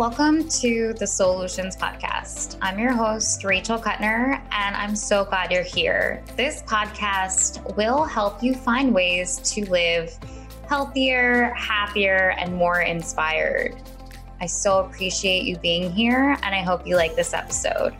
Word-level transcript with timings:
Welcome 0.00 0.48
to 0.48 0.94
the 0.94 1.06
Solutions 1.06 1.76
Podcast. 1.76 2.56
I'm 2.62 2.78
your 2.78 2.94
host, 2.94 3.44
Rachel 3.44 3.78
Kuttner, 3.78 4.40
and 4.50 4.74
I'm 4.74 4.96
so 4.96 5.26
glad 5.26 5.52
you're 5.52 5.62
here. 5.62 6.24
This 6.38 6.62
podcast 6.62 7.76
will 7.76 8.04
help 8.04 8.42
you 8.42 8.54
find 8.54 8.94
ways 8.94 9.36
to 9.52 9.68
live 9.68 10.18
healthier, 10.66 11.52
happier, 11.52 12.34
and 12.38 12.54
more 12.54 12.80
inspired. 12.80 13.76
I 14.40 14.46
so 14.46 14.78
appreciate 14.78 15.42
you 15.42 15.58
being 15.58 15.92
here, 15.92 16.34
and 16.42 16.54
I 16.54 16.62
hope 16.62 16.86
you 16.86 16.96
like 16.96 17.14
this 17.14 17.34
episode. 17.34 17.94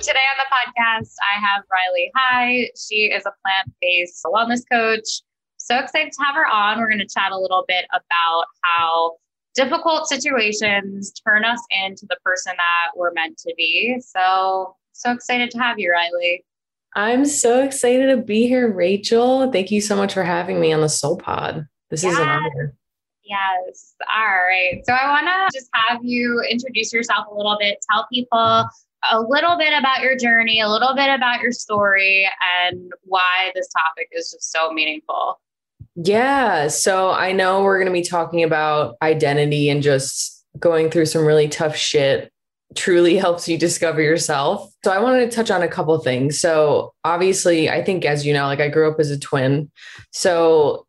Today 0.00 0.20
on 0.30 0.36
the 0.36 0.44
podcast, 0.52 1.14
I 1.22 1.40
have 1.40 1.62
Riley 1.72 2.10
High. 2.14 2.70
She 2.76 3.06
is 3.06 3.24
a 3.24 3.32
plant-based 3.42 4.22
wellness 4.26 4.60
coach. 4.70 5.22
So 5.56 5.78
excited 5.78 6.12
to 6.12 6.22
have 6.22 6.34
her 6.34 6.46
on. 6.46 6.78
We're 6.78 6.88
going 6.88 6.98
to 6.98 7.08
chat 7.08 7.32
a 7.32 7.38
little 7.38 7.64
bit 7.66 7.86
about 7.90 8.44
how 8.62 9.12
difficult 9.54 10.06
situations 10.06 11.12
turn 11.26 11.46
us 11.46 11.60
into 11.70 12.04
the 12.10 12.18
person 12.22 12.52
that 12.58 12.92
we're 12.94 13.12
meant 13.12 13.38
to 13.38 13.54
be. 13.56 13.98
So 14.00 14.76
so 14.92 15.12
excited 15.12 15.50
to 15.52 15.58
have 15.58 15.78
you, 15.78 15.90
Riley. 15.90 16.44
I'm 16.94 17.24
so 17.24 17.62
excited 17.62 18.08
to 18.08 18.18
be 18.18 18.46
here, 18.46 18.70
Rachel. 18.70 19.50
Thank 19.50 19.70
you 19.70 19.80
so 19.80 19.96
much 19.96 20.12
for 20.12 20.24
having 20.24 20.60
me 20.60 20.74
on 20.74 20.82
the 20.82 20.88
Soul 20.88 21.16
Pod. 21.16 21.66
This 21.88 22.02
yes. 22.02 22.12
is 22.12 22.18
an 22.18 22.28
honor. 22.28 22.74
Yes. 23.24 23.94
All 24.14 24.24
right. 24.24 24.82
So 24.84 24.92
I 24.92 25.08
want 25.08 25.26
to 25.26 25.58
just 25.58 25.70
have 25.72 26.04
you 26.04 26.42
introduce 26.50 26.92
yourself 26.92 27.26
a 27.30 27.34
little 27.34 27.56
bit, 27.58 27.78
tell 27.90 28.06
people 28.12 28.68
a 29.10 29.20
little 29.20 29.56
bit 29.56 29.72
about 29.78 30.02
your 30.02 30.16
journey, 30.16 30.60
a 30.60 30.68
little 30.68 30.94
bit 30.94 31.08
about 31.08 31.40
your 31.40 31.52
story, 31.52 32.28
and 32.64 32.92
why 33.04 33.50
this 33.54 33.68
topic 33.68 34.08
is 34.12 34.30
just 34.30 34.52
so 34.52 34.72
meaningful. 34.72 35.40
Yeah. 35.96 36.68
So 36.68 37.10
I 37.10 37.32
know 37.32 37.62
we're 37.62 37.78
going 37.78 37.86
to 37.86 37.92
be 37.92 38.02
talking 38.02 38.42
about 38.42 38.96
identity 39.00 39.70
and 39.70 39.82
just 39.82 40.44
going 40.58 40.90
through 40.90 41.06
some 41.06 41.24
really 41.24 41.48
tough 41.48 41.76
shit 41.76 42.30
truly 42.74 43.16
helps 43.18 43.48
you 43.48 43.58
discover 43.58 44.02
yourself. 44.02 44.70
So 44.84 44.92
I 44.92 44.98
wanted 44.98 45.30
to 45.30 45.34
touch 45.34 45.50
on 45.50 45.62
a 45.62 45.68
couple 45.68 45.98
things. 45.98 46.38
So 46.38 46.92
obviously, 47.04 47.70
I 47.70 47.82
think 47.82 48.04
as 48.04 48.26
you 48.26 48.34
know, 48.34 48.46
like 48.46 48.60
I 48.60 48.68
grew 48.68 48.90
up 48.90 49.00
as 49.00 49.10
a 49.10 49.18
twin. 49.18 49.70
So 50.12 50.85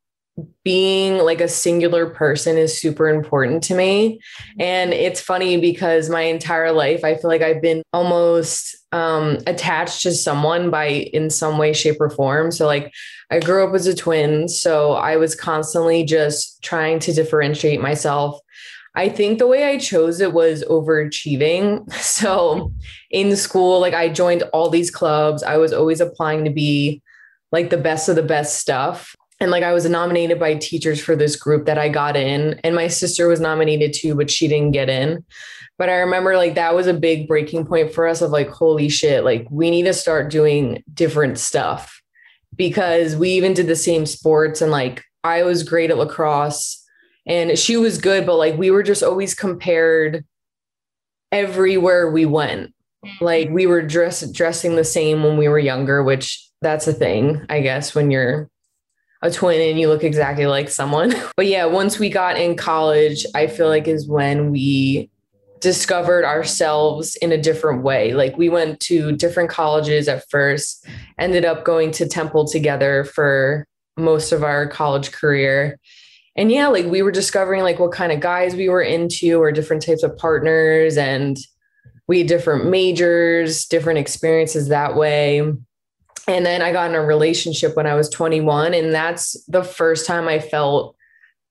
being 0.64 1.18
like 1.20 1.42
a 1.42 1.48
singular 1.48 2.10
person 2.10 2.58
is 2.58 2.80
super 2.80 3.08
important 3.08 3.64
to 3.64 3.76
me. 3.76 4.20
And 4.60 4.94
it's 4.94 5.22
funny 5.22 5.60
because 5.60 6.10
my 6.10 6.22
entire 6.22 6.72
life, 6.72 7.04
I 7.04 7.16
feel 7.16 7.30
like 7.30 7.42
I've 7.42 7.62
been 7.62 7.84
almost 7.94 8.76
um, 8.92 9.38
attached 9.48 10.04
to 10.04 10.14
someone 10.14 10.70
by 10.70 10.88
in 10.88 11.30
some 11.30 11.58
way, 11.58 11.74
shape, 11.74 12.00
or 12.00 12.10
form. 12.10 12.52
So, 12.52 12.66
like, 12.66 12.92
I 13.32 13.40
grew 13.40 13.68
up 13.68 13.74
as 13.74 13.88
a 13.88 13.96
twin. 13.96 14.48
So 14.48 14.94
I 14.94 15.18
was 15.18 15.36
constantly 15.36 16.04
just 16.04 16.62
trying 16.62 17.00
to 17.00 17.14
differentiate 17.14 17.82
myself. 17.82 18.40
I 18.96 19.10
think 19.10 19.38
the 19.38 19.48
way 19.48 19.66
I 19.66 19.78
chose 19.78 20.20
it 20.22 20.34
was 20.34 20.64
overachieving. 20.66 21.92
So 22.02 22.74
in 23.12 23.36
school, 23.36 23.80
like, 23.80 23.94
I 23.94 24.10
joined 24.10 24.44
all 24.54 24.70
these 24.70 24.92
clubs, 24.92 25.44
I 25.44 25.58
was 25.58 25.72
always 25.72 26.02
applying 26.02 26.46
to 26.46 26.52
be 26.52 27.02
like 27.52 27.70
the 27.70 27.78
best 27.78 28.10
of 28.10 28.16
the 28.16 28.24
best 28.24 28.60
stuff 28.60 29.16
and 29.40 29.52
like 29.52 29.64
I 29.64 29.74
was 29.74 29.88
nominated 29.88 30.40
by 30.40 30.56
teachers 30.56 31.00
for 31.00 31.16
this 31.16 31.36
group 31.36 31.66
that 31.66 31.78
I 31.78 31.90
got 31.90 32.16
in, 32.16 32.60
and 32.64 32.76
my 32.76 32.88
sister 32.88 33.28
was 33.28 33.40
nominated 33.40 33.94
too, 33.94 34.16
but 34.16 34.32
she 34.32 34.48
didn't 34.48 34.72
get 34.72 34.90
in. 34.90 35.24
But 35.78 35.90
I 35.90 35.98
remember 35.98 36.36
like 36.38 36.56
that 36.56 36.74
was 36.74 36.88
a 36.88 36.94
big 36.94 37.28
breaking 37.28 37.66
point 37.66 37.94
for 37.94 38.08
us 38.08 38.22
of 38.22 38.32
like, 38.32 38.50
holy 38.50 38.90
shit, 38.90 39.24
like 39.24 39.48
we 39.52 39.70
need 39.70 39.84
to 39.84 39.94
start 39.94 40.32
doing 40.32 40.84
different 40.94 41.38
stuff 41.38 42.02
because 42.56 43.16
we 43.16 43.30
even 43.32 43.54
did 43.54 43.68
the 43.68 43.76
same 43.76 44.06
sports 44.06 44.62
and 44.62 44.72
like 44.72 45.04
I 45.24 45.44
was 45.44 45.64
great 45.64 45.92
at 45.92 45.98
lacrosse 45.98 46.84
and 47.28 47.60
she 47.60 47.78
was 47.78 48.00
good, 48.00 48.26
but 48.26 48.38
like 48.38 48.58
we 48.58 48.72
were 48.72 48.84
just 48.84 49.04
always 49.04 49.36
compared 49.36 50.26
everywhere 51.32 52.10
we 52.10 52.26
went. 52.26 52.74
Mm-hmm. 53.06 53.24
Like 53.24 53.50
we 53.50 53.68
were 53.68 53.82
dress 53.82 54.28
dressing 54.32 54.76
the 54.76 54.84
same 54.84 55.24
when 55.24 55.38
we 55.38 55.48
were 55.48 55.60
younger, 55.60 56.02
which 56.04 56.44
that's 56.62 56.88
a 56.88 56.94
thing, 56.94 57.46
I 57.50 57.62
guess, 57.62 57.94
when 57.94 58.10
you're 58.10 58.50
a 59.22 59.32
twin 59.32 59.62
and 59.62 59.80
you 59.80 59.88
look 59.88 60.04
exactly 60.04 60.46
like 60.46 60.70
someone. 60.70 61.14
But 61.36 61.48
yeah, 61.48 61.66
once 61.66 62.00
we 62.00 62.10
got 62.10 62.38
in 62.38 62.56
college, 62.56 63.26
I 63.36 63.48
feel 63.48 63.68
like 63.68 63.88
is 63.88 64.08
when 64.08 64.52
we 64.52 65.10
discovered 65.60 66.26
ourselves 66.26 67.16
in 67.18 67.32
a 67.32 67.38
different 67.38 67.84
way. 67.84 68.14
Like 68.14 68.38
we 68.38 68.50
went 68.50 68.80
to 68.82 69.12
different 69.12 69.50
colleges 69.50 70.08
at 70.08 70.30
first, 70.30 70.86
ended 71.18 71.46
up 71.46 71.64
going 71.64 71.92
to 71.92 72.08
Temple 72.08 72.48
together 72.48 73.04
for 73.04 73.68
most 73.98 74.32
of 74.32 74.44
our 74.44 74.68
college 74.68 75.12
career. 75.12 75.80
And 76.36 76.52
yeah, 76.52 76.68
like 76.68 76.86
we 76.86 77.02
were 77.02 77.12
discovering 77.12 77.64
like 77.64 77.80
what 77.80 77.92
kind 77.92 78.12
of 78.12 78.20
guys 78.20 78.56
we 78.56 78.70
were 78.70 78.82
into 78.82 79.42
or 79.42 79.52
different 79.52 79.84
types 79.84 80.04
of 80.04 80.18
partners 80.18 80.98
and 80.98 81.38
we 82.08 82.20
had 82.20 82.28
different 82.28 82.70
majors, 82.70 83.66
different 83.66 84.00
experiences 84.00 84.68
that 84.70 84.96
way 84.96 85.42
and 86.28 86.46
then 86.46 86.62
I 86.62 86.74
got 86.74 86.90
in 86.90 86.96
a 86.96 87.02
relationship 87.02 87.76
when 87.76 87.88
I 87.88 87.96
was 87.96 88.10
21. 88.10 88.74
And 88.74 88.94
that's 88.94 89.42
the 89.48 89.64
first 89.64 90.06
time 90.06 90.28
I 90.28 90.40
felt 90.40 90.96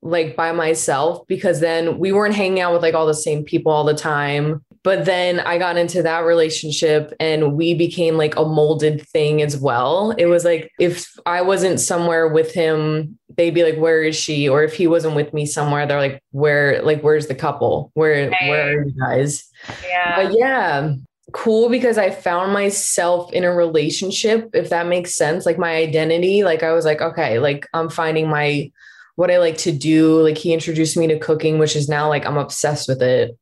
like 0.02 0.36
by 0.36 0.52
myself 0.52 1.26
because 1.26 1.60
then 1.60 1.98
we 1.98 2.12
weren't 2.12 2.34
hanging 2.34 2.60
out 2.60 2.72
with 2.72 2.82
like 2.82 2.94
all 2.94 3.06
the 3.06 3.14
same 3.14 3.42
people 3.42 3.72
all 3.72 3.84
the 3.84 3.94
time. 3.94 4.62
But 4.84 5.04
then 5.04 5.40
I 5.40 5.58
got 5.58 5.76
into 5.76 6.02
that 6.02 6.20
relationship 6.20 7.12
and 7.18 7.54
we 7.54 7.74
became 7.74 8.16
like 8.16 8.36
a 8.36 8.44
molded 8.44 9.02
thing 9.08 9.42
as 9.42 9.56
well. 9.56 10.12
It 10.12 10.26
was 10.26 10.44
like 10.44 10.70
if 10.78 11.10
I 11.24 11.42
wasn't 11.42 11.80
somewhere 11.80 12.28
with 12.28 12.52
him, 12.52 13.18
they'd 13.36 13.54
be 13.54 13.64
like, 13.64 13.78
Where 13.78 14.02
is 14.04 14.14
she? 14.14 14.48
Or 14.48 14.62
if 14.62 14.74
he 14.74 14.86
wasn't 14.86 15.16
with 15.16 15.32
me 15.34 15.44
somewhere, 15.44 15.86
they're 15.86 15.98
like, 15.98 16.22
Where, 16.30 16.82
like, 16.82 17.00
where's 17.00 17.26
the 17.26 17.34
couple? 17.34 17.90
Where, 17.94 18.30
where 18.30 18.68
are 18.68 18.84
you 18.84 18.92
guys? 18.92 19.50
Yeah. 19.88 20.22
But 20.22 20.38
yeah, 20.38 20.94
cool 21.32 21.68
because 21.68 21.98
I 21.98 22.10
found 22.10 22.52
myself 22.52 23.32
in 23.32 23.44
a 23.44 23.52
relationship, 23.52 24.50
if 24.54 24.70
that 24.70 24.86
makes 24.86 25.14
sense. 25.14 25.44
Like 25.44 25.58
my 25.58 25.74
identity, 25.74 26.44
like 26.44 26.62
I 26.62 26.72
was 26.72 26.84
like, 26.84 27.00
okay, 27.00 27.38
like 27.38 27.66
I'm 27.74 27.90
finding 27.90 28.28
my 28.28 28.70
what 29.16 29.30
I 29.30 29.38
like 29.38 29.58
to 29.58 29.72
do. 29.72 30.22
Like 30.22 30.38
he 30.38 30.52
introduced 30.52 30.96
me 30.96 31.06
to 31.08 31.18
cooking, 31.18 31.58
which 31.58 31.74
is 31.74 31.88
now 31.88 32.08
like 32.08 32.24
I'm 32.24 32.36
obsessed 32.36 32.88
with 32.88 33.02
it. 33.02 33.36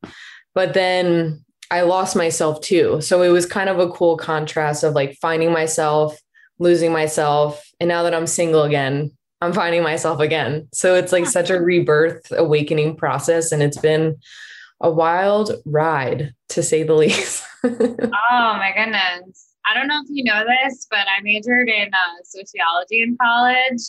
But 0.55 0.73
then 0.73 1.45
I 1.71 1.83
lost 1.83 2.17
myself 2.17 2.61
too. 2.61 3.01
So 3.01 3.23
it 3.23 3.29
was 3.29 3.47
kind 3.47 3.69
of 3.69 3.79
a 3.79 3.91
cool 3.91 4.17
contrast 4.17 4.85
of 4.85 4.95
like 4.95 5.17
finding 5.21 5.53
myself, 5.53 6.19
losing 6.59 6.93
myself. 6.93 7.69
And 7.81 7.89
now 7.89 8.05
that 8.05 8.15
I'm 8.15 8.27
single 8.27 8.63
again, 8.63 9.11
I'm 9.41 9.53
finding 9.53 9.83
myself 9.83 10.21
again. 10.21 10.69
So 10.73 10.95
it's 10.95 11.13
like 11.13 11.27
such 11.27 11.51
a 11.51 11.61
rebirth, 11.61 12.31
awakening 12.31 12.97
process. 12.97 13.53
And 13.53 13.63
it's 13.63 13.79
been 13.79 14.17
a 14.81 14.91
wild 14.91 15.53
ride 15.67 16.33
to 16.55 16.63
say 16.63 16.83
the 16.83 16.95
least. 16.95 17.45
oh 17.65 17.71
my 18.31 18.73
goodness. 18.77 19.55
I 19.67 19.75
don't 19.75 19.89
know 19.89 20.01
if 20.03 20.09
you 20.11 20.25
know 20.25 20.45
this, 20.45 20.87
but 20.91 21.01
I 21.01 21.23
majored 21.23 21.69
in 21.69 21.89
uh, 21.89 22.23
sociology 22.25 23.03
in 23.03 23.17
college. 23.21 23.81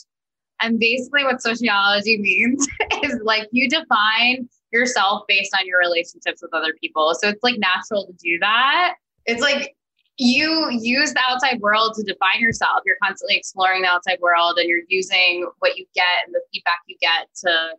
And 0.62 0.80
basically, 0.80 1.24
what 1.24 1.42
sociology 1.42 2.18
means 2.22 2.68
is 3.04 3.20
like 3.24 3.48
you 3.52 3.70
define 3.70 4.48
yourself 4.72 5.24
based 5.28 5.54
on 5.58 5.66
your 5.66 5.80
relationships 5.80 6.42
with 6.42 6.54
other 6.54 6.74
people. 6.82 7.14
So 7.20 7.30
it's 7.30 7.44
like 7.44 7.58
natural 7.58 8.06
to 8.08 8.14
do 8.14 8.38
that. 8.40 8.96
It's 9.26 9.42
like 9.42 9.76
you 10.18 10.70
use 10.72 11.14
the 11.14 11.22
outside 11.30 11.60
world 11.60 11.94
to 11.96 12.04
define 12.04 12.40
yourself. 12.40 12.82
You're 12.86 12.98
constantly 13.04 13.36
exploring 13.36 13.82
the 13.82 13.90
outside 13.90 14.20
world 14.22 14.58
and 14.58 14.68
you're 14.68 14.84
using 14.88 15.50
what 15.60 15.78
you 15.78 15.86
get 15.94 16.26
and 16.26 16.34
the 16.34 16.42
feedback 16.52 16.80
you 16.88 16.96
get 17.02 17.28
to 17.44 17.76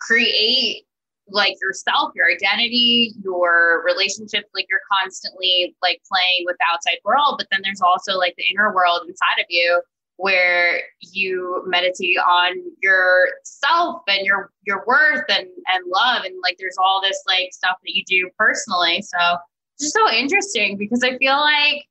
create 0.00 0.84
like 1.32 1.56
yourself, 1.62 2.12
your 2.14 2.30
identity, 2.30 3.14
your 3.22 3.82
relationships, 3.84 4.48
like 4.54 4.66
you're 4.68 4.80
constantly 5.00 5.74
like 5.82 6.00
playing 6.10 6.44
with 6.46 6.56
the 6.58 6.64
outside 6.72 6.98
world. 7.04 7.36
But 7.38 7.48
then 7.50 7.60
there's 7.62 7.80
also 7.80 8.16
like 8.16 8.34
the 8.36 8.44
inner 8.50 8.74
world 8.74 9.02
inside 9.08 9.40
of 9.40 9.46
you 9.48 9.82
where 10.20 10.80
you 11.00 11.62
meditate 11.66 12.18
on 12.18 12.52
yourself 12.82 14.02
and 14.06 14.26
your 14.26 14.52
your 14.66 14.84
worth 14.86 15.24
and 15.30 15.46
and 15.46 15.84
love 15.86 16.24
and 16.24 16.34
like 16.42 16.56
there's 16.58 16.76
all 16.78 17.00
this 17.02 17.22
like 17.26 17.48
stuff 17.52 17.76
that 17.82 17.94
you 17.94 18.04
do 18.06 18.28
personally 18.36 19.00
so 19.00 19.38
just 19.80 19.94
so 19.94 20.12
interesting 20.12 20.76
because 20.76 21.02
i 21.02 21.16
feel 21.16 21.38
like 21.38 21.86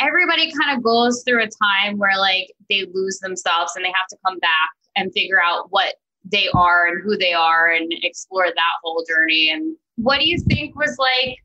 everybody 0.00 0.50
kind 0.52 0.76
of 0.76 0.82
goes 0.82 1.22
through 1.24 1.40
a 1.40 1.48
time 1.62 1.98
where 1.98 2.18
like 2.18 2.50
they 2.68 2.84
lose 2.92 3.20
themselves 3.20 3.72
and 3.76 3.84
they 3.84 3.92
have 3.92 4.08
to 4.08 4.16
come 4.26 4.40
back 4.40 4.70
and 4.96 5.12
figure 5.12 5.40
out 5.40 5.66
what 5.70 5.94
they 6.30 6.48
are 6.54 6.86
and 6.86 7.02
who 7.02 7.16
they 7.16 7.32
are 7.32 7.70
and 7.70 7.92
explore 8.02 8.46
that 8.46 8.72
whole 8.82 9.04
journey. 9.08 9.50
And 9.52 9.76
what 9.96 10.20
do 10.20 10.28
you 10.28 10.38
think 10.38 10.76
was 10.76 10.96
like 10.98 11.38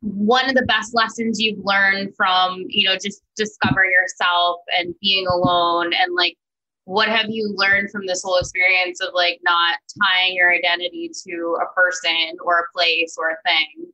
one 0.00 0.48
of 0.48 0.54
the 0.54 0.66
best 0.66 0.94
lessons 0.94 1.40
you've 1.40 1.64
learned 1.64 2.14
from, 2.16 2.64
you 2.68 2.88
know, 2.88 2.96
just 2.96 3.22
discovering 3.36 3.90
yourself 3.90 4.60
and 4.76 4.94
being 5.00 5.26
alone 5.26 5.92
and 5.92 6.14
like 6.14 6.36
what 6.84 7.08
have 7.08 7.26
you 7.28 7.54
learned 7.56 7.90
from 7.90 8.06
this 8.06 8.22
whole 8.24 8.38
experience 8.38 9.00
of 9.00 9.10
like 9.14 9.40
not 9.44 9.78
tying 10.02 10.34
your 10.34 10.52
identity 10.52 11.10
to 11.26 11.56
a 11.62 11.72
person 11.74 12.36
or 12.44 12.58
a 12.58 12.72
place 12.74 13.14
or 13.16 13.30
a 13.30 13.36
thing? 13.46 13.92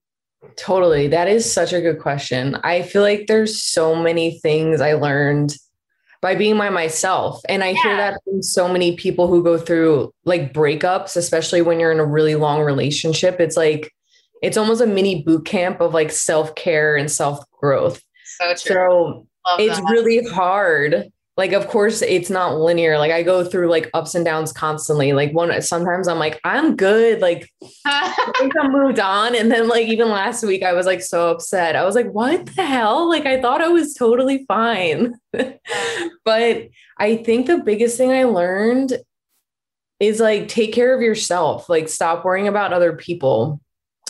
Totally. 0.57 1.09
That 1.09 1.29
is 1.29 1.51
such 1.51 1.73
a 1.73 1.81
good 1.81 1.99
question. 1.99 2.57
I 2.65 2.83
feel 2.83 3.03
like 3.03 3.27
there's 3.27 3.63
so 3.63 3.95
many 3.95 4.39
things 4.39 4.81
I 4.81 4.95
learned 4.95 5.55
by 6.21 6.35
being 6.35 6.57
my 6.57 6.71
myself. 6.71 7.41
And 7.49 7.63
I 7.63 7.71
yeah. 7.71 7.83
hear 7.83 7.97
that 7.97 8.21
from 8.25 8.43
so 8.43 8.69
many 8.69 8.97
people 8.97 9.29
who 9.29 9.43
go 9.43 9.59
through 9.59 10.13
like 10.25 10.53
breakups, 10.53 11.17
especially 11.17 11.63
when 11.63 11.79
you're 11.81 11.93
in 11.93 12.01
a 12.01 12.07
really 12.07 12.35
long 12.35 12.63
relationship. 12.63 13.41
It's 13.41 13.57
like 13.57 13.93
it's 14.43 14.57
almost 14.57 14.81
a 14.81 14.87
mini 14.87 15.23
boot 15.23 15.45
camp 15.47 15.81
of 15.81 15.95
like 15.95 16.11
self-care 16.11 16.97
and 16.97 17.11
self-growth. 17.11 18.03
So 18.25 18.55
true. 18.55 19.27
So 19.47 19.57
it's 19.59 19.81
that. 19.81 19.91
really 19.91 20.27
hard 20.29 21.11
like 21.39 21.53
of 21.53 21.69
course 21.69 22.03
it's 22.03 22.29
not 22.29 22.59
linear. 22.59 22.99
Like 22.99 23.13
i 23.13 23.23
go 23.23 23.45
through 23.45 23.71
like 23.71 23.89
ups 23.95 24.17
and 24.17 24.25
downs 24.25 24.53
constantly. 24.53 25.13
Like 25.13 25.33
one 25.33 25.63
sometimes 25.63 26.09
i'm 26.09 26.19
like 26.19 26.41
i'm 26.43 26.75
good. 26.75 27.23
Like 27.23 27.49
i 27.87 28.33
think 28.39 28.53
i 28.61 28.69
moved 28.69 28.99
on. 28.99 29.37
And 29.37 29.51
then 29.51 29.69
like 29.69 29.87
even 29.87 30.11
last 30.11 30.45
week 30.45 30.65
i 30.65 30.73
was 30.73 30.85
like 30.85 31.01
so 31.01 31.31
upset. 31.31 31.77
I 31.77 31.85
was 31.85 31.95
like 31.95 32.11
what 32.11 32.45
the 32.57 32.65
hell? 32.65 33.09
Like 33.09 33.25
i 33.25 33.41
thought 33.41 33.63
i 33.63 33.69
was 33.69 33.95
totally 33.95 34.45
fine. 34.47 35.15
But 36.25 36.69
i 36.99 37.17
think 37.17 37.47
the 37.47 37.59
biggest 37.59 37.97
thing 37.97 38.11
i 38.11 38.25
learned 38.25 38.99
is 40.01 40.21
like 40.21 40.49
take 40.49 40.75
care 40.75 40.95
of 40.95 41.01
yourself. 41.01 41.69
Like 41.69 41.89
stop 41.89 42.25
worrying 42.25 42.49
about 42.49 42.73
other 42.73 42.95
people. 42.95 43.61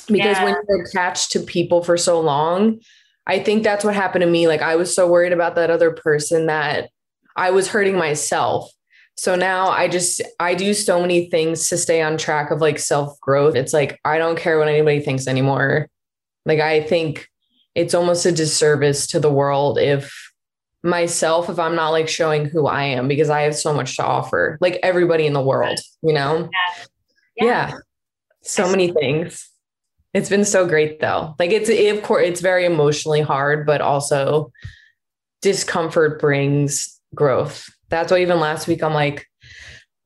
Because 0.07 0.39
yeah. 0.39 0.45
when 0.45 0.57
you're 0.67 0.85
attached 0.85 1.33
to 1.33 1.41
people 1.41 1.85
for 1.85 1.99
so 1.99 2.21
long 2.21 2.81
I 3.27 3.39
think 3.41 3.63
that's 3.63 3.85
what 3.85 3.95
happened 3.95 4.23
to 4.23 4.27
me. 4.27 4.49
Like 4.49 4.63
I 4.63 4.77
was 4.77 4.95
so 4.95 5.07
worried 5.07 5.35
about 5.35 5.55
that 5.57 5.69
other 5.69 5.91
person 5.91 6.47
that 6.47 6.89
I 7.39 7.51
was 7.53 7.69
hurting 7.69 7.97
myself. 7.97 8.71
So 9.15 9.35
now 9.37 9.69
I 9.69 9.89
just 9.89 10.21
I 10.39 10.55
do 10.55 10.75
so 10.75 11.01
many 11.01 11.31
things 11.31 11.69
to 11.69 11.79
stay 11.79 12.03
on 12.03 12.19
track 12.19 12.51
of 12.51 12.61
like 12.61 12.79
self-growth. 12.79 13.55
It's 13.55 13.73
like 13.73 13.99
I 14.05 14.19
don't 14.19 14.39
care 14.39 14.59
what 14.59 14.69
anybody 14.69 15.01
thinks 15.01 15.27
anymore. 15.27 15.89
Like 16.45 16.61
I 16.61 16.83
think 16.83 17.29
it's 17.75 17.95
almost 17.95 18.27
a 18.27 18.33
disservice 18.33 19.07
to 19.09 19.21
the 19.21 19.31
world 19.31 19.79
if 19.79 20.13
myself 20.83 21.49
if 21.49 21.59
I'm 21.59 21.75
not 21.75 21.91
like 21.91 22.09
showing 22.09 22.45
who 22.45 22.67
I 22.67 22.85
am 22.85 23.09
because 23.09 23.31
I 23.31 23.43
have 23.43 23.57
so 23.57 23.73
much 23.73 23.97
to 23.97 24.05
offer. 24.05 24.59
Like 24.61 24.79
everybody 24.83 25.27
in 25.27 25.33
the 25.33 25.41
world, 25.41 25.79
you 26.03 26.13
know? 26.13 26.49
Yeah. 27.37 27.47
yeah. 27.47 27.79
So 28.43 28.69
many 28.69 28.93
things. 28.93 29.49
It's 30.13 30.29
been 30.29 30.45
so 30.45 30.67
great 30.67 31.01
though. 31.01 31.35
Like 31.39 31.51
it's 31.51 31.69
it, 31.69 31.97
of 31.97 32.03
course 32.03 32.27
it's 32.27 32.41
very 32.41 32.65
emotionally 32.65 33.21
hard, 33.21 33.65
but 33.67 33.81
also 33.81 34.53
discomfort 35.41 36.21
brings 36.21 36.98
growth. 37.15 37.69
That's 37.89 38.13
why 38.13 38.21
even 38.21 38.41
last 38.41 38.69
week 38.69 38.83
I'm 38.83 38.95
like, 38.95 39.27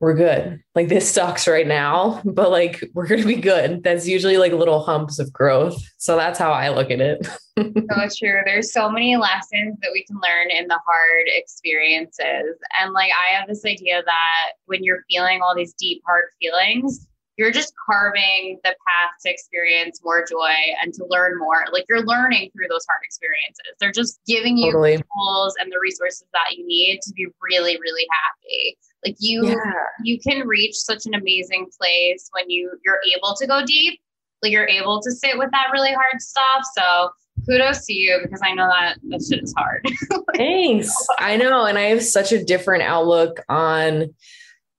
we're 0.02 0.14
good. 0.14 0.60
Like 0.74 0.88
this 0.88 1.08
sucks 1.08 1.46
right 1.46 1.66
now, 1.66 2.20
but 2.24 2.50
like 2.50 2.82
we're 2.92 3.06
to 3.06 3.24
be 3.24 3.36
good. 3.36 3.84
That's 3.84 4.06
usually 4.06 4.36
like 4.36 4.52
little 4.52 4.82
humps 4.82 5.20
of 5.20 5.32
growth. 5.32 5.80
So 5.96 6.16
that's 6.16 6.40
how 6.40 6.50
I 6.50 6.70
look 6.70 6.90
at 6.90 7.00
it. 7.00 7.24
so 7.56 8.08
true. 8.18 8.40
There's 8.44 8.72
so 8.72 8.90
many 8.90 9.16
lessons 9.16 9.78
that 9.80 9.92
we 9.92 10.04
can 10.04 10.16
learn 10.16 10.50
in 10.50 10.66
the 10.66 10.80
hard 10.84 11.26
experiences. 11.28 12.56
And 12.80 12.92
like 12.92 13.12
I 13.12 13.38
have 13.38 13.46
this 13.46 13.64
idea 13.64 14.02
that 14.04 14.52
when 14.66 14.82
you're 14.82 15.04
feeling 15.08 15.40
all 15.40 15.54
these 15.54 15.72
deep, 15.74 16.02
hard 16.04 16.24
feelings, 16.40 17.06
you're 17.42 17.50
just 17.50 17.72
carving 17.84 18.60
the 18.62 18.70
path 18.70 19.10
to 19.20 19.28
experience 19.28 20.00
more 20.04 20.24
joy 20.24 20.54
and 20.80 20.94
to 20.94 21.04
learn 21.10 21.36
more. 21.40 21.64
Like 21.72 21.84
you're 21.88 22.04
learning 22.04 22.52
through 22.52 22.68
those 22.70 22.86
hard 22.88 23.00
experiences. 23.02 23.66
They're 23.80 23.90
just 23.90 24.20
giving 24.28 24.56
you 24.56 24.66
totally. 24.70 24.98
the 24.98 25.02
tools 25.02 25.56
and 25.60 25.72
the 25.72 25.80
resources 25.82 26.24
that 26.32 26.56
you 26.56 26.64
need 26.64 27.00
to 27.02 27.12
be 27.14 27.26
really, 27.42 27.76
really 27.80 28.06
happy. 28.12 28.78
Like 29.04 29.16
you 29.18 29.48
yeah. 29.48 29.56
you 30.04 30.20
can 30.20 30.46
reach 30.46 30.76
such 30.76 31.04
an 31.04 31.14
amazing 31.14 31.66
place 31.76 32.30
when 32.32 32.48
you 32.48 32.70
you're 32.84 33.00
able 33.16 33.34
to 33.34 33.46
go 33.48 33.66
deep. 33.66 33.98
Like 34.40 34.52
you're 34.52 34.68
able 34.68 35.02
to 35.02 35.10
sit 35.10 35.36
with 35.36 35.50
that 35.50 35.70
really 35.72 35.92
hard 35.92 36.20
stuff. 36.20 36.62
So 36.78 37.10
kudos 37.44 37.84
to 37.86 37.92
you 37.92 38.20
because 38.22 38.40
I 38.44 38.54
know 38.54 38.68
that 38.68 38.98
that 39.08 39.24
shit 39.28 39.42
is 39.42 39.52
hard. 39.58 39.84
Thanks. 40.36 40.94
I 41.18 41.36
know. 41.36 41.66
And 41.66 41.76
I 41.76 41.86
have 41.86 42.04
such 42.04 42.30
a 42.30 42.44
different 42.44 42.84
outlook 42.84 43.40
on 43.48 44.14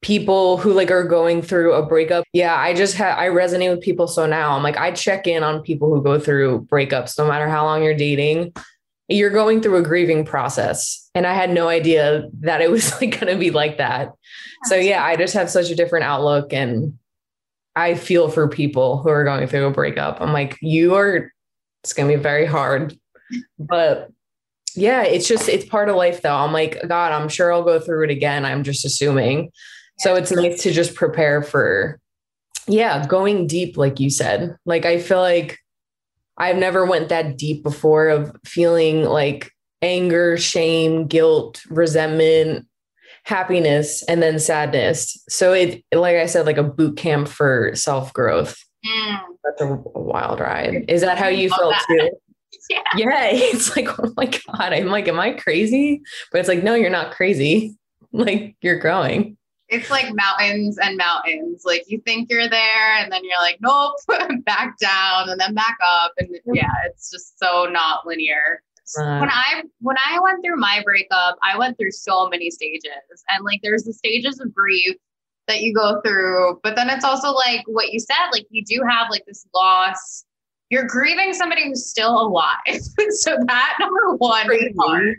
people 0.04 0.58
who 0.58 0.74
like 0.74 0.92
are 0.92 1.06
going 1.06 1.42
through 1.42 1.74
a 1.74 1.84
breakup. 1.84 2.26
Yeah, 2.34 2.56
I 2.56 2.74
just 2.74 2.96
have 2.96 3.18
I 3.18 3.30
resonate 3.30 3.72
with 3.72 3.82
people 3.82 4.08
so 4.08 4.28
now. 4.28 4.56
I'm 4.56 4.62
like 4.62 4.78
I 4.78 4.92
check 4.92 5.26
in 5.26 5.44
on 5.44 5.62
people 5.62 5.94
who 5.94 6.04
go 6.04 6.20
through 6.20 6.68
breakups 6.70 7.18
no 7.18 7.28
matter 7.28 7.50
how 7.50 7.64
long 7.66 7.84
you're 7.84 7.96
dating. 7.96 8.54
You're 9.08 9.32
going 9.32 9.62
through 9.62 9.78
a 9.78 9.82
grieving 9.82 10.26
process. 10.26 11.10
And 11.16 11.26
I 11.26 11.34
had 11.34 11.52
no 11.52 11.68
idea 11.68 12.30
that 12.42 12.62
it 12.62 12.70
was 12.70 12.92
like 13.02 13.20
going 13.20 13.34
to 13.34 13.40
be 13.40 13.50
like 13.50 13.78
that. 13.78 14.14
So 14.66 14.76
yeah, 14.76 15.04
I 15.04 15.16
just 15.16 15.34
have 15.34 15.50
such 15.50 15.70
a 15.70 15.76
different 15.76 16.06
outlook 16.06 16.54
and 16.54 16.98
I 17.76 17.96
feel 17.96 18.30
for 18.30 18.48
people 18.48 19.02
who 19.02 19.10
are 19.10 19.24
going 19.24 19.48
through 19.48 19.66
a 19.66 19.72
breakup. 19.72 20.22
I'm 20.22 20.34
like 20.34 20.58
you 20.62 20.96
are 20.96 21.32
it's 21.84 21.94
going 21.94 22.10
to 22.10 22.18
be 22.18 22.22
very 22.22 22.46
hard. 22.46 22.98
But 23.58 24.10
yeah, 24.76 25.04
it's 25.04 25.28
just 25.28 25.48
it's 25.48 25.66
part 25.66 25.90
of 25.90 25.96
life 25.96 26.22
though. 26.22 26.36
I'm 26.36 26.52
like 26.52 26.78
god, 26.88 27.14
I'm 27.14 27.30
sure 27.30 27.54
I'll 27.54 27.64
go 27.64 27.80
through 27.80 28.04
it 28.04 28.10
again. 28.12 28.44
I'm 28.44 28.64
just 28.64 28.84
assuming. 28.84 29.50
So 30.00 30.16
it's 30.16 30.32
nice 30.32 30.64
to 30.64 30.72
just 30.72 30.96
prepare 30.96 31.42
for, 31.42 32.00
yeah, 32.68 33.06
going 33.06 33.48
deep, 33.48 33.78
like 33.78 34.00
you 34.00 34.10
said. 34.10 34.58
Like 34.66 34.86
I 34.86 35.00
feel 35.00 35.20
like 35.20 35.60
I've 36.38 36.58
never 36.58 36.86
went 36.86 37.10
that 37.10 37.38
deep 37.38 37.64
before 37.64 38.10
of 38.10 38.36
feeling 38.46 39.04
like 39.04 39.52
anger, 39.82 40.38
shame, 40.38 41.08
guilt, 41.08 41.62
resentment, 41.70 42.66
happiness, 43.26 44.04
and 44.04 44.22
then 44.22 44.40
sadness. 44.40 45.22
So 45.30 45.54
it, 45.54 45.84
like 45.94 46.18
I 46.18 46.26
said, 46.26 46.46
like 46.46 46.58
a 46.58 46.64
boot 46.64 46.98
camp 46.98 47.28
for 47.28 47.72
self 47.76 48.12
growth. 48.14 48.58
Mm. 48.86 49.20
That's 49.44 49.62
a, 49.62 49.74
a, 49.74 50.02
wild 50.02 50.40
ride. 50.40 50.86
Is 50.88 51.02
that 51.02 51.18
how 51.18 51.28
you 51.28 51.50
felt 51.50 51.74
that. 51.74 51.86
too? 51.88 52.10
Yeah. 52.70 52.80
yeah. 52.96 53.26
It's 53.32 53.76
like, 53.76 54.00
oh 54.00 54.14
my 54.16 54.26
God. 54.26 54.72
I'm 54.72 54.88
like, 54.88 55.08
am 55.10 55.20
I 55.20 55.32
crazy? 55.32 56.02
But 56.32 56.40
it's 56.40 56.48
like, 56.48 56.64
no, 56.64 56.76
you're 56.76 56.90
not 56.90 57.12
crazy. 57.12 57.76
Like 58.16 58.56
you're 58.62 58.78
growing 58.78 59.38
it's 59.74 59.90
like 59.90 60.14
mountains 60.14 60.78
and 60.78 60.98
mountains. 60.98 61.64
Like 61.66 61.84
you 61.88 62.00
think 62.02 62.30
you're 62.30 62.50
there 62.50 62.96
and 62.98 63.12
then 63.12 63.24
you're 63.24 63.42
like, 63.42 63.58
nope, 63.62 63.96
back 64.46 64.78
down 64.78 65.30
and 65.30 65.40
then 65.40 65.54
back 65.54 65.78
up. 65.86 66.14
And 66.18 66.30
yeah, 66.54 66.72
it's 66.86 67.10
just 67.10 67.40
so 67.40 67.66
not 67.66 68.06
linear. 68.06 68.62
When 69.22 69.30
I 69.30 69.64
when 69.80 69.96
I 70.06 70.20
went 70.20 70.44
through 70.44 70.58
my 70.58 70.82
breakup, 70.84 71.38
I 71.42 71.58
went 71.58 71.78
through 71.78 71.92
so 71.92 72.28
many 72.30 72.52
stages. 72.52 72.92
And 73.30 73.44
like 73.44 73.62
there's 73.64 73.84
the 73.84 73.94
stages 73.94 74.40
of 74.40 74.54
grief 74.54 74.96
that 75.48 75.62
you 75.62 75.74
go 75.74 76.02
through, 76.06 76.60
but 76.64 76.76
then 76.76 76.90
it's 76.90 77.04
also 77.04 77.32
like 77.32 77.64
what 77.66 77.92
you 77.92 78.00
said, 78.00 78.30
like 78.32 78.46
you 78.50 78.64
do 78.64 78.84
have 78.88 79.10
like 79.10 79.24
this 79.26 79.46
loss. 79.54 80.26
You're 80.70 80.88
grieving 80.88 81.34
somebody 81.34 81.68
who's 81.68 81.90
still 81.90 82.20
alive. 82.20 82.58
so 83.10 83.38
that 83.48 83.78
number 83.80 84.16
one 84.18 84.52
is 84.52 84.74
hard. 84.80 85.16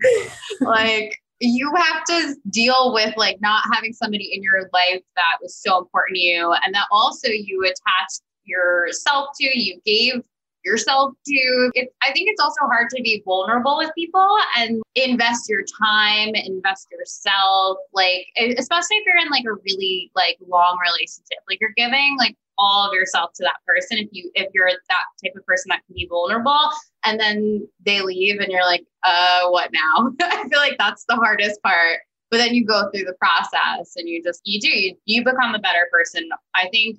like 0.61 1.20
you 1.40 1.72
have 1.76 2.04
to 2.04 2.36
deal 2.50 2.92
with 2.92 3.14
like 3.16 3.40
not 3.40 3.64
having 3.72 3.92
somebody 3.92 4.32
in 4.32 4.42
your 4.42 4.68
life 4.72 5.02
that 5.16 5.38
was 5.42 5.56
so 5.56 5.78
important 5.78 6.16
to 6.16 6.20
you 6.20 6.54
and 6.64 6.74
that 6.74 6.86
also 6.90 7.28
you 7.28 7.62
attached 7.62 8.22
yourself 8.44 9.30
to 9.40 9.58
you 9.58 9.80
gave 9.84 10.22
yourself 10.64 11.12
to. 11.26 11.70
It, 11.74 11.90
i 12.02 12.12
think 12.12 12.28
it's 12.30 12.40
also 12.40 12.60
hard 12.62 12.88
to 12.90 13.02
be 13.02 13.22
vulnerable 13.24 13.76
with 13.76 13.90
people 13.94 14.36
and 14.56 14.82
invest 14.94 15.48
your 15.48 15.62
time 15.78 16.34
invest 16.34 16.86
yourself 16.90 17.78
like 17.92 18.26
especially 18.38 18.96
if 18.96 19.04
you're 19.06 19.18
in 19.18 19.30
like 19.30 19.44
a 19.44 19.54
really 19.64 20.10
like 20.14 20.38
long 20.46 20.78
relationship 20.80 21.38
like 21.48 21.58
you're 21.60 21.74
giving 21.76 22.16
like 22.18 22.36
all 22.58 22.88
of 22.88 22.94
yourself 22.94 23.30
to 23.34 23.42
that 23.42 23.56
person 23.66 23.99
if 23.99 24.08
you 24.12 24.30
if 24.34 24.49
you're 24.54 24.68
that 24.68 25.04
type 25.23 25.34
of 25.37 25.44
person 25.46 25.70
that 25.70 25.82
can 25.87 25.94
be 25.94 26.06
vulnerable. 26.08 26.70
And 27.04 27.20
then 27.20 27.68
they 27.84 28.00
leave 28.00 28.40
and 28.40 28.50
you're 28.50 28.64
like 28.64 28.84
uh 29.04 29.49
what 29.49 29.70
now? 29.73 30.12
I 30.23 30.49
feel 30.49 30.58
like 30.58 30.76
that's 30.78 31.04
the 31.08 31.16
hardest 31.16 31.62
part. 31.62 32.00
But 32.30 32.38
then 32.38 32.54
you 32.54 32.64
go 32.64 32.90
through 32.90 33.04
the 33.04 33.14
process 33.20 33.92
and 33.96 34.08
you 34.08 34.23
just 34.23 34.40
you 34.44 34.61
do 34.61 34.68
you, 34.68 34.96
you 35.04 35.25
become 35.25 35.54
a 35.54 35.58
better 35.58 35.87
person. 35.92 36.28
I 36.54 36.68
think 36.70 36.99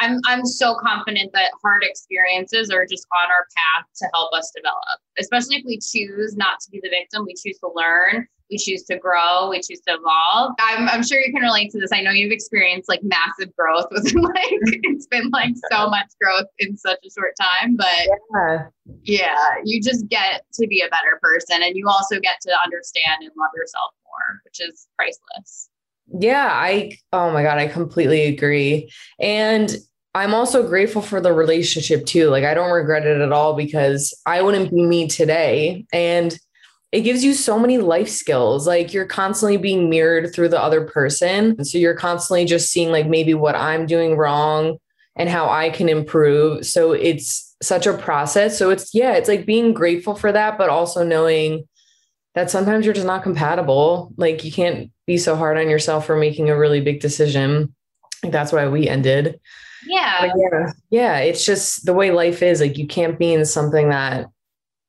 I'm 0.00 0.20
I'm 0.26 0.44
so 0.44 0.74
confident 0.74 1.32
that 1.32 1.50
hard 1.62 1.82
experiences 1.82 2.70
are 2.70 2.86
just 2.86 3.06
on 3.16 3.30
our 3.30 3.46
path 3.56 3.86
to 3.96 4.08
help 4.14 4.32
us 4.32 4.52
develop. 4.54 5.00
Especially 5.18 5.56
if 5.56 5.64
we 5.66 5.78
choose 5.78 6.36
not 6.36 6.60
to 6.60 6.70
be 6.70 6.80
the 6.82 6.90
victim, 6.90 7.24
we 7.26 7.34
choose 7.34 7.58
to 7.58 7.70
learn, 7.74 8.26
we 8.50 8.58
choose 8.58 8.84
to 8.84 8.98
grow, 8.98 9.50
we 9.50 9.56
choose 9.56 9.80
to 9.88 9.94
evolve. 9.94 10.54
I'm 10.60 10.88
I'm 10.88 11.04
sure 11.04 11.20
you 11.20 11.32
can 11.32 11.42
relate 11.42 11.70
to 11.72 11.80
this. 11.80 11.90
I 11.92 12.00
know 12.00 12.10
you've 12.10 12.32
experienced 12.32 12.88
like 12.88 13.00
massive 13.02 13.54
growth 13.56 13.86
within 13.90 14.22
like 14.22 14.50
it's 14.50 15.06
been 15.06 15.30
like 15.30 15.54
so 15.70 15.88
much 15.88 16.06
growth 16.22 16.46
in 16.58 16.76
such 16.76 16.98
a 17.04 17.10
short 17.10 17.34
time, 17.40 17.76
but 17.76 18.08
yeah. 18.34 18.66
yeah, 19.04 19.44
you 19.64 19.82
just 19.82 20.08
get 20.08 20.44
to 20.54 20.66
be 20.66 20.80
a 20.80 20.88
better 20.88 21.18
person 21.22 21.62
and 21.62 21.76
you 21.76 21.88
also 21.88 22.20
get 22.20 22.40
to 22.42 22.56
understand 22.64 23.22
and 23.22 23.30
love 23.36 23.50
yourself 23.56 23.92
more, 24.04 24.40
which 24.44 24.60
is 24.60 24.88
priceless. 24.96 25.67
Yeah, 26.12 26.48
I 26.50 26.96
oh 27.12 27.30
my 27.30 27.42
god, 27.42 27.58
I 27.58 27.66
completely 27.68 28.24
agree. 28.24 28.90
And 29.20 29.76
I'm 30.14 30.34
also 30.34 30.66
grateful 30.66 31.02
for 31.02 31.20
the 31.20 31.32
relationship 31.32 32.06
too. 32.06 32.28
Like 32.30 32.44
I 32.44 32.54
don't 32.54 32.70
regret 32.72 33.06
it 33.06 33.20
at 33.20 33.32
all 33.32 33.54
because 33.54 34.14
I 34.26 34.42
wouldn't 34.42 34.70
be 34.70 34.82
me 34.82 35.06
today 35.08 35.84
and 35.92 36.36
it 36.90 37.02
gives 37.02 37.22
you 37.22 37.34
so 37.34 37.58
many 37.58 37.76
life 37.78 38.08
skills. 38.08 38.66
Like 38.66 38.94
you're 38.94 39.04
constantly 39.06 39.58
being 39.58 39.90
mirrored 39.90 40.34
through 40.34 40.48
the 40.48 40.60
other 40.60 40.86
person. 40.86 41.62
So 41.64 41.76
you're 41.76 41.94
constantly 41.94 42.46
just 42.46 42.70
seeing 42.70 42.90
like 42.90 43.06
maybe 43.06 43.34
what 43.34 43.54
I'm 43.54 43.84
doing 43.84 44.16
wrong 44.16 44.78
and 45.14 45.28
how 45.28 45.50
I 45.50 45.68
can 45.68 45.88
improve. 45.90 46.64
So 46.64 46.92
it's 46.92 47.54
such 47.62 47.86
a 47.86 47.96
process. 47.98 48.58
So 48.58 48.70
it's 48.70 48.94
yeah, 48.94 49.12
it's 49.12 49.28
like 49.28 49.44
being 49.44 49.74
grateful 49.74 50.14
for 50.14 50.32
that 50.32 50.56
but 50.56 50.70
also 50.70 51.04
knowing 51.04 51.68
that 52.34 52.50
sometimes 52.50 52.84
you're 52.84 52.94
just 52.94 53.06
not 53.06 53.22
compatible. 53.22 54.12
Like 54.16 54.44
you 54.44 54.52
can't 54.52 54.90
be 55.06 55.16
so 55.18 55.36
hard 55.36 55.58
on 55.58 55.68
yourself 55.68 56.06
for 56.06 56.16
making 56.16 56.50
a 56.50 56.58
really 56.58 56.80
big 56.80 57.00
decision. 57.00 57.74
Like 58.22 58.32
That's 58.32 58.52
why 58.52 58.68
we 58.68 58.88
ended. 58.88 59.40
Yeah. 59.86 60.32
yeah. 60.36 60.72
Yeah. 60.90 61.18
It's 61.18 61.44
just 61.44 61.86
the 61.86 61.94
way 61.94 62.10
life 62.10 62.42
is. 62.42 62.60
Like 62.60 62.78
you 62.78 62.86
can't 62.86 63.18
be 63.18 63.32
in 63.32 63.44
something 63.44 63.90
that 63.90 64.28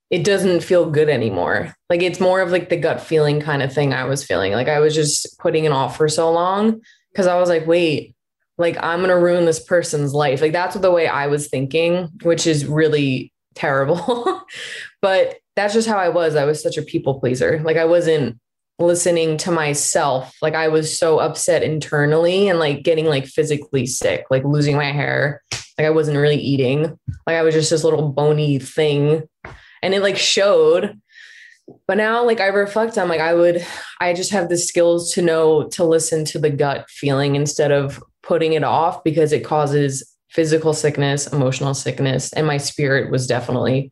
it 0.10 0.24
doesn't 0.24 0.64
feel 0.64 0.90
good 0.90 1.10
anymore. 1.10 1.76
Like 1.90 2.02
it's 2.02 2.20
more 2.20 2.42
of 2.42 2.52
like 2.52 2.70
the 2.70 2.78
gut 2.78 3.02
feeling 3.02 3.40
kind 3.40 3.62
of 3.62 3.72
thing 3.72 3.94
I 3.94 4.06
was 4.06 4.24
feeling. 4.24 4.54
Like 4.54 4.68
I 4.68 4.80
was 4.80 4.96
just 4.96 5.38
putting 5.40 5.66
it 5.66 5.72
off 5.72 5.98
for 5.98 6.10
so 6.10 6.32
long 6.32 6.82
because 7.12 7.28
I 7.28 7.40
was 7.40 7.50
like, 7.50 7.68
wait, 7.68 8.16
like 8.58 8.78
I'm 8.82 9.00
going 9.00 9.10
to 9.10 9.18
ruin 9.18 9.46
this 9.46 9.60
person's 9.60 10.14
life. 10.14 10.42
Like 10.42 10.52
that's 10.52 10.76
the 10.76 10.92
way 10.92 11.08
I 11.08 11.28
was 11.28 11.48
thinking, 11.48 12.10
which 12.24 12.48
is 12.48 12.66
really 12.66 13.32
terrible. 13.54 14.42
but 15.02 15.36
that's 15.60 15.74
just 15.74 15.90
how 15.90 15.98
I 15.98 16.08
was. 16.08 16.36
I 16.36 16.46
was 16.46 16.64
such 16.64 16.78
a 16.78 16.82
people 16.82 17.20
pleaser. 17.20 17.62
Like 17.64 17.76
I 17.76 17.84
wasn't 17.84 18.40
listening 18.80 19.36
to 19.38 19.52
myself. 19.52 20.34
Like 20.42 20.56
I 20.56 20.70
was 20.70 20.98
so 20.98 21.20
upset 21.20 21.64
internally 21.64 22.48
and 22.48 22.60
like 22.60 22.84
getting 22.84 23.06
like 23.06 23.26
physically 23.26 23.86
sick, 23.86 24.26
like 24.30 24.46
losing 24.46 24.78
my 24.78 24.92
hair. 24.92 25.42
Like 25.78 25.86
I 25.86 25.90
wasn't 25.90 26.18
really 26.18 26.38
eating. 26.38 26.98
Like 27.28 27.36
I 27.36 27.42
was 27.42 27.54
just 27.54 27.72
this 27.72 27.84
little 27.84 28.10
bony 28.10 28.58
thing. 28.58 29.24
And 29.84 29.94
it 29.94 30.02
like 30.02 30.18
showed. 30.18 30.98
But 31.88 31.98
now 31.98 32.26
like 32.26 32.40
I 32.40 32.48
reflect 32.48 32.98
on 32.98 33.10
like 33.10 33.20
I 33.20 33.34
would 33.34 33.66
I 34.00 34.14
just 34.14 34.32
have 34.32 34.48
the 34.48 34.58
skills 34.58 35.14
to 35.14 35.22
know 35.22 35.68
to 35.70 35.84
listen 35.84 36.24
to 36.26 36.40
the 36.40 36.50
gut 36.50 36.90
feeling 36.90 37.36
instead 37.36 37.72
of 37.72 38.02
putting 38.24 38.54
it 38.54 38.64
off 38.64 39.04
because 39.04 39.34
it 39.34 39.44
causes 39.44 40.16
physical 40.30 40.74
sickness, 40.74 41.28
emotional 41.28 41.74
sickness, 41.74 42.32
and 42.34 42.48
my 42.48 42.58
spirit 42.58 43.12
was 43.12 43.28
definitely 43.28 43.92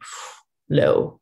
low 0.69 1.19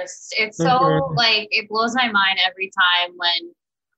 worst. 0.00 0.34
It's 0.38 0.56
so 0.56 0.64
mm-hmm. 0.64 1.14
like 1.14 1.48
it 1.50 1.68
blows 1.68 1.94
my 1.94 2.10
mind 2.10 2.38
every 2.46 2.70
time 2.70 3.12
when 3.16 3.52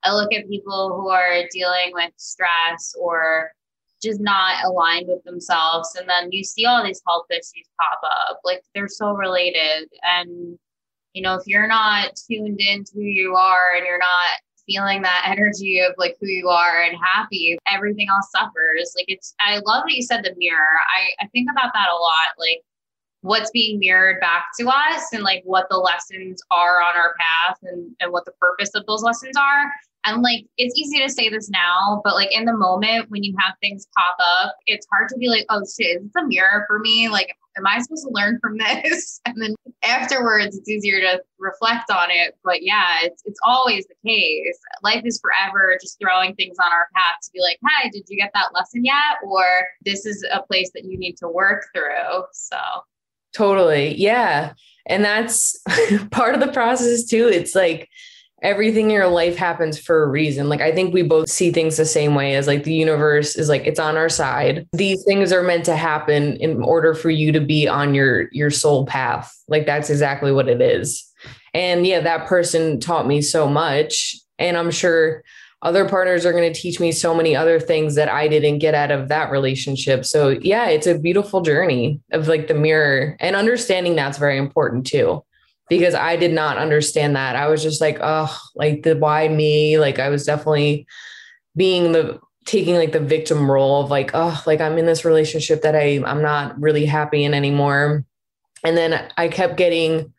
I 0.05 0.13
look 0.13 0.33
at 0.33 0.49
people 0.49 0.95
who 0.97 1.09
are 1.09 1.45
dealing 1.51 1.93
with 1.93 2.13
stress 2.17 2.95
or 3.01 3.53
just 4.03 4.21
not 4.21 4.65
aligned 4.65 5.07
with 5.09 5.23
themselves. 5.25 5.95
And 5.95 6.09
then 6.09 6.33
you 6.33 6.43
see 6.43 6.67
all 6.67 6.85
these 6.85 7.03
health 7.07 7.27
issues 7.31 7.69
pop 7.81 8.01
up. 8.29 8.41
Like 8.45 8.63
they're 8.75 8.89
so 8.89 9.13
related. 9.13 9.89
And, 10.03 10.59
you 11.13 11.23
know, 11.23 11.35
if 11.35 11.47
you're 11.47 11.69
not 11.69 12.17
tuned 12.29 12.61
into 12.61 12.93
who 12.95 13.03
you 13.03 13.37
are 13.37 13.77
and 13.77 13.87
you're 13.87 13.99
not 13.99 14.41
feeling 14.67 15.03
that 15.03 15.25
energy 15.31 15.81
of 15.81 15.95
like 15.99 16.17
who 16.21 16.27
you 16.27 16.49
are 16.49 16.83
and 16.83 16.97
happy, 17.01 17.57
everything 17.73 18.09
else 18.11 18.29
suffers. 18.33 18.93
Like 18.97 19.07
it's, 19.07 19.35
I 19.41 19.59
love 19.65 19.85
that 19.87 19.95
you 19.95 20.03
said 20.03 20.25
the 20.25 20.35
mirror. 20.37 20.59
I, 20.59 21.25
I 21.25 21.29
think 21.29 21.49
about 21.51 21.73
that 21.73 21.89
a 21.89 21.95
lot. 21.95 22.35
Like 22.39 22.63
what's 23.23 23.51
being 23.51 23.79
mirrored 23.79 24.21
back 24.21 24.47
to 24.59 24.69
us 24.69 25.13
and 25.13 25.23
like 25.23 25.43
what 25.45 25.67
the 25.71 25.79
lessons 25.79 26.43
are 26.51 26.83
on 26.83 26.95
our 26.97 27.15
path 27.19 27.59
and, 27.63 27.91
and 28.01 28.13
what 28.13 28.25
the 28.25 28.33
purpose 28.33 28.71
of 28.75 28.85
those 28.87 29.03
lessons 29.03 29.37
are. 29.37 29.65
And 30.05 30.23
like 30.23 30.45
it's 30.59 30.77
easy 30.77 30.99
to 31.01 31.09
say 31.09 31.29
this 31.29 31.49
now, 31.49 32.01
but 32.05 32.15
like 32.15 32.37
in 32.37 32.45
the 32.45 32.57
moment 32.57 33.09
when 33.09 33.23
you 33.23 33.35
have 33.39 33.55
things 33.61 33.87
pop 33.97 34.17
up, 34.21 34.57
it's 34.67 34.87
hard 34.93 35.09
to 35.11 35.17
be 35.17 35.29
like, 35.29 35.47
oh 35.49 35.61
shit, 35.61 35.99
is 35.99 36.03
this 36.03 36.23
a 36.23 36.27
mirror 36.27 36.65
for 36.67 36.81
me? 36.81 37.09
Like, 37.09 37.37
am 37.57 37.65
I 37.65 37.79
supposed 37.79 38.05
to 38.05 38.11
learn 38.13 38.41
from 38.41 38.59
this? 38.59 39.21
And 39.25 39.41
then 39.41 39.55
afterwards 39.85 40.57
it's 40.57 40.69
easier 40.69 41.01
to 41.01 41.23
reflect 41.39 41.93
on 41.93 42.11
it. 42.11 42.37
But 42.43 42.65
yeah, 42.65 42.97
it's 43.03 43.23
it's 43.25 43.39
always 43.47 43.87
the 43.87 44.11
case. 44.11 44.59
Life 44.83 45.03
is 45.05 45.21
forever 45.21 45.79
just 45.81 46.01
throwing 46.01 46.35
things 46.35 46.57
on 46.61 46.73
our 46.73 46.89
path 46.97 47.19
to 47.23 47.31
be 47.33 47.41
like, 47.41 47.61
hi, 47.65 47.89
did 47.93 48.03
you 48.09 48.17
get 48.17 48.33
that 48.35 48.53
lesson 48.53 48.85
yet? 48.85 49.23
Or 49.25 49.45
this 49.85 50.07
is 50.07 50.27
a 50.33 50.43
place 50.43 50.73
that 50.75 50.85
you 50.85 50.99
need 50.99 51.17
to 51.19 51.29
work 51.29 51.67
through. 51.73 52.25
So 52.33 52.59
Totally. 53.33 53.95
Yeah. 53.97 54.53
And 54.87 55.05
that's 55.05 55.59
part 56.11 56.35
of 56.35 56.41
the 56.41 56.53
process 56.53 57.05
too. 57.05 57.29
It's 57.29 57.55
like 57.55 57.89
everything 58.43 58.87
in 58.87 58.91
your 58.91 59.09
life 59.09 59.37
happens 59.37 59.79
for 59.79 60.03
a 60.03 60.09
reason. 60.09 60.49
Like 60.49 60.61
I 60.61 60.73
think 60.73 60.93
we 60.93 61.03
both 61.03 61.31
see 61.31 61.53
things 61.53 61.77
the 61.77 61.85
same 61.85 62.15
way 62.15 62.35
as 62.35 62.47
like 62.47 62.65
the 62.65 62.75
universe 62.75 63.37
is 63.37 63.49
like 63.49 63.67
it's 63.67 63.79
on 63.79 63.97
our 63.97 64.09
side. 64.09 64.67
These 64.73 65.05
things 65.05 65.33
are 65.33 65.43
meant 65.43 65.65
to 65.67 65.77
happen 65.77 66.37
in 66.37 66.63
order 66.63 66.95
for 66.95 67.11
you 67.11 67.33
to 67.33 67.41
be 67.41 67.69
on 67.69 67.95
your 67.95 68.29
your 68.33 68.51
soul 68.51 68.85
path. 68.85 69.33
Like 69.49 69.67
that's 69.67 69.91
exactly 69.91 70.33
what 70.33 70.49
it 70.49 70.61
is. 70.61 71.09
And 71.55 71.87
yeah, 71.87 72.01
that 72.01 72.27
person 72.27 72.81
taught 72.81 73.07
me 73.07 73.23
so 73.23 73.47
much 73.47 74.17
and 74.39 74.57
I'm 74.57 74.71
sure 74.71 75.23
other 75.63 75.89
partners 75.89 76.27
are 76.27 76.33
going 76.33 76.53
to 76.53 76.61
teach 76.61 76.81
me 76.81 76.91
so 76.91 77.15
many 77.15 77.37
other 77.37 77.61
things 77.61 77.95
that 77.95 78.09
I 78.09 78.27
didn't 78.27 78.59
get 78.59 78.75
out 78.75 78.91
of 78.91 79.09
that 79.09 79.31
relationship. 79.31 80.05
So, 80.05 80.31
yeah, 80.31 80.67
it's 80.67 80.89
a 80.89 80.99
beautiful 80.99 81.41
journey 81.41 82.01
of 82.11 82.27
like 82.27 82.49
the 82.49 82.55
mirror 82.55 83.17
and 83.21 83.37
understanding 83.37 83.95
that's 83.95 84.19
very 84.19 84.39
important 84.39 84.87
too. 84.87 85.25
Because 85.69 85.95
I 85.95 86.17
did 86.17 86.33
not 86.33 86.59
understand 86.59 87.15
that. 87.15 87.37
I 87.37 87.47
was 87.47 87.63
just 87.63 87.81
like, 87.81 87.99
oh, 88.03 88.37
like 88.57 88.83
the 88.83 88.97
why 88.97 89.29
me? 89.29 89.79
Like 89.79 90.01
I 90.01 90.09
was 90.09 90.27
definitely 90.27 90.87
being 91.57 91.93
the 91.93 92.19
taking 92.45 92.75
like 92.75 92.91
the 92.91 93.01
victim 93.01 93.49
role 93.49 93.83
of 93.83 93.91
like, 93.91 94.11
oh, 94.13 94.43
like 94.45 94.61
I'm 94.61 94.77
in 94.77 94.87
this 94.87 95.05
relationship 95.05 95.63
that 95.63 95.77
I 95.77 96.03
I'm 96.05 96.21
not 96.21 96.61
really 96.61 96.85
happy 96.85 97.23
in 97.23 97.33
anymore. 97.33 98.05
And 98.65 98.77
then 98.77 99.09
I 99.17 99.29
kept 99.29 99.57
getting 99.57 100.13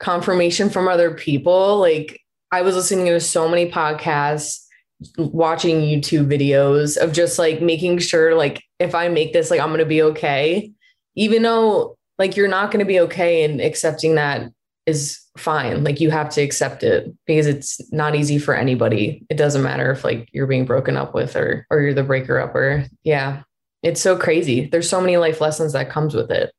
confirmation 0.00 0.70
from 0.70 0.88
other 0.88 1.12
people. 1.12 1.78
Like 1.78 2.20
I 2.50 2.62
was 2.62 2.74
listening 2.74 3.06
to 3.06 3.20
so 3.20 3.48
many 3.48 3.70
podcasts 3.70 4.65
watching 5.18 5.80
YouTube 5.80 6.26
videos 6.26 6.96
of 6.96 7.12
just 7.12 7.38
like 7.38 7.60
making 7.60 7.98
sure 7.98 8.34
like 8.34 8.62
if 8.78 8.94
I 8.94 9.08
make 9.08 9.32
this 9.32 9.50
like 9.50 9.60
I'm 9.60 9.68
going 9.68 9.78
to 9.80 9.86
be 9.86 10.02
okay. 10.02 10.72
Even 11.14 11.42
though 11.42 11.96
like 12.18 12.36
you're 12.36 12.48
not 12.48 12.70
going 12.70 12.84
to 12.84 12.88
be 12.88 13.00
okay 13.00 13.44
and 13.44 13.60
accepting 13.60 14.14
that 14.14 14.50
is 14.86 15.20
fine. 15.36 15.84
Like 15.84 16.00
you 16.00 16.10
have 16.10 16.30
to 16.30 16.42
accept 16.42 16.82
it 16.82 17.12
because 17.26 17.46
it's 17.46 17.80
not 17.92 18.14
easy 18.14 18.38
for 18.38 18.54
anybody. 18.54 19.24
It 19.28 19.36
doesn't 19.36 19.62
matter 19.62 19.90
if 19.90 20.04
like 20.04 20.28
you're 20.32 20.46
being 20.46 20.64
broken 20.64 20.96
up 20.96 21.14
with 21.14 21.36
or 21.36 21.66
or 21.70 21.80
you're 21.80 21.94
the 21.94 22.02
breaker 22.02 22.38
up 22.38 22.54
or 22.54 22.86
yeah. 23.02 23.42
It's 23.82 24.00
so 24.00 24.16
crazy. 24.16 24.66
There's 24.66 24.88
so 24.88 25.00
many 25.00 25.16
life 25.16 25.40
lessons 25.40 25.72
that 25.74 25.90
comes 25.90 26.14
with 26.14 26.30
it. 26.30 26.52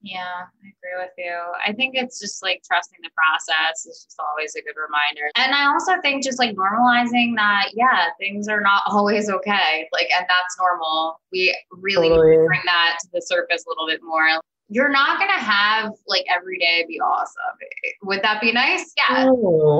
Yeah, 0.00 0.44
I 0.64 0.72
with 0.98 1.12
you. 1.16 1.34
I 1.64 1.72
think 1.72 1.94
it's 1.94 2.20
just 2.20 2.42
like 2.42 2.62
trusting 2.66 2.98
the 3.02 3.10
process 3.14 3.86
is 3.86 4.04
just 4.04 4.20
always 4.30 4.54
a 4.54 4.62
good 4.62 4.74
reminder. 4.76 5.30
And 5.36 5.54
I 5.54 5.66
also 5.66 6.00
think 6.02 6.24
just 6.24 6.38
like 6.38 6.56
normalizing 6.56 7.36
that, 7.36 7.70
yeah, 7.74 8.10
things 8.18 8.48
are 8.48 8.60
not 8.60 8.82
always 8.88 9.30
okay. 9.30 9.88
Like, 9.92 10.08
and 10.16 10.26
that's 10.28 10.58
normal. 10.58 11.20
We 11.32 11.56
really 11.70 12.08
totally. 12.08 12.36
bring 12.46 12.60
that 12.66 12.98
to 13.02 13.08
the 13.12 13.22
surface 13.22 13.64
a 13.66 13.70
little 13.70 13.86
bit 13.86 14.00
more. 14.02 14.26
You're 14.68 14.90
not 14.90 15.18
going 15.18 15.30
to 15.30 15.44
have 15.44 15.92
like 16.06 16.26
every 16.34 16.58
day 16.58 16.84
be 16.86 17.00
awesome. 17.00 17.56
Would 18.02 18.22
that 18.22 18.40
be 18.40 18.52
nice? 18.52 18.92
Yeah. 18.96 19.30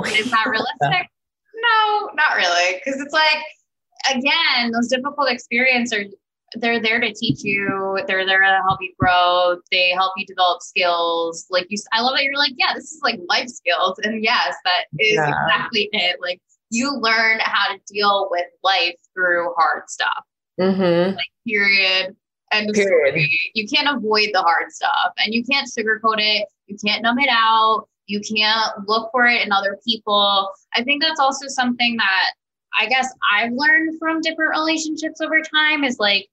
Is 0.07 0.31
that 0.31 0.47
realistic? 0.49 1.11
no, 1.55 2.11
not 2.15 2.37
really. 2.37 2.81
Cause 2.85 2.99
it's 2.99 3.13
like, 3.13 3.43
again, 4.11 4.71
those 4.73 4.89
difficult 4.89 5.31
experiences 5.31 6.15
they're 6.55 6.81
there 6.81 7.01
to 7.01 7.13
teach 7.13 7.43
you. 7.43 8.01
They're 8.07 8.27
there 8.27 8.41
to 8.41 8.61
help 8.67 8.79
you 8.81 8.93
grow. 8.99 9.57
They 9.71 9.91
help 9.91 10.13
you 10.17 10.27
develop 10.27 10.63
skills. 10.63 11.47
Like 11.51 11.67
you, 11.69 11.79
I 11.93 12.01
love 12.01 12.15
that 12.17 12.25
you're 12.25 12.37
like, 12.37 12.55
yeah, 12.57 12.75
this 12.75 12.93
is 12.93 13.01
like 13.03 13.21
life 13.29 13.49
skills. 13.49 13.99
And 14.03 14.23
yes, 14.23 14.55
that 14.65 14.85
is 14.99 15.15
yeah. 15.15 15.29
exactly 15.29 15.89
it. 15.93 16.17
Like 16.21 16.41
you 16.71 16.97
learn 16.99 17.39
how 17.41 17.73
to 17.73 17.79
deal 17.87 18.29
with 18.31 18.47
life 18.63 18.97
through 19.15 19.53
hard 19.57 19.89
stuff. 19.89 20.25
Mm-hmm. 20.61 21.17
Like 21.17 21.27
period. 21.47 22.17
And. 22.51 22.71
You 23.55 23.69
can't 23.69 23.95
avoid 23.95 24.31
the 24.33 24.41
hard 24.41 24.71
stuff, 24.71 25.13
and 25.19 25.35
you 25.35 25.45
can't 25.45 25.69
sugarcoat 25.69 26.17
it. 26.17 26.49
You 26.67 26.79
can't 26.83 27.03
numb 27.03 27.19
it 27.19 27.29
out. 27.31 27.87
You 28.07 28.21
can't 28.21 28.89
look 28.89 29.11
for 29.13 29.27
it 29.27 29.45
in 29.45 29.53
other 29.53 29.79
people. 29.87 30.51
I 30.75 30.83
think 30.83 31.03
that's 31.03 31.21
also 31.21 31.47
something 31.49 31.99
that 31.99 32.33
I 32.79 32.87
guess 32.87 33.13
I've 33.35 33.53
learned 33.53 33.99
from 33.99 34.23
different 34.23 34.53
relationships 34.53 35.21
over 35.21 35.43
time 35.43 35.85
is 35.85 35.99
like 35.99 36.29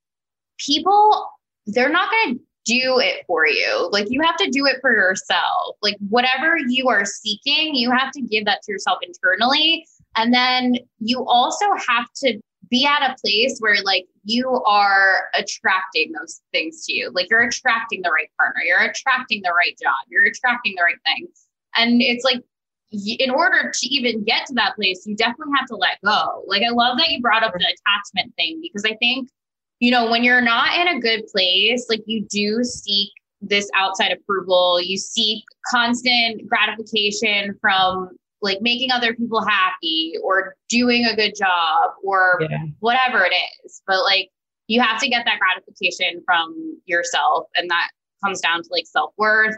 people, 0.57 1.29
they're 1.67 1.89
not 1.89 2.11
going 2.11 2.35
to 2.35 2.41
do 2.65 2.99
it 2.99 3.23
for 3.27 3.47
you. 3.47 3.89
Like 3.91 4.07
you 4.09 4.21
have 4.21 4.37
to 4.37 4.49
do 4.49 4.65
it 4.65 4.77
for 4.81 4.91
yourself. 4.91 5.77
Like 5.81 5.97
whatever 6.09 6.57
you 6.67 6.89
are 6.89 7.05
seeking, 7.05 7.75
you 7.75 7.91
have 7.91 8.11
to 8.13 8.21
give 8.21 8.45
that 8.45 8.63
to 8.63 8.71
yourself 8.71 8.99
internally. 9.03 9.85
And 10.17 10.33
then 10.33 10.75
you 10.99 11.23
also 11.25 11.65
have 11.87 12.07
to 12.23 12.39
be 12.69 12.85
at 12.85 13.11
a 13.11 13.15
place 13.23 13.59
where 13.59 13.75
like 13.83 14.07
you 14.23 14.49
are 14.65 15.25
attracting 15.35 16.11
those 16.13 16.41
things 16.51 16.83
to 16.85 16.93
you. 16.93 17.11
Like 17.13 17.29
you're 17.29 17.43
attracting 17.43 18.01
the 18.01 18.09
right 18.09 18.29
partner, 18.37 18.63
you're 18.63 18.81
attracting 18.81 19.41
the 19.43 19.53
right 19.55 19.77
job, 19.81 19.93
you're 20.09 20.25
attracting 20.25 20.73
the 20.75 20.83
right 20.83 20.99
thing. 21.05 21.27
And 21.75 22.01
it's 22.01 22.23
like 22.23 22.43
in 22.91 23.29
order 23.29 23.71
to 23.71 23.87
even 23.87 24.23
get 24.23 24.45
to 24.47 24.53
that 24.55 24.75
place, 24.75 25.05
you 25.05 25.15
definitely 25.15 25.53
have 25.57 25.67
to 25.67 25.75
let 25.75 25.99
go. 26.03 26.43
Like 26.47 26.63
I 26.63 26.71
love 26.71 26.97
that 26.97 27.09
you 27.09 27.21
brought 27.21 27.43
up 27.43 27.53
the 27.53 27.59
attachment 27.59 28.35
thing 28.35 28.59
because 28.61 28.85
I 28.85 28.95
think 28.95 29.29
you 29.79 29.91
know, 29.91 30.09
when 30.09 30.23
you're 30.23 30.41
not 30.41 30.77
in 30.79 30.87
a 30.87 30.99
good 30.99 31.27
place, 31.27 31.87
like 31.89 32.03
you 32.05 32.25
do 32.29 32.63
seek 32.63 33.11
this 33.41 33.69
outside 33.77 34.11
approval, 34.11 34.81
you 34.81 34.97
seek 34.97 35.43
constant 35.69 36.47
gratification 36.47 37.55
from 37.61 38.09
like 38.41 38.61
making 38.61 38.91
other 38.91 39.13
people 39.13 39.43
happy 39.45 40.13
or 40.23 40.55
doing 40.69 41.05
a 41.05 41.15
good 41.15 41.33
job 41.37 41.91
or 42.03 42.39
yeah. 42.49 42.65
whatever 42.79 43.25
it 43.25 43.33
is. 43.63 43.81
But 43.87 44.03
like 44.03 44.29
you 44.67 44.81
have 44.81 44.99
to 45.01 45.09
get 45.09 45.25
that 45.25 45.39
gratification 45.39 46.21
from 46.25 46.79
yourself. 46.85 47.47
And 47.55 47.69
that 47.69 47.89
comes 48.23 48.41
down 48.41 48.63
to 48.63 48.69
like 48.71 48.85
self 48.87 49.13
worth 49.17 49.55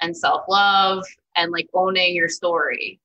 and 0.00 0.16
self 0.16 0.42
love 0.48 1.04
and 1.36 1.52
like 1.52 1.68
owning 1.74 2.14
your 2.14 2.28
story. 2.28 3.00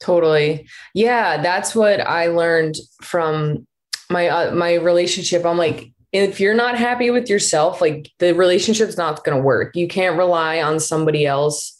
Totally. 0.00 0.66
Yeah, 0.94 1.40
that's 1.40 1.74
what 1.74 2.00
I 2.00 2.26
learned 2.26 2.76
from 3.02 3.66
my 4.10 4.28
uh, 4.28 4.54
my 4.54 4.74
relationship. 4.74 5.46
I'm 5.46 5.58
like 5.58 5.91
if 6.12 6.40
you're 6.40 6.54
not 6.54 6.78
happy 6.78 7.10
with 7.10 7.28
yourself, 7.28 7.80
like 7.80 8.10
the 8.18 8.34
relationship's 8.34 8.98
not 8.98 9.24
going 9.24 9.36
to 9.36 9.42
work. 9.42 9.74
You 9.74 9.88
can't 9.88 10.18
rely 10.18 10.60
on 10.60 10.78
somebody 10.78 11.26
else 11.26 11.76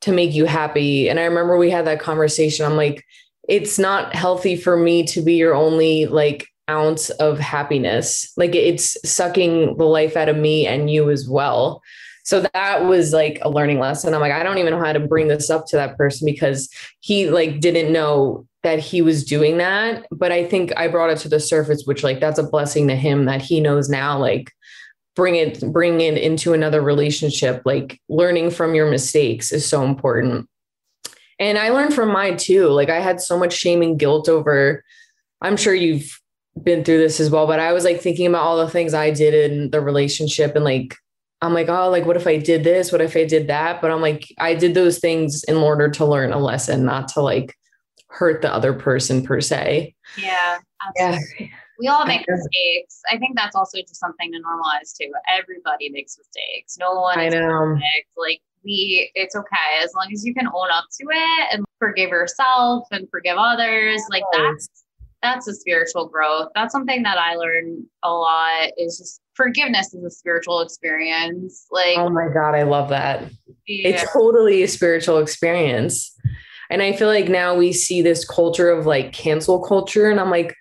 to 0.00 0.12
make 0.12 0.34
you 0.34 0.46
happy. 0.46 1.08
And 1.08 1.20
I 1.20 1.24
remember 1.24 1.56
we 1.56 1.70
had 1.70 1.86
that 1.86 2.00
conversation. 2.00 2.64
I'm 2.64 2.76
like 2.76 3.04
it's 3.48 3.78
not 3.78 4.14
healthy 4.14 4.56
for 4.56 4.76
me 4.76 5.04
to 5.04 5.20
be 5.20 5.34
your 5.34 5.54
only 5.54 6.06
like 6.06 6.48
ounce 6.68 7.10
of 7.10 7.38
happiness. 7.38 8.32
Like 8.36 8.54
it's 8.54 8.96
sucking 9.08 9.76
the 9.76 9.84
life 9.84 10.16
out 10.16 10.28
of 10.28 10.36
me 10.36 10.66
and 10.66 10.90
you 10.90 11.10
as 11.10 11.28
well. 11.28 11.82
So 12.24 12.46
that 12.54 12.86
was 12.86 13.12
like 13.12 13.38
a 13.42 13.50
learning 13.50 13.80
lesson. 13.80 14.14
I'm 14.14 14.20
like, 14.20 14.32
I 14.32 14.42
don't 14.42 14.56
even 14.56 14.72
know 14.72 14.82
how 14.82 14.94
to 14.94 15.00
bring 15.00 15.28
this 15.28 15.50
up 15.50 15.66
to 15.66 15.76
that 15.76 15.98
person 15.98 16.24
because 16.24 16.70
he 17.00 17.28
like 17.28 17.60
didn't 17.60 17.92
know 17.92 18.46
that 18.64 18.80
he 18.80 19.02
was 19.02 19.24
doing 19.24 19.58
that. 19.58 20.06
But 20.10 20.32
I 20.32 20.44
think 20.44 20.72
I 20.76 20.88
brought 20.88 21.10
it 21.10 21.18
to 21.18 21.28
the 21.28 21.38
surface, 21.38 21.84
which 21.84 22.02
like 22.02 22.18
that's 22.18 22.38
a 22.38 22.42
blessing 22.42 22.88
to 22.88 22.96
him 22.96 23.26
that 23.26 23.40
he 23.40 23.60
knows 23.60 23.88
now, 23.88 24.18
like 24.18 24.50
bring 25.14 25.36
it, 25.36 25.60
bring 25.72 26.00
it 26.00 26.18
into 26.18 26.54
another 26.54 26.82
relationship. 26.82 27.62
Like 27.64 28.00
learning 28.08 28.50
from 28.50 28.74
your 28.74 28.90
mistakes 28.90 29.52
is 29.52 29.64
so 29.64 29.84
important. 29.84 30.48
And 31.38 31.58
I 31.58 31.68
learned 31.68 31.94
from 31.94 32.10
mine 32.10 32.36
too. 32.36 32.68
Like 32.68 32.88
I 32.88 33.00
had 33.00 33.20
so 33.20 33.38
much 33.38 33.52
shame 33.52 33.82
and 33.82 33.98
guilt 33.98 34.28
over, 34.28 34.82
I'm 35.40 35.56
sure 35.56 35.74
you've 35.74 36.20
been 36.62 36.84
through 36.84 36.98
this 36.98 37.20
as 37.20 37.30
well, 37.30 37.46
but 37.46 37.60
I 37.60 37.72
was 37.72 37.84
like 37.84 38.00
thinking 38.00 38.26
about 38.26 38.42
all 38.42 38.56
the 38.56 38.70
things 38.70 38.94
I 38.94 39.10
did 39.10 39.34
in 39.34 39.70
the 39.70 39.80
relationship 39.80 40.56
and 40.56 40.64
like 40.64 40.96
I'm 41.42 41.52
like, 41.52 41.68
oh, 41.68 41.90
like, 41.90 42.06
what 42.06 42.16
if 42.16 42.26
I 42.26 42.38
did 42.38 42.64
this? 42.64 42.90
What 42.90 43.02
if 43.02 43.14
I 43.14 43.26
did 43.26 43.48
that? 43.48 43.82
But 43.82 43.90
I'm 43.90 44.00
like, 44.00 44.24
I 44.38 44.54
did 44.54 44.72
those 44.72 44.98
things 44.98 45.44
in 45.44 45.56
order 45.56 45.90
to 45.90 46.06
learn 46.06 46.32
a 46.32 46.38
lesson, 46.38 46.86
not 46.86 47.08
to 47.08 47.20
like 47.20 47.54
hurt 48.14 48.42
the 48.42 48.52
other 48.52 48.72
person 48.72 49.22
per 49.22 49.40
se. 49.40 49.94
Yeah. 50.16 50.58
Absolutely. 50.86 51.46
Yeah. 51.46 51.46
We 51.80 51.88
all 51.88 52.06
make 52.06 52.24
mistakes. 52.28 53.00
I 53.10 53.18
think 53.18 53.34
that's 53.34 53.56
also 53.56 53.78
just 53.80 53.96
something 53.96 54.30
to 54.30 54.38
normalize 54.38 54.96
too. 54.96 55.10
Everybody 55.28 55.90
makes 55.90 56.16
mistakes. 56.16 56.76
No 56.78 56.92
one 56.94 57.18
I 57.18 57.28
know. 57.28 57.40
Perfect. 57.40 58.08
Like 58.16 58.40
we, 58.64 59.10
it's 59.16 59.34
okay 59.34 59.82
as 59.82 59.92
long 59.94 60.08
as 60.12 60.24
you 60.24 60.32
can 60.32 60.46
own 60.46 60.70
up 60.72 60.84
to 61.00 61.06
it 61.10 61.48
and 61.52 61.64
forgive 61.80 62.10
yourself 62.10 62.86
and 62.92 63.08
forgive 63.10 63.36
others. 63.36 64.00
Like 64.08 64.22
that's 64.32 64.68
that's 65.20 65.48
a 65.48 65.54
spiritual 65.54 66.06
growth. 66.06 66.50
That's 66.54 66.70
something 66.70 67.02
that 67.02 67.18
I 67.18 67.34
learned 67.34 67.84
a 68.04 68.12
lot. 68.12 68.68
Is 68.76 68.98
just 68.98 69.20
forgiveness 69.34 69.92
is 69.94 70.04
a 70.04 70.10
spiritual 70.10 70.60
experience. 70.60 71.66
Like, 71.72 71.98
oh 71.98 72.10
my 72.10 72.28
God, 72.32 72.54
I 72.54 72.62
love 72.62 72.90
that. 72.90 73.24
Yeah. 73.66 73.88
It's 73.88 74.12
totally 74.12 74.62
a 74.62 74.68
spiritual 74.68 75.18
experience. 75.18 76.13
And 76.74 76.82
I 76.82 76.92
feel 76.92 77.06
like 77.06 77.28
now 77.28 77.54
we 77.54 77.72
see 77.72 78.02
this 78.02 78.24
culture 78.24 78.68
of 78.68 78.84
like 78.84 79.12
cancel 79.12 79.60
culture. 79.60 80.10
And 80.10 80.18
I'm 80.18 80.28
like, 80.28 80.56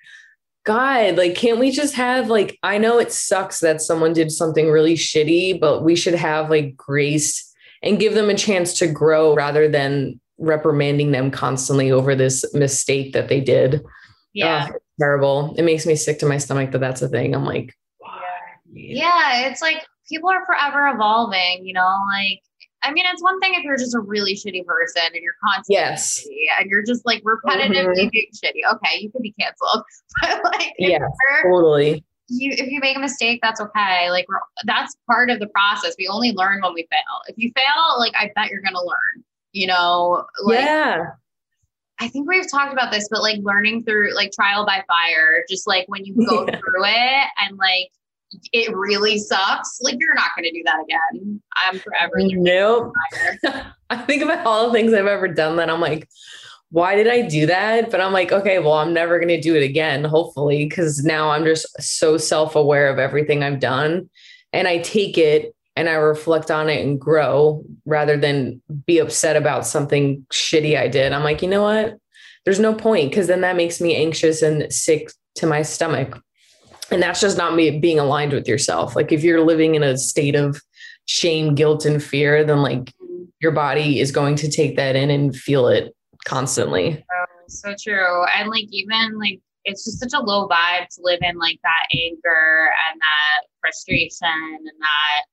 God, 0.63 1.17
like, 1.17 1.33
can't 1.33 1.57
we 1.57 1.71
just 1.71 1.95
have 1.95 2.29
like, 2.29 2.59
I 2.61 2.77
know 2.77 2.99
it 2.99 3.11
sucks 3.11 3.61
that 3.61 3.81
someone 3.81 4.13
did 4.13 4.31
something 4.31 4.69
really 4.69 4.93
shitty, 4.93 5.59
but 5.59 5.83
we 5.83 5.95
should 5.95 6.13
have 6.13 6.51
like 6.51 6.77
grace 6.77 7.51
and 7.81 7.99
give 7.99 8.13
them 8.13 8.29
a 8.29 8.35
chance 8.35 8.77
to 8.77 8.85
grow 8.85 9.33
rather 9.33 9.67
than 9.67 10.21
reprimanding 10.37 11.13
them 11.13 11.31
constantly 11.31 11.91
over 11.91 12.13
this 12.13 12.45
mistake 12.53 13.13
that 13.13 13.27
they 13.27 13.41
did. 13.41 13.83
Yeah. 14.33 14.67
Oh, 14.69 14.77
terrible. 14.99 15.55
It 15.57 15.63
makes 15.63 15.87
me 15.87 15.95
sick 15.95 16.19
to 16.19 16.27
my 16.27 16.37
stomach 16.37 16.73
that 16.73 16.77
that's 16.77 17.01
a 17.01 17.09
thing. 17.09 17.33
I'm 17.33 17.43
like, 17.43 17.75
yeah, 18.71 19.47
it's 19.47 19.63
like 19.63 19.83
people 20.07 20.29
are 20.29 20.45
forever 20.45 20.89
evolving, 20.93 21.65
you 21.65 21.73
know, 21.73 21.97
like 22.13 22.39
I 22.83 22.91
mean, 22.91 23.05
it's 23.11 23.23
one 23.23 23.39
thing 23.39 23.53
if 23.55 23.63
you're 23.63 23.77
just 23.77 23.95
a 23.95 23.99
really 23.99 24.33
shitty 24.33 24.65
person 24.65 25.03
and 25.05 25.23
you're 25.23 25.35
constantly 25.43 25.75
yes. 25.75 26.19
shitty 26.19 26.59
and 26.59 26.69
you're 26.69 26.83
just 26.83 27.05
like 27.05 27.23
repetitively 27.23 27.95
mm-hmm. 27.95 28.09
being 28.11 28.31
shitty. 28.33 28.73
Okay, 28.73 28.99
you 28.99 29.09
could 29.09 29.21
be 29.21 29.33
canceled. 29.39 29.83
but 30.21 30.43
like 30.43 30.73
yeah, 30.77 30.99
totally. 31.43 32.03
You 32.27 32.51
if 32.51 32.69
you 32.69 32.79
make 32.79 32.97
a 32.97 32.99
mistake, 32.99 33.39
that's 33.41 33.61
okay. 33.61 34.09
Like 34.11 34.25
that's 34.65 34.95
part 35.07 35.29
of 35.29 35.39
the 35.39 35.47
process. 35.47 35.95
We 35.97 36.07
only 36.07 36.33
learn 36.33 36.61
when 36.61 36.73
we 36.73 36.87
fail. 36.91 37.21
If 37.27 37.35
you 37.37 37.51
fail, 37.55 37.99
like 37.99 38.13
I 38.17 38.31
bet 38.35 38.49
you're 38.49 38.61
gonna 38.61 38.83
learn. 38.83 39.23
You 39.53 39.67
know, 39.67 40.25
like, 40.43 40.59
yeah. 40.59 41.05
I 41.99 42.07
think 42.07 42.27
we've 42.27 42.49
talked 42.49 42.73
about 42.73 42.91
this, 42.91 43.07
but 43.09 43.21
like 43.21 43.39
learning 43.43 43.83
through 43.83 44.15
like 44.15 44.31
trial 44.31 44.65
by 44.65 44.83
fire, 44.87 45.45
just 45.47 45.67
like 45.67 45.85
when 45.87 46.03
you 46.05 46.15
go 46.27 46.45
yeah. 46.47 46.59
through 46.59 46.85
it 46.85 47.27
and 47.39 47.57
like 47.57 47.91
it 48.51 48.75
really 48.75 49.17
sucks, 49.19 49.79
like 49.81 49.95
you're 49.99 50.15
not 50.15 50.31
going 50.35 50.45
to 50.45 50.51
do 50.51 50.63
that 50.65 50.83
again. 50.83 51.41
I'm 51.65 51.79
forever. 51.79 52.13
Nope. 52.17 52.93
I 53.89 53.97
think 53.97 54.23
about 54.23 54.45
all 54.45 54.67
the 54.67 54.73
things 54.73 54.93
I've 54.93 55.05
ever 55.05 55.27
done 55.27 55.57
that 55.57 55.69
I'm 55.69 55.81
like, 55.81 56.07
why 56.73 56.95
did 56.95 57.07
I 57.07 57.21
do 57.21 57.45
that? 57.45 57.91
But 57.91 58.01
I'm 58.01 58.13
like, 58.13 58.31
okay, 58.31 58.57
well, 58.57 58.73
I'm 58.73 58.93
never 58.93 59.19
going 59.19 59.29
to 59.29 59.39
do 59.39 59.55
it 59.55 59.61
again, 59.61 60.03
hopefully, 60.03 60.65
because 60.65 61.03
now 61.03 61.29
I'm 61.29 61.45
just 61.45 61.67
so 61.79 62.17
self 62.17 62.55
aware 62.55 62.89
of 62.89 62.97
everything 62.97 63.43
I've 63.43 63.59
done. 63.59 64.09
And 64.51 64.67
I 64.67 64.79
take 64.79 65.17
it 65.17 65.55
and 65.75 65.87
I 65.87 65.93
reflect 65.93 66.49
on 66.49 66.69
it 66.69 66.83
and 66.83 66.99
grow 66.99 67.63
rather 67.85 68.17
than 68.17 68.59
be 68.87 68.97
upset 68.97 69.35
about 69.35 69.67
something 69.67 70.25
shitty 70.31 70.75
I 70.75 70.87
did. 70.87 71.13
I'm 71.13 71.23
like, 71.23 71.43
you 71.43 71.47
know 71.47 71.61
what? 71.61 71.97
There's 72.43 72.59
no 72.59 72.73
point 72.73 73.11
because 73.11 73.27
then 73.27 73.41
that 73.41 73.55
makes 73.55 73.79
me 73.79 73.95
anxious 73.95 74.41
and 74.41 74.71
sick 74.73 75.11
to 75.35 75.45
my 75.45 75.61
stomach 75.61 76.22
and 76.93 77.01
that's 77.01 77.19
just 77.19 77.37
not 77.37 77.55
me 77.55 77.79
being 77.79 77.99
aligned 77.99 78.31
with 78.31 78.47
yourself. 78.47 78.95
Like 78.95 79.11
if 79.11 79.23
you're 79.23 79.43
living 79.43 79.75
in 79.75 79.83
a 79.83 79.97
state 79.97 80.35
of 80.35 80.61
shame 81.05 81.55
guilt 81.55 81.85
and 81.85 82.01
fear 82.01 82.43
then 82.45 82.61
like 82.61 82.93
your 83.41 83.51
body 83.51 83.99
is 83.99 84.11
going 84.11 84.35
to 84.37 84.49
take 84.49 84.77
that 84.77 84.95
in 84.95 85.09
and 85.09 85.35
feel 85.35 85.67
it 85.67 85.93
constantly. 86.23 87.03
Oh, 87.11 87.25
so 87.47 87.75
true. 87.81 88.25
And 88.37 88.49
like 88.49 88.67
even 88.69 89.19
like 89.19 89.39
it's 89.65 89.83
just 89.83 89.99
such 89.99 90.13
a 90.13 90.23
low 90.23 90.47
vibe 90.47 90.87
to 90.87 91.01
live 91.01 91.19
in 91.21 91.37
like 91.37 91.59
that 91.63 91.87
anger 91.93 92.69
and 92.89 93.01
that 93.01 93.47
frustration 93.59 94.27
and 94.27 94.65
that 94.79 95.23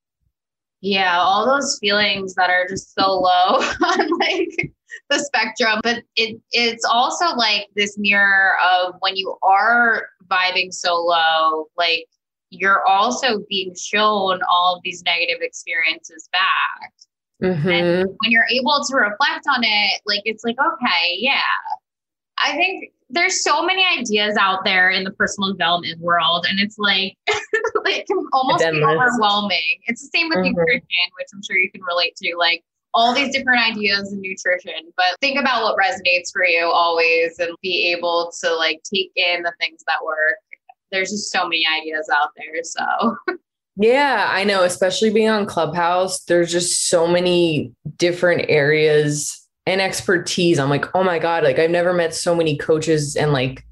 yeah 0.81 1.19
all 1.19 1.47
those 1.47 1.79
feelings 1.81 2.35
that 2.35 2.49
are 2.49 2.67
just 2.69 2.95
so 2.95 3.21
low 3.21 3.57
on 3.85 4.19
like 4.19 4.73
the 5.09 5.19
spectrum. 5.19 5.81
But 5.83 6.03
it 6.17 6.41
it's 6.53 6.85
also 6.85 7.35
like 7.37 7.69
this 7.77 7.99
mirror 7.99 8.55
of 8.61 8.95
when 9.01 9.17
you 9.17 9.37
are 9.43 10.07
vibing 10.31 10.73
so 10.73 10.95
low, 10.95 11.67
like 11.77 12.07
you're 12.51 12.87
also 12.87 13.45
being 13.49 13.75
shown 13.75 14.41
all 14.51 14.77
of 14.77 14.83
these 14.85 15.03
negative 15.05 15.39
experiences 15.41 16.29
back. 16.33 16.93
Mm-hmm. 17.43 17.69
And 17.69 18.09
when 18.09 18.31
you're 18.31 18.47
able 18.51 18.85
to 18.87 18.97
reflect 18.97 19.47
on 19.49 19.63
it, 19.63 20.01
like 20.05 20.23
it's 20.25 20.45
like, 20.45 20.57
okay, 20.59 21.17
yeah. 21.19 21.41
I 22.43 22.53
think 22.57 22.93
there's 23.09 23.43
so 23.43 23.63
many 23.63 23.85
ideas 23.85 24.37
out 24.39 24.65
there 24.65 24.91
in 24.91 25.05
the 25.05 25.11
personal 25.13 25.53
development 25.53 26.01
world, 26.01 26.47
and 26.49 26.59
it's 26.59 26.79
like 26.79 27.17
it 27.27 28.07
can 28.07 28.27
almost 28.33 28.65
be 28.71 28.83
overwhelming. 28.83 29.81
It's 29.87 30.03
the 30.03 30.19
same 30.19 30.29
with 30.29 30.39
mm-hmm. 30.39 30.55
nutrition, 30.57 31.07
which 31.19 31.29
I'm 31.35 31.43
sure 31.43 31.57
you 31.57 31.71
can 31.71 31.83
relate 31.83 32.15
to. 32.17 32.37
Like 32.39 32.63
all 32.95 33.15
these 33.15 33.35
different 33.35 33.61
ideas 33.61 34.13
in 34.13 34.21
nutrition, 34.21 34.93
but 34.97 35.07
think 35.21 35.39
about 35.39 35.63
what 35.63 35.77
resonates 35.77 36.33
for 36.33 36.45
you 36.45 36.71
always 36.73 37.39
and 37.39 37.55
be 37.63 37.93
able 37.97 38.33
to 38.41 38.55
like 38.55 38.81
take 38.83 39.13
in 39.17 39.43
the 39.43 39.53
things 39.61 39.83
that 39.87 40.05
work. 40.05 40.37
There's 40.91 41.11
just 41.11 41.31
so 41.31 41.45
many 41.45 41.65
ideas 41.81 42.11
out 42.13 42.31
there. 42.37 42.65
So, 42.65 43.37
yeah, 43.77 44.29
I 44.31 44.45
know, 44.45 44.65
especially 44.65 45.11
being 45.11 45.29
on 45.29 45.47
Clubhouse, 45.47 46.25
there's 46.25 46.51
just 46.51 46.89
so 46.89 47.07
many 47.07 47.73
different 47.97 48.47
areas 48.49 49.37
and 49.67 49.81
expertise. 49.81 50.59
I'm 50.59 50.71
like, 50.71 50.87
oh 50.95 51.05
my 51.05 51.21
God, 51.21 51.45
like 51.45 51.59
I've 51.59 51.71
never 51.71 51.93
met 51.93 52.15
so 52.15 52.35
many 52.35 52.57
coaches 52.57 53.15
and 53.15 53.33
like 53.33 53.65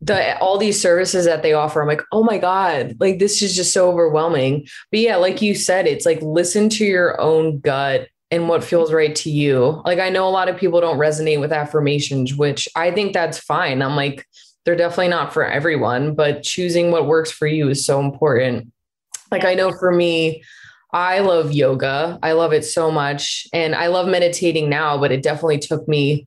the 0.00 0.38
all 0.38 0.58
these 0.58 0.80
services 0.80 1.24
that 1.24 1.42
they 1.42 1.54
offer 1.54 1.80
i'm 1.80 1.88
like 1.88 2.02
oh 2.12 2.22
my 2.22 2.36
god 2.36 2.94
like 3.00 3.18
this 3.18 3.40
is 3.40 3.56
just 3.56 3.72
so 3.72 3.88
overwhelming 3.88 4.66
but 4.90 5.00
yeah 5.00 5.16
like 5.16 5.40
you 5.40 5.54
said 5.54 5.86
it's 5.86 6.04
like 6.04 6.20
listen 6.20 6.68
to 6.68 6.84
your 6.84 7.18
own 7.20 7.58
gut 7.60 8.08
and 8.30 8.48
what 8.48 8.64
feels 8.64 8.92
right 8.92 9.14
to 9.16 9.30
you. 9.30 9.82
Like 9.84 9.98
I 9.98 10.08
know 10.08 10.26
a 10.26 10.30
lot 10.30 10.48
of 10.48 10.56
people 10.56 10.80
don't 10.80 10.98
resonate 10.98 11.40
with 11.40 11.52
affirmations, 11.52 12.34
which 12.34 12.68
I 12.74 12.90
think 12.90 13.12
that's 13.12 13.38
fine. 13.38 13.82
I'm 13.82 13.96
like 13.96 14.26
they're 14.64 14.76
definitely 14.76 15.08
not 15.08 15.32
for 15.34 15.46
everyone, 15.46 16.14
but 16.14 16.42
choosing 16.42 16.90
what 16.90 17.06
works 17.06 17.30
for 17.30 17.46
you 17.46 17.68
is 17.68 17.84
so 17.84 18.00
important. 18.00 18.72
Like 19.30 19.44
I 19.44 19.54
know 19.54 19.72
for 19.72 19.92
me, 19.92 20.42
I 20.90 21.18
love 21.18 21.52
yoga. 21.52 22.18
I 22.22 22.32
love 22.32 22.52
it 22.52 22.64
so 22.64 22.90
much 22.90 23.46
and 23.52 23.74
I 23.74 23.88
love 23.88 24.08
meditating 24.08 24.70
now, 24.70 24.96
but 24.96 25.12
it 25.12 25.22
definitely 25.22 25.58
took 25.58 25.86
me 25.86 26.26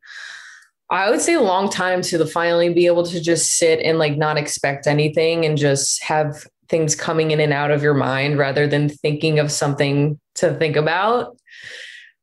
I 0.89 1.09
would 1.09 1.19
say 1.19 1.33
a 1.33 1.41
long 1.41 1.69
time 1.69 2.01
to 2.03 2.25
finally 2.25 2.73
be 2.73 2.85
able 2.85 3.05
to 3.07 3.19
just 3.19 3.57
sit 3.57 3.79
and 3.81 3.99
like 3.99 4.17
not 4.17 4.37
expect 4.37 4.87
anything 4.87 5.45
and 5.45 5.57
just 5.57 6.01
have 6.03 6.47
things 6.69 6.95
coming 6.95 7.31
in 7.31 7.39
and 7.39 7.51
out 7.51 7.71
of 7.71 7.83
your 7.83 7.93
mind 7.93 8.37
rather 8.37 8.67
than 8.67 8.87
thinking 8.87 9.39
of 9.39 9.51
something 9.51 10.19
to 10.35 10.53
think 10.53 10.75
about 10.75 11.37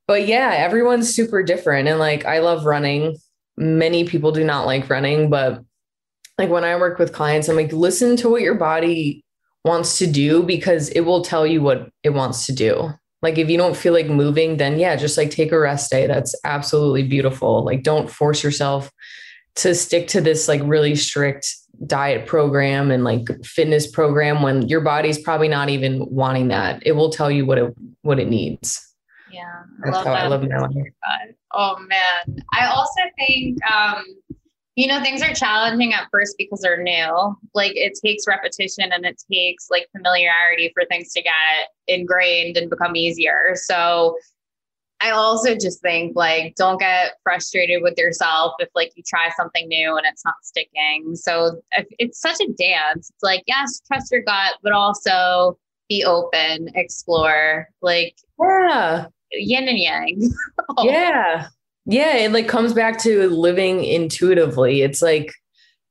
but 0.06 0.26
yeah, 0.26 0.52
everyone's 0.56 1.14
super 1.14 1.42
different. 1.42 1.88
And 1.88 1.98
like, 1.98 2.24
I 2.24 2.40
love 2.40 2.66
running. 2.66 3.16
Many 3.56 4.04
people 4.04 4.32
do 4.32 4.44
not 4.44 4.66
like 4.66 4.90
running, 4.90 5.30
but 5.30 5.62
like 6.38 6.50
when 6.50 6.64
I 6.64 6.76
work 6.76 6.98
with 6.98 7.12
clients, 7.12 7.48
I'm 7.48 7.56
like, 7.56 7.72
listen 7.72 8.16
to 8.16 8.28
what 8.28 8.42
your 8.42 8.56
body 8.56 9.24
wants 9.64 9.98
to 9.98 10.06
do 10.06 10.42
because 10.42 10.88
it 10.90 11.00
will 11.02 11.22
tell 11.22 11.46
you 11.46 11.62
what 11.62 11.88
it 12.02 12.10
wants 12.10 12.46
to 12.46 12.52
do. 12.52 12.90
Like 13.22 13.38
if 13.38 13.48
you 13.48 13.56
don't 13.56 13.76
feel 13.76 13.94
like 13.94 14.06
moving, 14.06 14.58
then 14.58 14.78
yeah, 14.78 14.96
just 14.96 15.16
like 15.16 15.30
take 15.30 15.52
a 15.52 15.58
rest 15.58 15.90
day. 15.90 16.06
That's 16.06 16.34
absolutely 16.44 17.04
beautiful. 17.04 17.64
Like 17.64 17.82
don't 17.82 18.10
force 18.10 18.42
yourself 18.42 18.90
to 19.56 19.74
stick 19.74 20.08
to 20.08 20.20
this 20.20 20.48
like 20.48 20.60
really 20.64 20.94
strict 20.96 21.54
diet 21.86 22.26
program 22.26 22.90
and 22.90 23.04
like 23.04 23.26
fitness 23.44 23.86
program 23.86 24.42
when 24.42 24.68
your 24.68 24.80
body's 24.80 25.18
probably 25.18 25.48
not 25.48 25.70
even 25.70 26.04
wanting 26.10 26.48
that. 26.48 26.86
It 26.86 26.92
will 26.92 27.10
tell 27.10 27.30
you 27.30 27.46
what 27.46 27.58
it 27.58 27.74
what 28.02 28.20
it 28.20 28.28
needs. 28.28 28.93
Yeah. 29.34 29.62
I 29.84 29.90
love, 29.90 30.04
that. 30.04 30.16
I 30.16 30.28
love 30.28 30.44
it. 30.44 31.36
Oh 31.52 31.76
man. 31.78 32.42
I 32.52 32.66
also 32.66 33.00
think 33.18 33.58
um 33.70 34.04
you 34.76 34.88
know 34.88 35.00
things 35.02 35.22
are 35.22 35.32
challenging 35.32 35.92
at 35.92 36.08
first 36.10 36.34
because 36.36 36.60
they're 36.60 36.82
new 36.82 37.36
like 37.54 37.72
it 37.76 37.92
takes 38.04 38.26
repetition 38.26 38.90
and 38.92 39.04
it 39.04 39.22
takes 39.30 39.68
like 39.70 39.86
familiarity 39.96 40.72
for 40.74 40.84
things 40.86 41.12
to 41.12 41.22
get 41.22 41.68
ingrained 41.86 42.56
and 42.56 42.68
become 42.70 42.96
easier 42.96 43.52
so 43.54 44.16
I 45.00 45.10
also 45.10 45.54
just 45.54 45.82
think 45.82 46.16
like 46.16 46.54
don't 46.54 46.78
get 46.78 47.14
frustrated 47.22 47.82
with 47.82 47.98
yourself 47.98 48.54
if 48.58 48.70
like 48.74 48.92
you 48.96 49.02
try 49.06 49.28
something 49.36 49.68
new 49.68 49.96
and 49.96 50.06
it's 50.06 50.24
not 50.24 50.36
sticking. 50.42 51.14
So 51.14 51.60
it's 51.98 52.20
such 52.20 52.40
a 52.40 52.46
dance. 52.52 53.10
It's 53.10 53.22
like 53.22 53.42
yes, 53.46 53.82
trust 53.86 54.10
your 54.10 54.22
gut, 54.22 54.54
but 54.62 54.72
also 54.72 55.58
be 55.90 56.04
open, 56.04 56.70
explore. 56.74 57.68
Like 57.82 58.16
yeah, 58.40 59.06
yin 59.36 59.68
and 59.68 59.78
yang. 59.78 60.30
oh. 60.76 60.84
Yeah, 60.84 61.48
yeah. 61.86 62.16
It 62.16 62.32
like 62.32 62.48
comes 62.48 62.72
back 62.72 62.98
to 63.02 63.28
living 63.30 63.84
intuitively. 63.84 64.82
It's 64.82 65.02
like 65.02 65.32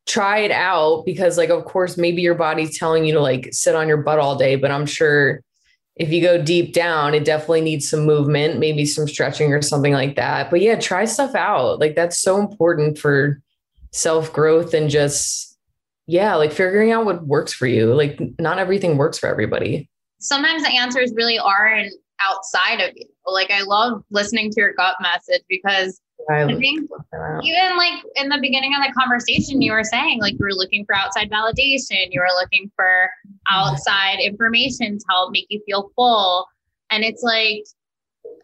try 0.06 0.40
it 0.40 0.52
out 0.52 1.04
because 1.06 1.38
like 1.38 1.50
of 1.50 1.64
course 1.64 1.98
maybe 1.98 2.22
your 2.22 2.36
body's 2.36 2.78
telling 2.78 3.06
you 3.06 3.14
to 3.14 3.22
like 3.22 3.48
sit 3.52 3.76
on 3.76 3.88
your 3.88 3.98
butt 3.98 4.20
all 4.20 4.36
day, 4.36 4.56
but 4.56 4.72
I'm 4.72 4.86
sure 4.86 5.42
if 5.96 6.12
you 6.12 6.22
go 6.22 6.42
deep 6.42 6.74
down, 6.74 7.14
it 7.14 7.24
definitely 7.24 7.62
needs 7.62 7.88
some 7.88 8.06
movement, 8.06 8.60
maybe 8.60 8.86
some 8.86 9.08
stretching 9.08 9.54
or 9.54 9.62
something 9.62 9.94
like 9.94 10.16
that. 10.16 10.50
But 10.50 10.62
yeah, 10.62 10.80
try 10.80 11.06
stuff 11.06 11.36
out. 11.36 11.80
Like 11.80 11.96
that's 11.96 12.20
so 12.20 12.40
important 12.40 12.98
for 12.98 13.40
self 13.92 14.34
growth 14.34 14.74
and 14.74 14.90
just, 14.90 15.58
yeah, 16.08 16.36
like 16.36 16.52
figuring 16.52 16.92
out 16.92 17.06
what 17.06 17.28
works 17.28 17.54
for 17.54 17.68
you. 17.68 17.94
Like 17.94 18.20
not 18.40 18.58
everything 18.58 18.98
works 18.98 19.20
for 19.20 19.28
everybody. 19.28 19.88
Sometimes 20.20 20.64
the 20.64 20.76
answers 20.76 21.14
really 21.16 21.38
aren't 21.38 21.94
outside 22.20 22.80
of 22.82 22.92
you. 22.96 23.06
Like 23.26 23.52
I 23.52 23.62
love 23.64 24.04
listening 24.12 24.52
to 24.52 24.60
your 24.60 24.74
gut 24.74 24.96
message 25.02 25.44
because 25.50 26.02
I, 26.30 26.44
I 26.44 26.56
think 26.58 26.90
even 27.44 27.78
like 27.78 28.04
in 28.16 28.30
the 28.30 28.38
beginning 28.42 28.74
of 28.76 28.82
the 28.86 28.94
conversation, 28.98 29.62
you 29.62 29.72
were 29.72 29.84
saying 29.84 30.20
like 30.20 30.34
you 30.34 30.40
were 30.42 30.54
looking 30.54 30.86
for 30.86 30.96
outside 30.96 31.30
validation, 31.30 32.08
you 32.12 32.20
were 32.20 32.34
looking 32.40 32.72
for 32.76 33.10
outside 33.50 34.20
information 34.20 34.98
to 34.98 35.06
help 35.10 35.32
make 35.32 35.48
you 35.50 35.62
feel 35.66 35.92
full. 35.96 36.48
And 36.90 37.04
it's 37.04 37.24
like 37.24 37.64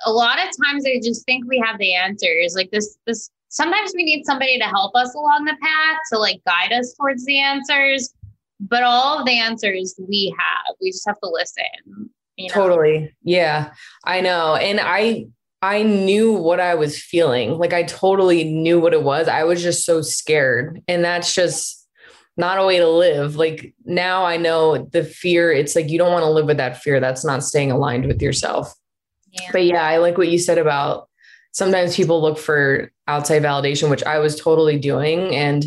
a 0.06 0.12
lot 0.12 0.40
of 0.40 0.46
times 0.66 0.86
I 0.86 1.00
just 1.04 1.26
think 1.26 1.46
we 1.48 1.64
have 1.66 1.78
the 1.78 1.94
answers. 1.94 2.54
Like 2.56 2.72
this, 2.72 2.98
this 3.06 3.30
sometimes 3.50 3.94
we 3.96 4.04
need 4.04 4.26
somebody 4.26 4.58
to 4.58 4.66
help 4.66 4.96
us 4.96 5.14
along 5.16 5.46
the 5.46 5.58
path 5.62 5.98
to 6.12 6.20
like 6.20 6.42
guide 6.46 6.74
us 6.74 6.94
towards 6.94 7.26
the 7.26 7.40
answers. 7.40 8.14
But 8.60 8.84
all 8.84 9.20
of 9.20 9.26
the 9.26 9.40
answers 9.40 9.96
we 9.98 10.36
have, 10.38 10.76
we 10.82 10.92
just 10.92 11.08
have 11.08 11.20
to 11.22 11.30
listen. 11.30 12.10
You 12.40 12.48
know? 12.48 12.54
Totally. 12.54 13.14
Yeah, 13.22 13.74
I 14.06 14.22
know. 14.22 14.56
And 14.56 14.80
I 14.80 15.28
I 15.62 15.84
knew 15.84 16.32
what 16.32 16.62
I 16.62 16.76
was 16.76 17.02
feeling. 17.02 17.58
Like 17.58 17.74
I 17.74 17.84
totally 17.84 18.46
knew 18.46 18.80
what 18.80 18.94
it 18.94 19.04
was. 19.04 19.28
I 19.28 19.44
was 19.44 19.62
just 19.62 19.86
so 19.86 20.02
scared. 20.02 20.82
And 20.88 21.04
that's 21.04 21.36
just 21.36 21.86
not 22.38 22.58
a 22.58 22.66
way 22.66 22.78
to 22.78 22.88
live. 22.88 23.36
Like 23.36 23.74
now 23.84 24.26
I 24.26 24.38
know 24.38 24.88
the 24.94 25.04
fear, 25.04 25.52
it's 25.52 25.76
like 25.76 25.90
you 25.90 25.98
don't 25.98 26.14
want 26.14 26.24
to 26.24 26.30
live 26.30 26.46
with 26.46 26.58
that 26.58 26.82
fear. 26.82 27.02
That's 27.02 27.26
not 27.26 27.44
staying 27.44 27.72
aligned 27.72 28.06
with 28.06 28.22
yourself. 28.22 28.74
Yeah. 29.32 29.50
But 29.52 29.66
yeah, 29.66 29.84
I 29.84 29.98
like 29.98 30.18
what 30.18 30.30
you 30.30 30.40
said 30.40 30.58
about 30.58 31.10
sometimes 31.52 31.98
people 31.98 32.22
look 32.22 32.38
for 32.38 32.90
outside 33.08 33.44
validation, 33.44 33.90
which 33.90 34.04
I 34.04 34.20
was 34.20 34.40
totally 34.40 34.80
doing. 34.80 35.36
And 35.36 35.66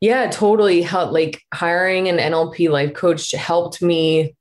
yeah, 0.00 0.30
totally 0.30 0.82
helped 0.82 1.12
like 1.12 1.42
hiring 1.52 2.08
an 2.08 2.18
NLP 2.18 2.70
life 2.70 2.94
coach 2.94 3.32
helped 3.32 3.82
me 3.82 4.36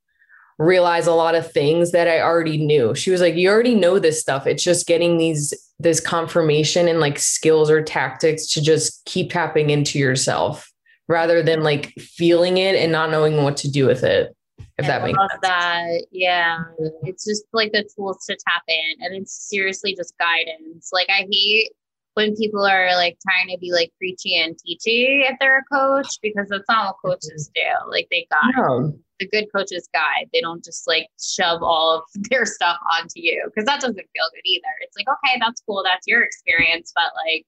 realize 0.59 1.07
a 1.07 1.13
lot 1.13 1.35
of 1.35 1.51
things 1.51 1.91
that 1.91 2.07
I 2.07 2.21
already 2.21 2.57
knew. 2.57 2.95
She 2.95 3.11
was 3.11 3.21
like, 3.21 3.35
You 3.35 3.49
already 3.49 3.75
know 3.75 3.99
this 3.99 4.19
stuff. 4.19 4.47
It's 4.47 4.63
just 4.63 4.87
getting 4.87 5.17
these, 5.17 5.53
this 5.79 5.99
confirmation 5.99 6.87
and 6.87 6.99
like 6.99 7.19
skills 7.19 7.69
or 7.69 7.81
tactics 7.81 8.47
to 8.53 8.61
just 8.61 9.03
keep 9.05 9.31
tapping 9.31 9.69
into 9.69 9.99
yourself 9.99 10.71
rather 11.07 11.43
than 11.43 11.63
like 11.63 11.93
feeling 11.99 12.57
it 12.57 12.75
and 12.75 12.91
not 12.91 13.11
knowing 13.11 13.43
what 13.43 13.57
to 13.57 13.71
do 13.71 13.85
with 13.85 14.03
it. 14.03 14.35
If 14.77 14.85
I 14.85 14.87
that 14.87 15.03
makes 15.03 15.19
sense. 15.19 15.41
that. 15.43 16.05
Yeah. 16.11 16.63
It's 17.03 17.25
just 17.25 17.43
like 17.53 17.71
the 17.71 17.87
tools 17.95 18.25
to 18.25 18.37
tap 18.47 18.63
in 18.67 19.05
and 19.05 19.15
it's 19.15 19.49
seriously 19.49 19.95
just 19.95 20.17
guidance. 20.17 20.89
Like 20.91 21.09
I 21.09 21.27
hate 21.29 21.71
when 22.15 22.35
people 22.35 22.65
are 22.65 22.95
like 22.95 23.17
trying 23.21 23.53
to 23.53 23.59
be 23.59 23.71
like 23.71 23.91
preachy 23.97 24.37
and 24.37 24.55
teachy 24.55 25.29
if 25.29 25.37
they're 25.39 25.59
a 25.59 25.75
coach 25.75 26.07
because 26.21 26.47
that's 26.49 26.63
not 26.69 26.95
what 27.03 27.13
coaches 27.13 27.49
do. 27.55 27.89
Like 27.89 28.07
they 28.11 28.27
got 28.29 28.53
no 28.55 28.93
the 29.19 29.27
good 29.27 29.47
coaches 29.55 29.87
guide. 29.93 30.29
They 30.33 30.41
don't 30.41 30.63
just 30.63 30.87
like 30.87 31.07
shove 31.21 31.61
all 31.61 31.97
of 31.97 32.03
their 32.29 32.45
stuff 32.45 32.77
onto 32.97 33.19
you 33.19 33.43
because 33.45 33.65
that 33.65 33.81
doesn't 33.81 33.95
feel 33.95 34.29
good 34.33 34.45
either. 34.45 34.67
It's 34.81 34.95
like, 34.97 35.07
okay, 35.07 35.39
that's 35.39 35.61
cool. 35.67 35.83
That's 35.83 36.07
your 36.07 36.23
experience. 36.23 36.91
But 36.95 37.11
like, 37.25 37.45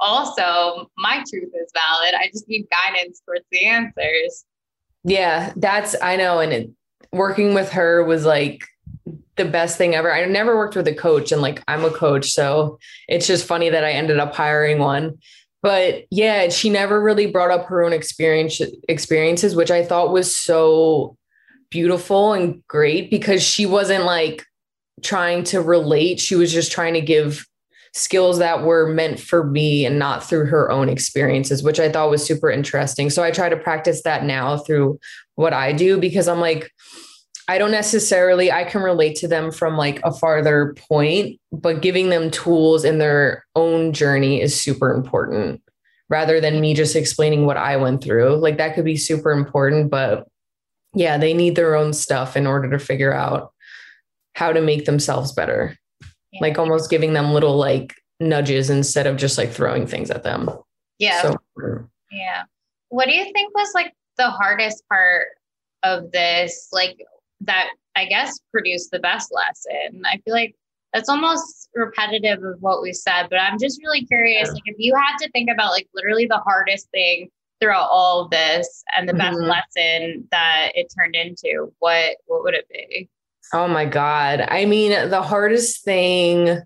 also, 0.00 0.90
my 0.98 1.24
truth 1.28 1.52
is 1.54 1.72
valid. 1.72 2.14
I 2.14 2.28
just 2.32 2.48
need 2.48 2.66
guidance 2.70 3.22
towards 3.24 3.44
the 3.50 3.64
answers. 3.64 4.44
Yeah, 5.04 5.52
that's, 5.56 5.94
I 6.02 6.16
know. 6.16 6.40
And 6.40 6.52
it, 6.52 6.70
working 7.12 7.54
with 7.54 7.70
her 7.70 8.02
was 8.04 8.24
like, 8.24 8.64
the 9.36 9.44
best 9.44 9.78
thing 9.78 9.94
ever. 9.94 10.12
I 10.12 10.24
never 10.26 10.56
worked 10.56 10.76
with 10.76 10.88
a 10.88 10.94
coach 10.94 11.32
and 11.32 11.42
like 11.42 11.62
I'm 11.68 11.84
a 11.84 11.90
coach. 11.90 12.30
So 12.30 12.78
it's 13.08 13.26
just 13.26 13.46
funny 13.46 13.68
that 13.70 13.84
I 13.84 13.92
ended 13.92 14.18
up 14.18 14.34
hiring 14.34 14.78
one 14.78 15.18
but 15.64 16.04
yeah, 16.10 16.50
she 16.50 16.68
never 16.68 17.02
really 17.02 17.26
brought 17.26 17.50
up 17.50 17.64
her 17.68 17.82
own 17.82 17.94
experience 17.94 18.60
experiences, 18.86 19.56
which 19.56 19.70
I 19.70 19.82
thought 19.82 20.12
was 20.12 20.36
so 20.36 21.16
beautiful 21.70 22.34
and 22.34 22.62
great 22.68 23.10
because 23.10 23.42
she 23.42 23.64
wasn't 23.64 24.04
like 24.04 24.44
trying 25.02 25.42
to 25.44 25.62
relate. 25.62 26.20
She 26.20 26.34
was 26.34 26.52
just 26.52 26.70
trying 26.70 26.92
to 26.92 27.00
give 27.00 27.46
skills 27.94 28.40
that 28.40 28.62
were 28.62 28.92
meant 28.92 29.18
for 29.18 29.42
me 29.42 29.86
and 29.86 29.98
not 29.98 30.22
through 30.22 30.44
her 30.48 30.70
own 30.70 30.90
experiences, 30.90 31.62
which 31.62 31.80
I 31.80 31.90
thought 31.90 32.10
was 32.10 32.22
super 32.22 32.50
interesting. 32.50 33.08
So 33.08 33.22
I 33.22 33.30
try 33.30 33.48
to 33.48 33.56
practice 33.56 34.02
that 34.02 34.22
now 34.22 34.58
through 34.58 35.00
what 35.36 35.54
I 35.54 35.72
do 35.72 35.98
because 35.98 36.28
I'm 36.28 36.40
like, 36.40 36.70
I 37.46 37.58
don't 37.58 37.70
necessarily, 37.70 38.50
I 38.50 38.64
can 38.64 38.82
relate 38.82 39.16
to 39.16 39.28
them 39.28 39.52
from 39.52 39.76
like 39.76 40.00
a 40.02 40.12
farther 40.12 40.74
point, 40.88 41.38
but 41.52 41.82
giving 41.82 42.08
them 42.08 42.30
tools 42.30 42.84
in 42.84 42.98
their 42.98 43.44
own 43.54 43.92
journey 43.92 44.40
is 44.40 44.58
super 44.58 44.92
important 44.92 45.60
rather 46.08 46.40
than 46.40 46.60
me 46.60 46.74
just 46.74 46.96
explaining 46.96 47.44
what 47.44 47.56
I 47.56 47.76
went 47.76 48.02
through. 48.02 48.36
Like 48.36 48.56
that 48.58 48.74
could 48.74 48.84
be 48.84 48.96
super 48.96 49.30
important, 49.30 49.90
but 49.90 50.26
yeah, 50.94 51.18
they 51.18 51.34
need 51.34 51.56
their 51.56 51.74
own 51.74 51.92
stuff 51.92 52.36
in 52.36 52.46
order 52.46 52.70
to 52.70 52.78
figure 52.78 53.12
out 53.12 53.52
how 54.34 54.52
to 54.52 54.60
make 54.60 54.84
themselves 54.84 55.32
better. 55.32 55.76
Yeah. 56.32 56.40
Like 56.40 56.58
almost 56.58 56.90
giving 56.90 57.12
them 57.12 57.32
little 57.32 57.56
like 57.56 57.94
nudges 58.20 58.70
instead 58.70 59.06
of 59.06 59.16
just 59.16 59.36
like 59.36 59.50
throwing 59.50 59.86
things 59.86 60.10
at 60.10 60.22
them. 60.22 60.50
Yeah. 60.98 61.22
So, 61.22 61.36
yeah. 62.10 62.44
What 62.88 63.06
do 63.06 63.14
you 63.14 63.24
think 63.32 63.54
was 63.54 63.72
like 63.74 63.92
the 64.16 64.30
hardest 64.30 64.82
part 64.88 65.26
of 65.82 66.10
this? 66.12 66.68
Like 66.72 66.96
that 67.42 67.70
I 67.96 68.06
guess 68.06 68.38
produced 68.50 68.90
the 68.90 68.98
best 68.98 69.32
lesson. 69.32 70.02
I 70.06 70.18
feel 70.24 70.34
like 70.34 70.54
that's 70.92 71.08
almost 71.08 71.68
repetitive 71.74 72.42
of 72.44 72.60
what 72.60 72.80
we 72.80 72.92
said, 72.92 73.26
but 73.28 73.40
I'm 73.40 73.58
just 73.58 73.80
really 73.82 74.04
curious. 74.06 74.50
Like, 74.52 74.62
if 74.66 74.76
you 74.78 74.94
had 74.94 75.16
to 75.18 75.30
think 75.32 75.50
about 75.50 75.72
like 75.72 75.88
literally 75.94 76.26
the 76.26 76.38
hardest 76.38 76.88
thing 76.90 77.28
throughout 77.60 77.88
all 77.90 78.22
of 78.22 78.30
this 78.30 78.84
and 78.96 79.08
the 79.08 79.12
mm-hmm. 79.12 79.18
best 79.18 79.40
lesson 79.40 80.28
that 80.30 80.70
it 80.74 80.92
turned 80.96 81.16
into, 81.16 81.72
what 81.80 82.16
what 82.26 82.44
would 82.44 82.54
it 82.54 82.68
be? 82.68 83.08
Oh 83.52 83.68
my 83.68 83.84
god! 83.84 84.40
I 84.48 84.64
mean, 84.64 85.10
the 85.10 85.22
hardest 85.22 85.84
thing. 85.84 86.62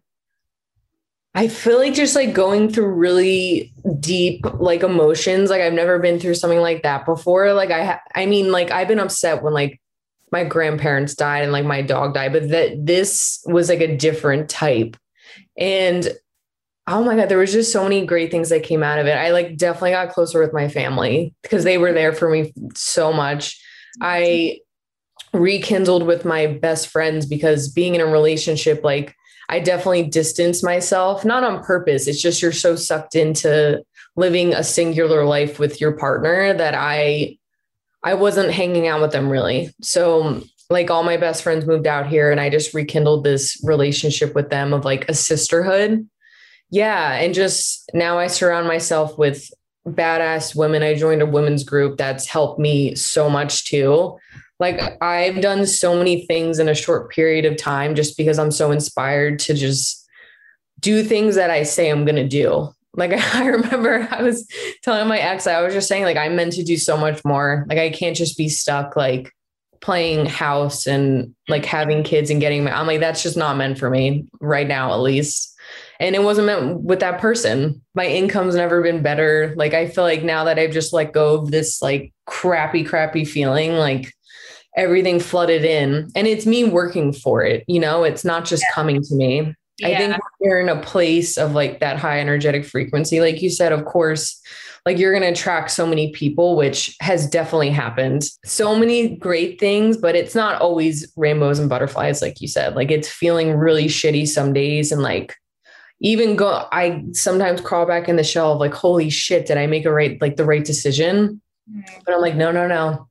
I 1.34 1.46
feel 1.46 1.78
like 1.78 1.94
just 1.94 2.16
like 2.16 2.32
going 2.32 2.68
through 2.68 2.88
really 2.94 3.72
deep 4.00 4.44
like 4.54 4.82
emotions. 4.82 5.50
Like 5.50 5.60
I've 5.60 5.72
never 5.72 5.98
been 5.98 6.18
through 6.18 6.34
something 6.34 6.60
like 6.60 6.82
that 6.82 7.06
before. 7.06 7.52
Like 7.52 7.70
I, 7.70 7.84
ha- 7.84 8.00
I 8.14 8.26
mean, 8.26 8.50
like 8.50 8.70
I've 8.70 8.88
been 8.88 8.98
upset 8.98 9.42
when 9.42 9.52
like 9.52 9.80
my 10.32 10.44
grandparents 10.44 11.14
died 11.14 11.42
and 11.42 11.52
like 11.52 11.64
my 11.64 11.82
dog 11.82 12.14
died, 12.14 12.32
but 12.32 12.48
that 12.50 12.86
this 12.86 13.42
was 13.46 13.68
like 13.68 13.80
a 13.80 13.96
different 13.96 14.48
type. 14.48 14.96
And 15.56 16.08
oh 16.86 17.04
my 17.04 17.16
God, 17.16 17.28
there 17.28 17.38
was 17.38 17.52
just 17.52 17.72
so 17.72 17.82
many 17.82 18.06
great 18.06 18.30
things 18.30 18.48
that 18.48 18.62
came 18.62 18.82
out 18.82 18.98
of 18.98 19.06
it. 19.06 19.16
I 19.16 19.30
like 19.30 19.56
definitely 19.56 19.90
got 19.92 20.10
closer 20.10 20.40
with 20.40 20.52
my 20.52 20.68
family 20.68 21.34
because 21.42 21.64
they 21.64 21.78
were 21.78 21.92
there 21.92 22.12
for 22.12 22.30
me 22.30 22.52
so 22.74 23.12
much. 23.12 23.60
I 24.00 24.60
rekindled 25.34 26.06
with 26.06 26.24
my 26.24 26.46
best 26.46 26.88
friends 26.88 27.26
because 27.26 27.68
being 27.68 27.94
in 27.94 28.00
a 28.00 28.06
relationship, 28.06 28.82
like 28.82 29.14
I 29.48 29.60
definitely 29.60 30.04
distanced 30.04 30.64
myself, 30.64 31.24
not 31.24 31.44
on 31.44 31.64
purpose. 31.64 32.06
It's 32.06 32.20
just 32.20 32.42
you're 32.42 32.52
so 32.52 32.76
sucked 32.76 33.14
into 33.14 33.82
living 34.16 34.52
a 34.52 34.64
singular 34.64 35.24
life 35.24 35.58
with 35.58 35.80
your 35.80 35.92
partner 35.92 36.52
that 36.52 36.74
I 36.74 37.37
I 38.04 38.14
wasn't 38.14 38.52
hanging 38.52 38.86
out 38.86 39.00
with 39.00 39.12
them 39.12 39.28
really. 39.28 39.74
So 39.82 40.42
like 40.70 40.90
all 40.90 41.02
my 41.02 41.16
best 41.16 41.42
friends 41.42 41.66
moved 41.66 41.86
out 41.86 42.06
here 42.06 42.30
and 42.30 42.40
I 42.40 42.50
just 42.50 42.74
rekindled 42.74 43.24
this 43.24 43.60
relationship 43.64 44.34
with 44.34 44.50
them 44.50 44.72
of 44.72 44.84
like 44.84 45.08
a 45.08 45.14
sisterhood. 45.14 46.08
Yeah. 46.70 47.14
And 47.14 47.34
just 47.34 47.90
now 47.94 48.18
I 48.18 48.26
surround 48.26 48.68
myself 48.68 49.16
with 49.18 49.50
badass 49.86 50.54
women. 50.54 50.82
I 50.82 50.94
joined 50.94 51.22
a 51.22 51.26
women's 51.26 51.64
group 51.64 51.96
that's 51.96 52.26
helped 52.26 52.60
me 52.60 52.94
so 52.94 53.30
much 53.30 53.64
too. 53.64 54.18
Like 54.60 55.02
I've 55.02 55.40
done 55.40 55.66
so 55.66 55.96
many 55.96 56.26
things 56.26 56.58
in 56.58 56.68
a 56.68 56.74
short 56.74 57.10
period 57.10 57.44
of 57.44 57.56
time 57.56 57.94
just 57.94 58.16
because 58.16 58.38
I'm 58.38 58.50
so 58.50 58.70
inspired 58.70 59.38
to 59.40 59.54
just 59.54 60.06
do 60.80 61.02
things 61.02 61.36
that 61.36 61.50
I 61.50 61.62
say 61.62 61.90
I'm 61.90 62.04
going 62.04 62.16
to 62.16 62.28
do. 62.28 62.68
Like 62.98 63.12
I 63.34 63.46
remember 63.46 64.06
I 64.10 64.22
was 64.22 64.46
telling 64.82 65.08
my 65.08 65.18
ex, 65.18 65.46
I 65.46 65.62
was 65.62 65.72
just 65.72 65.88
saying 65.88 66.04
like 66.04 66.16
I'm 66.16 66.36
meant 66.36 66.52
to 66.54 66.64
do 66.64 66.76
so 66.76 66.96
much 66.96 67.24
more. 67.24 67.64
Like 67.68 67.78
I 67.78 67.90
can't 67.90 68.16
just 68.16 68.36
be 68.36 68.48
stuck 68.48 68.96
like 68.96 69.32
playing 69.80 70.26
house 70.26 70.86
and 70.86 71.34
like 71.48 71.64
having 71.64 72.02
kids 72.02 72.30
and 72.30 72.40
getting 72.40 72.64
my 72.64 72.76
I'm 72.76 72.86
like 72.86 73.00
that's 73.00 73.22
just 73.22 73.36
not 73.36 73.56
meant 73.56 73.78
for 73.78 73.88
me 73.88 74.26
right 74.40 74.66
now 74.66 74.92
at 74.92 75.00
least. 75.00 75.54
And 76.00 76.14
it 76.14 76.22
wasn't 76.22 76.46
meant 76.46 76.82
with 76.82 77.00
that 77.00 77.20
person. 77.20 77.82
My 77.94 78.06
income's 78.06 78.54
never 78.54 78.82
been 78.82 79.02
better. 79.02 79.54
Like 79.56 79.74
I 79.74 79.88
feel 79.88 80.04
like 80.04 80.22
now 80.22 80.44
that 80.44 80.58
I've 80.58 80.72
just 80.72 80.92
let 80.92 81.12
go 81.12 81.34
of 81.34 81.50
this 81.50 81.80
like 81.80 82.12
crappy 82.26 82.84
crappy 82.84 83.24
feeling 83.24 83.74
like 83.74 84.12
everything 84.76 85.18
flooded 85.18 85.64
in 85.64 86.08
and 86.14 86.26
it's 86.26 86.46
me 86.46 86.64
working 86.64 87.12
for 87.12 87.42
it, 87.42 87.64
you 87.66 87.80
know, 87.80 88.04
it's 88.04 88.24
not 88.24 88.44
just 88.44 88.62
yeah. 88.62 88.74
coming 88.74 89.02
to 89.02 89.14
me. 89.14 89.54
Yeah. 89.78 89.88
I 89.88 89.96
think 89.96 90.16
you're 90.40 90.60
in 90.60 90.68
a 90.68 90.80
place 90.80 91.36
of 91.36 91.52
like 91.52 91.80
that 91.80 91.98
high 91.98 92.20
energetic 92.20 92.64
frequency 92.64 93.20
like 93.20 93.40
you 93.42 93.50
said 93.50 93.72
of 93.72 93.84
course 93.84 94.40
like 94.88 94.96
you're 94.96 95.12
going 95.12 95.22
to 95.22 95.38
attract 95.38 95.70
so 95.70 95.86
many 95.86 96.12
people, 96.12 96.56
which 96.56 96.96
has 97.00 97.28
definitely 97.28 97.68
happened. 97.68 98.24
So 98.46 98.74
many 98.74 99.16
great 99.16 99.60
things, 99.60 99.98
but 99.98 100.16
it's 100.16 100.34
not 100.34 100.62
always 100.62 101.12
rainbows 101.14 101.58
and 101.58 101.68
butterflies, 101.68 102.22
like 102.22 102.40
you 102.40 102.48
said. 102.48 102.74
Like 102.74 102.90
it's 102.90 103.06
feeling 103.06 103.52
really 103.52 103.84
shitty 103.84 104.26
some 104.26 104.54
days. 104.54 104.90
And 104.90 105.02
like, 105.02 105.36
even 106.00 106.36
go, 106.36 106.66
I 106.72 107.04
sometimes 107.12 107.60
crawl 107.60 107.84
back 107.84 108.08
in 108.08 108.16
the 108.16 108.24
shell 108.24 108.54
of 108.54 108.60
like, 108.60 108.72
holy 108.72 109.10
shit, 109.10 109.44
did 109.44 109.58
I 109.58 109.66
make 109.66 109.84
a 109.84 109.92
right, 109.92 110.18
like 110.22 110.36
the 110.36 110.46
right 110.46 110.64
decision? 110.64 111.42
Mm-hmm. 111.70 111.98
But 112.06 112.14
I'm 112.14 112.22
like, 112.22 112.36
no, 112.36 112.50
no, 112.50 112.66
no. 112.66 113.08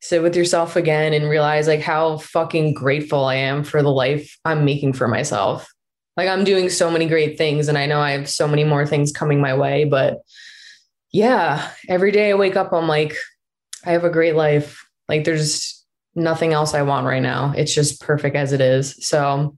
Sit 0.00 0.22
with 0.22 0.34
yourself 0.34 0.74
again 0.74 1.12
and 1.12 1.30
realize 1.30 1.68
like 1.68 1.82
how 1.82 2.18
fucking 2.18 2.74
grateful 2.74 3.26
I 3.26 3.36
am 3.36 3.62
for 3.62 3.80
the 3.80 3.92
life 3.92 4.36
I'm 4.44 4.64
making 4.64 4.94
for 4.94 5.06
myself. 5.06 5.68
Like 6.16 6.28
I'm 6.28 6.44
doing 6.44 6.68
so 6.68 6.90
many 6.90 7.06
great 7.06 7.38
things 7.38 7.68
and 7.68 7.78
I 7.78 7.86
know 7.86 8.00
I 8.00 8.12
have 8.12 8.28
so 8.28 8.46
many 8.46 8.64
more 8.64 8.86
things 8.86 9.12
coming 9.12 9.40
my 9.40 9.54
way, 9.54 9.84
but 9.84 10.18
yeah, 11.10 11.70
every 11.88 12.10
day 12.10 12.30
I 12.30 12.34
wake 12.34 12.56
up, 12.56 12.72
I'm 12.72 12.88
like, 12.88 13.14
I 13.84 13.92
have 13.92 14.04
a 14.04 14.10
great 14.10 14.34
life. 14.34 14.86
Like 15.08 15.24
there's 15.24 15.84
nothing 16.14 16.52
else 16.52 16.74
I 16.74 16.82
want 16.82 17.06
right 17.06 17.22
now. 17.22 17.52
It's 17.56 17.74
just 17.74 18.00
perfect 18.00 18.36
as 18.36 18.52
it 18.52 18.60
is. 18.60 18.96
So 19.06 19.56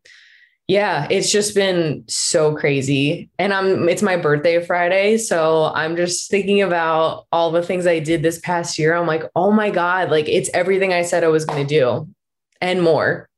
yeah, 0.67 1.07
it's 1.11 1.31
just 1.31 1.55
been 1.55 2.05
so 2.09 2.57
crazy. 2.57 3.29
And 3.39 3.53
I'm 3.53 3.89
it's 3.89 4.03
my 4.03 4.17
birthday 4.17 4.65
Friday. 4.65 5.19
So 5.19 5.71
I'm 5.75 5.95
just 5.95 6.31
thinking 6.31 6.63
about 6.63 7.27
all 7.31 7.51
the 7.51 7.63
things 7.63 7.87
I 7.87 7.99
did 7.99 8.23
this 8.23 8.39
past 8.39 8.79
year. 8.79 8.95
I'm 8.95 9.07
like, 9.07 9.25
oh 9.37 9.51
my 9.51 9.71
God, 9.71 10.11
like 10.11 10.29
it's 10.29 10.49
everything 10.55 10.93
I 10.93 11.03
said 11.03 11.23
I 11.23 11.29
was 11.29 11.45
gonna 11.45 11.67
do 11.67 12.09
and 12.63 12.83
more. 12.83 13.29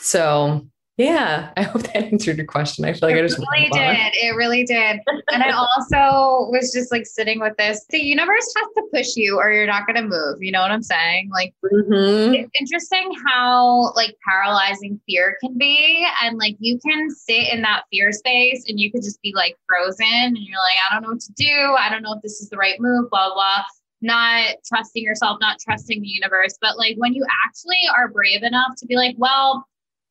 So 0.00 0.66
yeah, 0.96 1.50
I 1.58 1.62
hope 1.62 1.82
that 1.82 1.96
answered 1.96 2.38
your 2.38 2.46
question. 2.46 2.86
I 2.86 2.94
feel 2.94 3.10
like 3.10 3.18
it 3.18 3.24
I 3.24 3.26
just 3.26 3.38
really 3.38 3.68
did. 3.68 4.14
It 4.14 4.34
really 4.34 4.64
did. 4.64 5.00
And 5.30 5.42
I 5.42 5.50
also 5.76 6.50
was 6.50 6.72
just 6.72 6.90
like 6.90 7.04
sitting 7.04 7.38
with 7.38 7.54
this. 7.58 7.84
The 7.90 7.98
universe 7.98 8.50
has 8.56 8.68
to 8.76 8.82
push 8.94 9.14
you, 9.14 9.38
or 9.38 9.52
you're 9.52 9.66
not 9.66 9.86
going 9.86 9.96
to 10.02 10.08
move. 10.08 10.42
You 10.42 10.52
know 10.52 10.62
what 10.62 10.70
I'm 10.70 10.82
saying? 10.82 11.28
Like, 11.30 11.54
mm-hmm. 11.62 12.32
it's 12.32 12.50
interesting 12.58 13.12
how 13.26 13.92
like 13.94 14.16
paralyzing 14.26 14.98
fear 15.06 15.36
can 15.42 15.58
be, 15.58 16.06
and 16.22 16.38
like 16.38 16.56
you 16.60 16.78
can 16.78 17.10
sit 17.10 17.52
in 17.52 17.60
that 17.60 17.82
fear 17.92 18.10
space, 18.10 18.64
and 18.66 18.80
you 18.80 18.90
could 18.90 19.02
just 19.02 19.20
be 19.20 19.34
like 19.36 19.54
frozen, 19.68 20.06
and 20.06 20.38
you're 20.38 20.58
like, 20.58 20.78
I 20.88 20.94
don't 20.94 21.02
know 21.02 21.10
what 21.10 21.20
to 21.20 21.32
do. 21.34 21.76
I 21.78 21.90
don't 21.90 22.02
know 22.02 22.14
if 22.14 22.22
this 22.22 22.40
is 22.40 22.48
the 22.48 22.56
right 22.56 22.80
move. 22.80 23.10
Blah 23.10 23.34
blah 23.34 23.64
not 24.02 24.56
trusting 24.68 25.02
yourself, 25.02 25.38
not 25.40 25.58
trusting 25.58 26.00
the 26.00 26.06
universe. 26.06 26.56
But 26.60 26.76
like 26.76 26.96
when 26.98 27.14
you 27.14 27.24
actually 27.46 27.78
are 27.96 28.08
brave 28.08 28.42
enough 28.42 28.76
to 28.76 28.86
be 28.86 28.94
like, 28.94 29.16
well, 29.18 29.66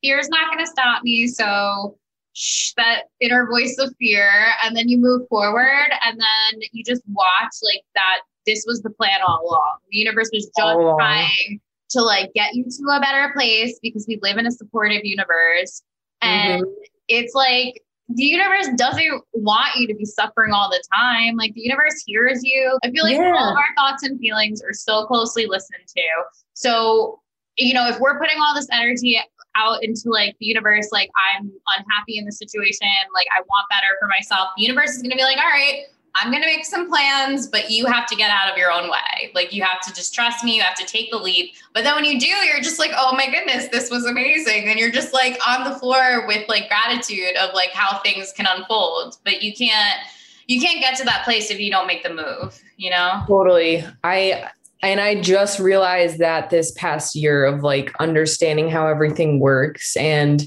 fear's 0.06 0.28
not 0.28 0.46
going 0.52 0.64
to 0.64 0.70
stop 0.70 1.02
me. 1.02 1.26
So 1.26 1.98
shh, 2.34 2.72
that 2.76 3.04
inner 3.20 3.46
voice 3.46 3.76
of 3.78 3.94
fear. 3.98 4.30
And 4.62 4.76
then 4.76 4.88
you 4.88 4.98
move 4.98 5.26
forward 5.28 5.88
and 6.04 6.20
then 6.20 6.60
you 6.72 6.84
just 6.84 7.02
watch 7.08 7.54
like 7.62 7.82
that. 7.94 8.20
This 8.46 8.64
was 8.66 8.82
the 8.82 8.90
plan 8.90 9.20
all 9.26 9.42
along. 9.42 9.78
The 9.90 9.96
universe 9.98 10.30
was 10.32 10.44
just 10.44 10.52
oh. 10.60 10.96
trying 10.96 11.60
to 11.90 12.02
like 12.02 12.32
get 12.34 12.54
you 12.54 12.64
to 12.64 12.96
a 12.96 13.00
better 13.00 13.32
place 13.34 13.78
because 13.82 14.06
we 14.06 14.18
live 14.22 14.36
in 14.36 14.46
a 14.46 14.52
supportive 14.52 15.04
universe. 15.04 15.82
And 16.22 16.62
mm-hmm. 16.62 16.70
it's 17.08 17.34
like 17.34 17.82
the 18.08 18.22
universe 18.22 18.68
doesn't 18.76 19.22
want 19.32 19.74
you 19.76 19.88
to 19.88 19.94
be 19.94 20.04
suffering 20.04 20.52
all 20.52 20.70
the 20.70 20.82
time. 20.94 21.36
Like 21.36 21.54
the 21.54 21.62
universe 21.62 22.02
hears 22.06 22.44
you. 22.44 22.78
I 22.84 22.90
feel 22.90 23.02
like 23.02 23.16
yeah. 23.16 23.32
all 23.34 23.50
of 23.50 23.56
our 23.56 23.74
thoughts 23.76 24.04
and 24.04 24.20
feelings 24.20 24.62
are 24.62 24.72
so 24.72 25.06
closely 25.06 25.46
listened 25.46 25.86
to. 25.88 26.02
So, 26.54 27.20
you 27.58 27.74
know, 27.74 27.88
if 27.88 27.98
we're 27.98 28.18
putting 28.18 28.38
all 28.40 28.54
this 28.54 28.68
energy 28.70 29.18
out 29.56 29.82
into 29.82 30.10
like 30.10 30.36
the 30.38 30.46
universe, 30.46 30.88
like 30.92 31.10
I'm 31.16 31.50
unhappy 31.78 32.18
in 32.18 32.24
the 32.24 32.32
situation, 32.32 32.88
like 33.14 33.26
I 33.36 33.40
want 33.40 33.66
better 33.70 33.96
for 34.00 34.08
myself, 34.08 34.50
the 34.56 34.62
universe 34.62 34.90
is 34.90 35.02
gonna 35.02 35.16
be 35.16 35.22
like, 35.22 35.38
all 35.38 35.44
right, 35.44 35.84
I'm 36.14 36.32
gonna 36.32 36.46
make 36.46 36.64
some 36.64 36.88
plans, 36.88 37.46
but 37.46 37.70
you 37.70 37.86
have 37.86 38.06
to 38.06 38.16
get 38.16 38.30
out 38.30 38.50
of 38.50 38.56
your 38.56 38.72
own 38.72 38.90
way. 38.90 39.30
Like 39.34 39.52
you 39.52 39.62
have 39.62 39.80
to 39.82 39.92
just 39.92 40.14
trust 40.14 40.42
me, 40.44 40.56
you 40.56 40.62
have 40.62 40.76
to 40.76 40.86
take 40.86 41.10
the 41.10 41.18
leap. 41.18 41.52
But 41.74 41.84
then 41.84 41.94
when 41.94 42.04
you 42.04 42.18
do, 42.18 42.26
you're 42.26 42.60
just 42.60 42.78
like, 42.78 42.92
oh 42.96 43.14
my 43.14 43.28
goodness, 43.30 43.68
this 43.68 43.90
was 43.90 44.06
amazing. 44.06 44.68
And 44.68 44.78
you're 44.78 44.90
just 44.90 45.12
like 45.12 45.38
on 45.46 45.70
the 45.70 45.78
floor 45.78 46.26
with 46.26 46.48
like 46.48 46.68
gratitude 46.68 47.36
of 47.36 47.52
like 47.54 47.70
how 47.70 47.98
things 47.98 48.32
can 48.32 48.46
unfold. 48.48 49.18
But 49.24 49.42
you 49.42 49.54
can't 49.54 50.00
you 50.46 50.60
can't 50.60 50.80
get 50.80 50.96
to 50.96 51.04
that 51.04 51.24
place 51.24 51.50
if 51.50 51.58
you 51.60 51.70
don't 51.70 51.86
make 51.86 52.02
the 52.02 52.14
move, 52.14 52.62
you 52.76 52.88
know? 52.90 53.22
Totally. 53.26 53.84
I 54.04 54.50
and 54.82 55.00
I 55.00 55.20
just 55.20 55.58
realized 55.58 56.18
that 56.18 56.50
this 56.50 56.72
past 56.72 57.16
year 57.16 57.44
of 57.44 57.62
like 57.62 57.92
understanding 57.98 58.70
how 58.70 58.86
everything 58.86 59.40
works 59.40 59.96
and 59.96 60.42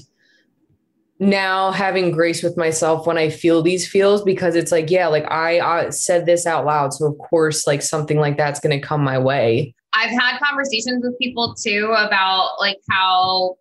now 1.18 1.70
having 1.70 2.10
grace 2.10 2.42
with 2.42 2.56
myself 2.56 3.06
when 3.06 3.18
I 3.18 3.28
feel 3.28 3.60
these 3.60 3.86
feels 3.86 4.22
because 4.22 4.56
it's 4.56 4.72
like, 4.72 4.90
yeah, 4.90 5.08
like 5.08 5.30
I, 5.30 5.60
I 5.60 5.90
said 5.90 6.24
this 6.24 6.46
out 6.46 6.64
loud. 6.64 6.94
So, 6.94 7.06
of 7.06 7.18
course, 7.18 7.66
like 7.66 7.82
something 7.82 8.18
like 8.18 8.38
that's 8.38 8.58
going 8.58 8.78
to 8.78 8.84
come 8.86 9.02
my 9.02 9.18
way. 9.18 9.74
I've 9.92 10.10
had 10.10 10.38
conversations 10.38 11.04
with 11.04 11.18
people 11.18 11.54
too 11.54 11.94
about 11.98 12.52
like 12.58 12.78
how 12.88 13.56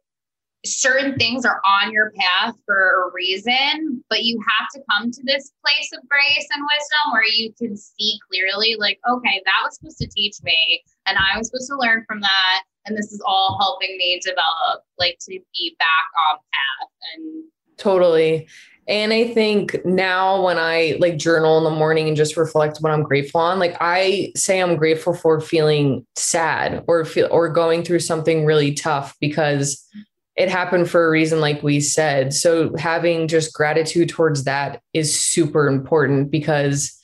certain 0.65 1.15
things 1.17 1.45
are 1.45 1.61
on 1.65 1.93
your 1.93 2.11
path 2.17 2.55
for 2.65 3.07
a 3.07 3.13
reason, 3.13 4.03
but 4.09 4.23
you 4.23 4.39
have 4.57 4.67
to 4.73 4.81
come 4.91 5.09
to 5.11 5.21
this 5.23 5.51
place 5.63 5.89
of 5.93 6.07
grace 6.09 6.47
and 6.53 6.63
wisdom 6.63 7.13
where 7.13 7.25
you 7.25 7.53
can 7.57 7.77
see 7.77 8.19
clearly, 8.29 8.75
like, 8.77 8.99
okay, 9.09 9.41
that 9.45 9.61
was 9.63 9.75
supposed 9.75 9.99
to 9.99 10.07
teach 10.07 10.35
me, 10.43 10.83
and 11.05 11.17
I 11.17 11.37
was 11.37 11.47
supposed 11.47 11.69
to 11.69 11.77
learn 11.77 12.03
from 12.07 12.21
that. 12.21 12.63
And 12.85 12.97
this 12.97 13.11
is 13.11 13.21
all 13.25 13.57
helping 13.59 13.97
me 13.97 14.19
develop, 14.23 14.83
like, 14.97 15.17
to 15.29 15.39
be 15.53 15.75
back 15.77 15.87
on 16.31 16.37
path. 16.37 16.89
And 17.15 17.43
totally. 17.77 18.47
And 18.87 19.13
I 19.13 19.31
think 19.31 19.85
now 19.85 20.43
when 20.43 20.57
I 20.57 20.97
like 20.99 21.17
journal 21.17 21.59
in 21.59 21.63
the 21.63 21.69
morning 21.69 22.07
and 22.07 22.17
just 22.17 22.35
reflect 22.35 22.79
what 22.79 22.91
I'm 22.91 23.03
grateful 23.03 23.39
on, 23.39 23.59
like 23.59 23.77
I 23.79 24.31
say 24.35 24.59
I'm 24.59 24.77
grateful 24.77 25.13
for 25.13 25.39
feeling 25.39 26.07
sad 26.15 26.83
or 26.87 27.05
feel 27.05 27.27
or 27.29 27.49
going 27.49 27.83
through 27.83 27.99
something 27.99 28.45
really 28.45 28.73
tough 28.73 29.15
because 29.21 29.85
it 30.39 30.49
happened 30.49 30.89
for 30.89 31.05
a 31.05 31.09
reason, 31.09 31.41
like 31.41 31.61
we 31.61 31.81
said. 31.81 32.33
So 32.33 32.75
having 32.77 33.27
just 33.27 33.53
gratitude 33.53 34.07
towards 34.07 34.45
that 34.45 34.81
is 34.93 35.21
super 35.21 35.67
important 35.67 36.31
because, 36.31 36.97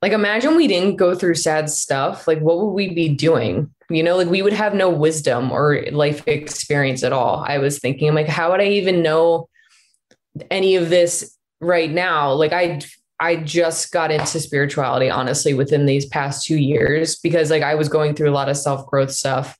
like, 0.00 0.12
imagine 0.12 0.54
we 0.54 0.68
didn't 0.68 0.96
go 0.96 1.16
through 1.16 1.34
sad 1.34 1.68
stuff. 1.68 2.28
Like, 2.28 2.38
what 2.38 2.58
would 2.58 2.72
we 2.72 2.94
be 2.94 3.08
doing? 3.08 3.74
You 3.90 4.04
know, 4.04 4.16
like 4.16 4.28
we 4.28 4.40
would 4.40 4.52
have 4.52 4.72
no 4.72 4.88
wisdom 4.88 5.50
or 5.50 5.82
life 5.90 6.26
experience 6.28 7.02
at 7.02 7.12
all. 7.12 7.44
I 7.46 7.58
was 7.58 7.80
thinking, 7.80 8.14
like, 8.14 8.28
how 8.28 8.52
would 8.52 8.60
I 8.60 8.68
even 8.68 9.02
know 9.02 9.48
any 10.50 10.76
of 10.76 10.90
this 10.90 11.36
right 11.60 11.90
now? 11.90 12.32
Like, 12.32 12.52
I 12.52 12.80
I 13.20 13.36
just 13.36 13.92
got 13.92 14.10
into 14.10 14.40
spirituality 14.40 15.08
honestly 15.08 15.54
within 15.54 15.86
these 15.86 16.06
past 16.06 16.46
2 16.46 16.56
years 16.56 17.16
because 17.16 17.50
like 17.50 17.62
I 17.62 17.74
was 17.74 17.88
going 17.88 18.14
through 18.14 18.30
a 18.30 18.32
lot 18.32 18.48
of 18.48 18.56
self-growth 18.56 19.12
stuff 19.12 19.56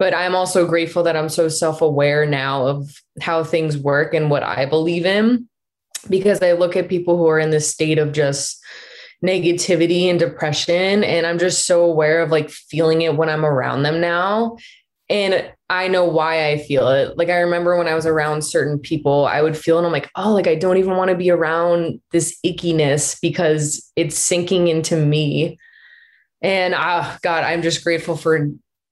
but 0.00 0.14
I'm 0.14 0.34
also 0.34 0.66
grateful 0.66 1.02
that 1.02 1.14
I'm 1.14 1.28
so 1.28 1.48
self 1.48 1.82
aware 1.82 2.24
now 2.24 2.66
of 2.66 2.90
how 3.20 3.44
things 3.44 3.76
work 3.76 4.14
and 4.14 4.30
what 4.30 4.42
I 4.42 4.64
believe 4.64 5.04
in 5.04 5.46
because 6.08 6.42
I 6.42 6.52
look 6.52 6.74
at 6.74 6.88
people 6.88 7.18
who 7.18 7.28
are 7.28 7.38
in 7.38 7.50
this 7.50 7.70
state 7.70 7.98
of 7.98 8.12
just 8.12 8.58
negativity 9.22 10.06
and 10.06 10.18
depression 10.18 11.04
and 11.04 11.26
I'm 11.26 11.38
just 11.38 11.66
so 11.66 11.84
aware 11.84 12.22
of 12.22 12.30
like 12.30 12.48
feeling 12.48 13.02
it 13.02 13.14
when 13.14 13.28
I'm 13.28 13.44
around 13.44 13.82
them 13.82 14.00
now 14.00 14.56
and 15.10 15.52
I 15.68 15.88
know 15.88 16.06
why 16.06 16.48
I 16.48 16.58
feel 16.58 16.88
it. 16.88 17.18
Like 17.18 17.28
I 17.28 17.40
remember 17.40 17.76
when 17.76 17.88
I 17.88 17.94
was 17.94 18.06
around 18.06 18.42
certain 18.42 18.78
people, 18.78 19.26
I 19.26 19.42
would 19.42 19.56
feel 19.56 19.76
and 19.76 19.86
I'm 19.86 19.92
like, 19.92 20.08
"Oh, 20.16 20.32
like 20.32 20.46
I 20.46 20.54
don't 20.54 20.78
even 20.78 20.96
want 20.96 21.10
to 21.10 21.16
be 21.16 21.30
around 21.30 22.00
this 22.12 22.38
ickiness 22.46 23.20
because 23.20 23.90
it's 23.96 24.16
sinking 24.16 24.68
into 24.68 24.96
me." 24.96 25.58
And 26.42 26.74
ah, 26.76 27.18
God, 27.22 27.42
I'm 27.42 27.60
just 27.62 27.82
grateful 27.82 28.16
for 28.16 28.50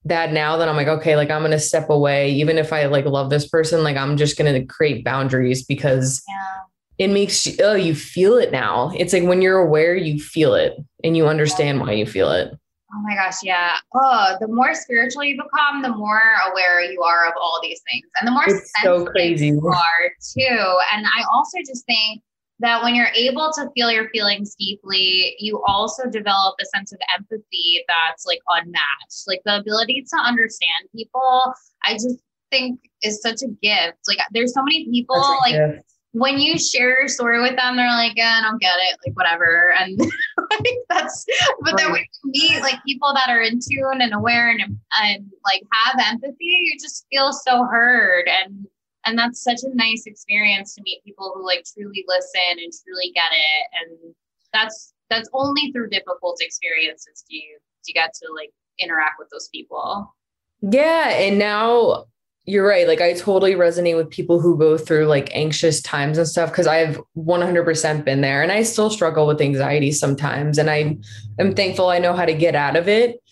that 0.09 0.33
now 0.33 0.57
that 0.57 0.69
I'm 0.69 0.77
like, 0.77 0.89
okay, 0.89 1.17
like 1.17 1.31
I'm 1.31 1.43
gonna 1.43 1.59
step 1.59 1.89
away, 1.91 2.31
even 2.33 2.59
if 2.59 2.73
I 2.73 2.87
like 2.87 3.05
love 3.05 3.31
this 3.31 3.47
person, 3.49 3.83
like 3.85 3.97
I'm 3.97 4.17
just 4.17 4.37
gonna 4.37 4.65
create 4.67 5.05
boundaries 5.05 5.65
because 5.65 6.23
Yeah. 6.29 7.07
it 7.07 7.09
makes 7.13 7.47
you 7.47 7.55
oh, 7.61 7.75
you 7.75 7.95
feel 7.95 8.37
it 8.37 8.51
now. 8.53 8.91
It's 8.97 9.13
like 9.13 9.23
when 9.25 9.43
you're 9.43 9.59
aware, 9.59 9.95
you 9.95 10.19
feel 10.21 10.55
it 10.55 10.75
and 11.05 11.17
you 11.17 11.27
understand 11.29 11.81
why 11.81 11.93
you 11.93 12.07
feel 12.07 12.31
it. 12.33 12.53
Oh 12.95 13.01
my 13.03 13.15
gosh, 13.15 13.35
yeah. 13.43 13.77
Oh, 13.95 14.37
the 14.41 14.49
more 14.49 14.75
spiritual 14.75 15.23
you 15.23 15.37
become, 15.37 15.83
the 15.83 15.91
more 15.95 16.23
aware 16.51 16.81
you 16.91 17.03
are 17.03 17.27
of 17.29 17.35
all 17.39 17.59
these 17.63 17.81
things, 17.91 18.07
and 18.19 18.27
the 18.27 18.33
more 18.33 18.45
It's 18.47 18.73
so 18.83 19.05
crazy. 19.05 19.49
you 19.49 19.63
are 19.69 20.11
too. 20.35 20.79
And 20.95 21.05
I 21.07 21.23
also 21.31 21.59
just 21.67 21.85
think 21.87 22.23
that 22.61 22.83
when 22.83 22.95
you're 22.95 23.13
able 23.15 23.51
to 23.55 23.69
feel 23.75 23.91
your 23.91 24.09
feelings 24.11 24.55
deeply, 24.59 25.37
you 25.39 25.63
also 25.67 26.09
develop 26.11 26.57
a 26.61 26.65
sense 26.77 26.93
of 26.93 26.99
empathy 27.17 27.85
that's 27.87 28.27
like 28.27 28.41
unmatched. 28.49 29.25
Like 29.27 29.41
the 29.45 29.59
ability 29.59 30.05
to 30.09 30.21
understand 30.21 30.89
people, 30.95 31.55
I 31.85 31.95
just 31.95 32.19
think 32.51 32.81
is 33.03 33.21
such 33.23 33.43
a 33.43 33.49
gift. 33.63 33.99
Like 34.09 34.19
there's 34.33 34.55
so 34.55 34.63
many 34.63 34.89
people 34.91 35.21
like 35.41 35.55
gift. 35.55 35.85
when 36.13 36.39
you 36.39 36.59
share 36.59 37.01
your 37.01 37.09
story 37.09 37.41
with 37.41 37.57
them, 37.57 37.77
they're 37.77 37.87
like, 37.87 38.15
yeah, 38.17 38.41
I 38.41 38.43
don't 38.43 38.61
get 38.61 38.75
it, 38.77 38.99
like 39.07 39.17
whatever. 39.17 39.73
And 39.79 39.99
like 40.51 40.79
that's 40.89 41.25
but 41.63 41.77
then 41.77 41.93
when 41.93 42.03
you 42.25 42.31
meet 42.33 42.61
like 42.61 42.83
people 42.85 43.13
that 43.15 43.31
are 43.31 43.41
in 43.41 43.61
tune 43.61 44.01
and 44.01 44.15
aware 44.15 44.51
and 44.51 44.61
and 45.01 45.31
like 45.45 45.63
have 45.73 46.01
empathy, 46.07 46.37
you 46.41 46.75
just 46.81 47.07
feel 47.11 47.33
so 47.33 47.65
heard. 47.65 48.29
And 48.29 48.67
and 49.07 49.19
that's 49.19 49.43
such 49.43 49.61
a 49.63 49.75
nice 49.75 50.05
experience 50.07 50.75
to 50.75 50.83
meet 50.83 51.05
people 51.05 51.33
who 51.35 51.45
like 51.45 51.65
truly 51.73 52.05
listen 52.07 52.59
and 52.63 52.73
truly 52.85 53.13
get 53.15 53.31
it. 53.33 53.67
And 53.81 54.15
that's 54.53 54.93
that's 55.11 55.29
only 55.33 55.73
through 55.73 55.89
difficult 55.89 56.39
experiences 56.41 57.25
do 57.29 57.37
you 57.37 57.59
do 57.85 57.93
you 57.93 57.95
get 57.95 58.13
to 58.15 58.33
like 58.35 58.51
interact 58.79 59.15
with 59.19 59.29
those 59.31 59.49
people. 59.49 60.15
Yeah. 60.61 61.11
And 61.11 61.39
now 61.39 62.07
you're 62.45 62.67
right. 62.67 62.89
Like 62.89 63.01
I 63.01 63.13
totally 63.13 63.55
resonate 63.55 63.97
with 63.97 64.11
people 64.11 64.41
who 64.41 64.57
go 64.57 64.79
through 64.79 65.07
like 65.07 65.35
anxious 65.35 65.83
times 65.83 66.17
and 66.17 66.27
stuff 66.27 66.51
because 66.51 66.67
I've 66.67 66.99
100% 67.17 68.05
been 68.05 68.23
there 68.23 68.43
and 68.43 68.51
I 68.51 68.63
still 68.63 68.89
struggle 68.89 69.27
with 69.27 69.41
anxiety 69.41 69.93
sometimes. 69.93 70.57
And 70.57 70.71
I 70.71 70.97
am 71.39 71.55
thankful 71.55 71.89
I 71.91 71.99
know 71.99 72.15
how 72.15 72.25
to 72.25 72.33
get 72.33 72.55
out 72.55 72.77
of 72.77 72.89
it. 72.89 73.23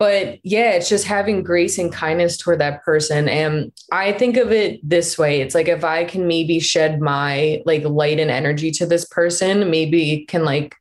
But 0.00 0.38
yeah, 0.42 0.70
it's 0.70 0.88
just 0.88 1.04
having 1.04 1.42
grace 1.42 1.76
and 1.76 1.92
kindness 1.92 2.38
toward 2.38 2.58
that 2.60 2.82
person. 2.82 3.28
And 3.28 3.70
I 3.92 4.12
think 4.12 4.38
of 4.38 4.50
it 4.50 4.80
this 4.82 5.18
way 5.18 5.42
it's 5.42 5.54
like 5.54 5.68
if 5.68 5.84
I 5.84 6.04
can 6.04 6.26
maybe 6.26 6.58
shed 6.58 7.02
my 7.02 7.60
like 7.66 7.84
light 7.84 8.18
and 8.18 8.30
energy 8.30 8.70
to 8.72 8.86
this 8.86 9.04
person, 9.04 9.70
maybe 9.70 10.24
can 10.24 10.42
like 10.42 10.74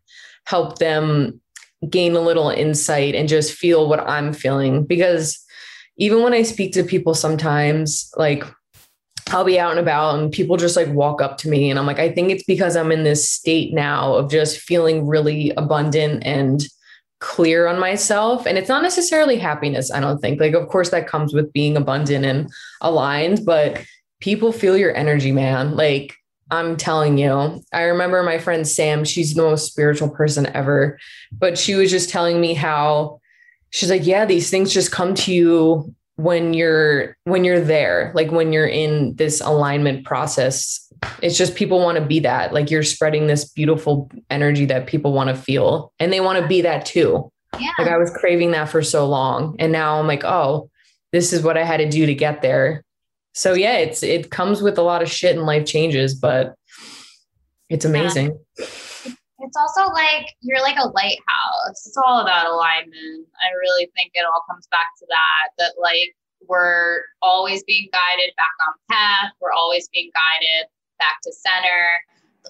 help 0.45 0.79
them 0.79 1.41
gain 1.89 2.15
a 2.15 2.21
little 2.21 2.49
insight 2.49 3.13
and 3.13 3.27
just 3.27 3.51
feel 3.51 3.89
what 3.89 3.99
I'm 3.99 4.31
feeling. 4.31 4.85
Because 4.85 5.37
even 5.97 6.23
when 6.23 6.33
I 6.33 6.43
speak 6.43 6.71
to 6.73 6.83
people 6.85 7.13
sometimes, 7.13 8.13
like 8.15 8.45
I'll 9.31 9.43
be 9.43 9.59
out 9.59 9.71
and 9.71 9.81
about 9.81 10.17
and 10.17 10.31
people 10.31 10.55
just 10.55 10.77
like 10.77 10.87
walk 10.93 11.21
up 11.21 11.37
to 11.39 11.49
me 11.49 11.69
and 11.69 11.77
I'm 11.77 11.85
like, 11.85 11.99
I 11.99 12.09
think 12.09 12.31
it's 12.31 12.45
because 12.45 12.77
I'm 12.77 12.93
in 12.93 13.03
this 13.03 13.29
state 13.29 13.73
now 13.73 14.13
of 14.13 14.31
just 14.31 14.61
feeling 14.61 15.05
really 15.05 15.51
abundant 15.57 16.23
and 16.25 16.65
clear 17.19 17.67
on 17.67 17.79
myself. 17.79 18.45
And 18.45 18.57
it's 18.57 18.69
not 18.69 18.81
necessarily 18.81 19.37
happiness, 19.37 19.91
I 19.91 19.99
don't 19.99 20.19
think. 20.19 20.39
Like, 20.39 20.53
of 20.53 20.67
course, 20.69 20.89
that 20.89 21.07
comes 21.07 21.33
with 21.33 21.51
being 21.53 21.75
abundant 21.77 22.25
and 22.25 22.49
aligned, 22.81 23.45
but 23.45 23.83
people 24.19 24.51
feel 24.51 24.77
your 24.77 24.95
energy, 24.95 25.31
man. 25.31 25.75
Like, 25.75 26.15
I'm 26.51 26.77
telling 26.77 27.17
you, 27.17 27.61
I 27.73 27.83
remember 27.83 28.23
my 28.23 28.39
friend 28.39 28.67
Sam, 28.67 29.05
she's 29.05 29.35
the 29.35 29.43
most 29.43 29.71
spiritual 29.71 30.09
person 30.09 30.47
ever, 30.47 30.97
but 31.31 31.57
she 31.57 31.75
was 31.75 31.91
just 31.91 32.09
telling 32.09 32.41
me 32.41 32.53
how 32.53 33.19
she's 33.69 33.89
like, 33.89 34.05
yeah, 34.05 34.25
these 34.25 34.49
things 34.49 34.73
just 34.73 34.91
come 34.91 35.13
to 35.13 35.33
you 35.33 35.93
when 36.15 36.53
you're 36.53 37.15
when 37.25 37.43
you're 37.43 37.61
there, 37.61 38.11
like 38.15 38.31
when 38.31 38.51
you're 38.51 38.67
in 38.67 39.15
this 39.15 39.41
alignment 39.41 40.05
process. 40.05 40.88
It's 41.21 41.37
just 41.37 41.55
people 41.55 41.79
want 41.79 41.97
to 41.97 42.05
be 42.05 42.19
that. 42.21 42.53
Like 42.53 42.71
you're 42.71 42.83
spreading 42.83 43.27
this 43.27 43.49
beautiful 43.49 44.09
energy 44.29 44.65
that 44.65 44.87
people 44.87 45.13
want 45.13 45.29
to 45.29 45.35
feel 45.35 45.93
and 45.99 46.11
they 46.11 46.19
want 46.19 46.39
to 46.41 46.47
be 46.47 46.61
that 46.61 46.85
too. 46.85 47.31
Yeah. 47.59 47.71
Like 47.77 47.87
I 47.87 47.97
was 47.97 48.11
craving 48.11 48.51
that 48.51 48.69
for 48.69 48.81
so 48.81 49.07
long 49.07 49.55
and 49.59 49.71
now 49.71 49.99
I'm 49.99 50.07
like, 50.07 50.23
"Oh, 50.23 50.69
this 51.11 51.33
is 51.33 51.43
what 51.43 51.57
I 51.57 51.63
had 51.63 51.77
to 51.77 51.89
do 51.89 52.05
to 52.05 52.13
get 52.13 52.41
there." 52.41 52.83
So 53.33 53.53
yeah, 53.53 53.77
it's 53.77 54.03
it 54.03 54.31
comes 54.31 54.61
with 54.61 54.77
a 54.77 54.83
lot 54.83 55.01
of 55.01 55.09
shit 55.09 55.35
and 55.35 55.45
life 55.45 55.65
changes, 55.65 56.15
but 56.15 56.55
it's 57.69 57.85
amazing. 57.85 58.37
It's 58.57 59.57
also 59.57 59.91
like 59.93 60.27
you're 60.41 60.61
like 60.61 60.77
a 60.77 60.89
lighthouse. 60.89 61.85
It's 61.85 61.97
all 62.05 62.21
about 62.21 62.47
alignment. 62.47 63.27
I 63.41 63.55
really 63.57 63.89
think 63.95 64.11
it 64.13 64.25
all 64.25 64.43
comes 64.49 64.67
back 64.69 64.87
to 64.99 65.05
that, 65.09 65.49
that 65.57 65.73
like 65.81 66.15
we're 66.47 67.01
always 67.21 67.63
being 67.63 67.89
guided 67.91 68.33
back 68.35 68.53
on 68.67 68.73
path. 68.91 69.31
We're 69.39 69.53
always 69.53 69.87
being 69.89 70.11
guided 70.13 70.67
back 70.99 71.21
to 71.23 71.33
center. 71.33 72.01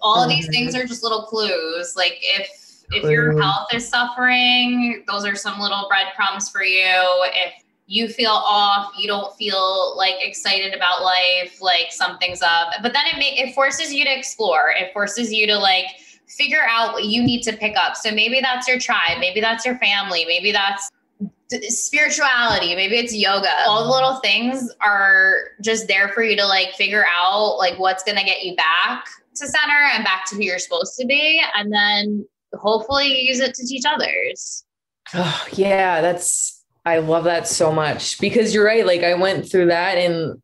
All 0.01 0.21
of 0.21 0.29
these 0.29 0.47
Mhm. 0.47 0.51
things 0.51 0.75
are 0.75 0.85
just 0.85 1.03
little 1.03 1.23
clues. 1.23 1.95
Like 1.95 2.17
if 2.21 2.49
if 2.91 3.03
your 3.03 3.39
health 3.39 3.67
is 3.71 3.87
suffering, 3.87 5.03
those 5.07 5.23
are 5.23 5.35
some 5.35 5.59
little 5.59 5.87
breadcrumbs 5.87 6.49
for 6.49 6.63
you. 6.63 6.95
If 7.35 7.63
you 7.85 8.07
feel 8.07 8.31
off, 8.31 8.93
you 8.97 9.07
don't 9.07 9.35
feel 9.35 9.95
like 9.95 10.15
excited 10.21 10.73
about 10.73 11.03
life, 11.03 11.61
like 11.61 11.91
something's 11.91 12.41
up. 12.41 12.73
But 12.81 12.93
then 12.93 13.05
it 13.05 13.17
may, 13.17 13.37
it 13.37 13.53
forces 13.53 13.93
you 13.93 14.05
to 14.05 14.17
explore. 14.17 14.73
It 14.75 14.91
forces 14.91 15.31
you 15.31 15.45
to 15.47 15.57
like 15.57 15.85
figure 16.27 16.65
out 16.67 16.93
what 16.93 17.05
you 17.05 17.23
need 17.23 17.41
to 17.43 17.53
pick 17.53 17.75
up. 17.77 17.95
So 17.95 18.11
maybe 18.11 18.39
that's 18.41 18.67
your 18.67 18.79
tribe, 18.79 19.19
maybe 19.19 19.39
that's 19.39 19.65
your 19.65 19.77
family, 19.77 20.25
maybe 20.25 20.51
that's 20.51 20.89
spirituality, 21.69 22.75
maybe 22.75 22.97
it's 22.97 23.15
yoga. 23.15 23.49
All 23.67 23.83
the 23.83 23.89
little 23.89 24.19
things 24.19 24.71
are 24.81 25.49
just 25.61 25.87
there 25.87 26.09
for 26.09 26.23
you 26.23 26.35
to 26.37 26.45
like 26.45 26.73
figure 26.73 27.05
out 27.09 27.57
like 27.57 27.77
what's 27.79 28.03
going 28.03 28.17
to 28.17 28.23
get 28.23 28.43
you 28.43 28.55
back 28.55 29.05
to 29.35 29.47
center 29.47 29.89
and 29.93 30.03
back 30.03 30.25
to 30.29 30.35
who 30.35 30.43
you're 30.43 30.59
supposed 30.59 30.95
to 30.99 31.05
be 31.05 31.41
and 31.55 31.71
then 31.73 32.25
hopefully 32.53 33.07
you 33.07 33.29
use 33.29 33.39
it 33.39 33.53
to 33.55 33.65
teach 33.65 33.83
others. 33.87 34.65
Oh, 35.13 35.47
yeah, 35.53 36.01
that's 36.01 36.63
I 36.85 36.99
love 36.99 37.25
that 37.25 37.47
so 37.47 37.71
much 37.71 38.19
because 38.19 38.53
you're 38.53 38.65
right. 38.65 38.85
Like 38.85 39.03
I 39.03 39.13
went 39.15 39.49
through 39.49 39.67
that 39.67 39.97
and 39.97 40.41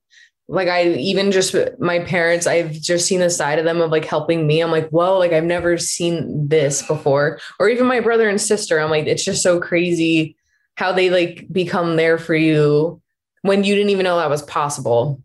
like 0.48 0.68
I 0.68 0.90
even 0.90 1.32
just 1.32 1.56
my 1.80 2.00
parents, 2.00 2.46
I've 2.46 2.74
just 2.74 3.08
seen 3.08 3.20
the 3.20 3.30
side 3.30 3.58
of 3.58 3.66
them 3.66 3.82
of 3.82 3.90
like 3.90 4.06
helping 4.06 4.46
me. 4.46 4.62
I'm 4.62 4.72
like, 4.72 4.90
whoa, 4.90 5.18
like 5.18 5.32
I've 5.32 5.44
never 5.44 5.78
seen 5.78 6.48
this 6.48 6.84
before. 6.84 7.40
Or 7.60 7.70
even 7.70 7.88
my 7.88 8.00
brother 8.00 8.30
and 8.30 8.40
sister. 8.40 8.80
I'm 8.80 8.92
like, 8.92 9.08
it's 9.08 9.26
just 9.26 9.42
so 9.42 9.60
crazy 9.60 10.36
how 10.76 10.92
they 10.92 11.10
like 11.10 11.48
become 11.52 11.96
there 11.96 12.18
for 12.18 12.36
you 12.36 13.02
when 13.42 13.64
you 13.64 13.76
didn't 13.76 13.90
even 13.92 14.04
know 14.04 14.18
that 14.18 14.30
was 14.30 14.42
possible. 14.44 15.22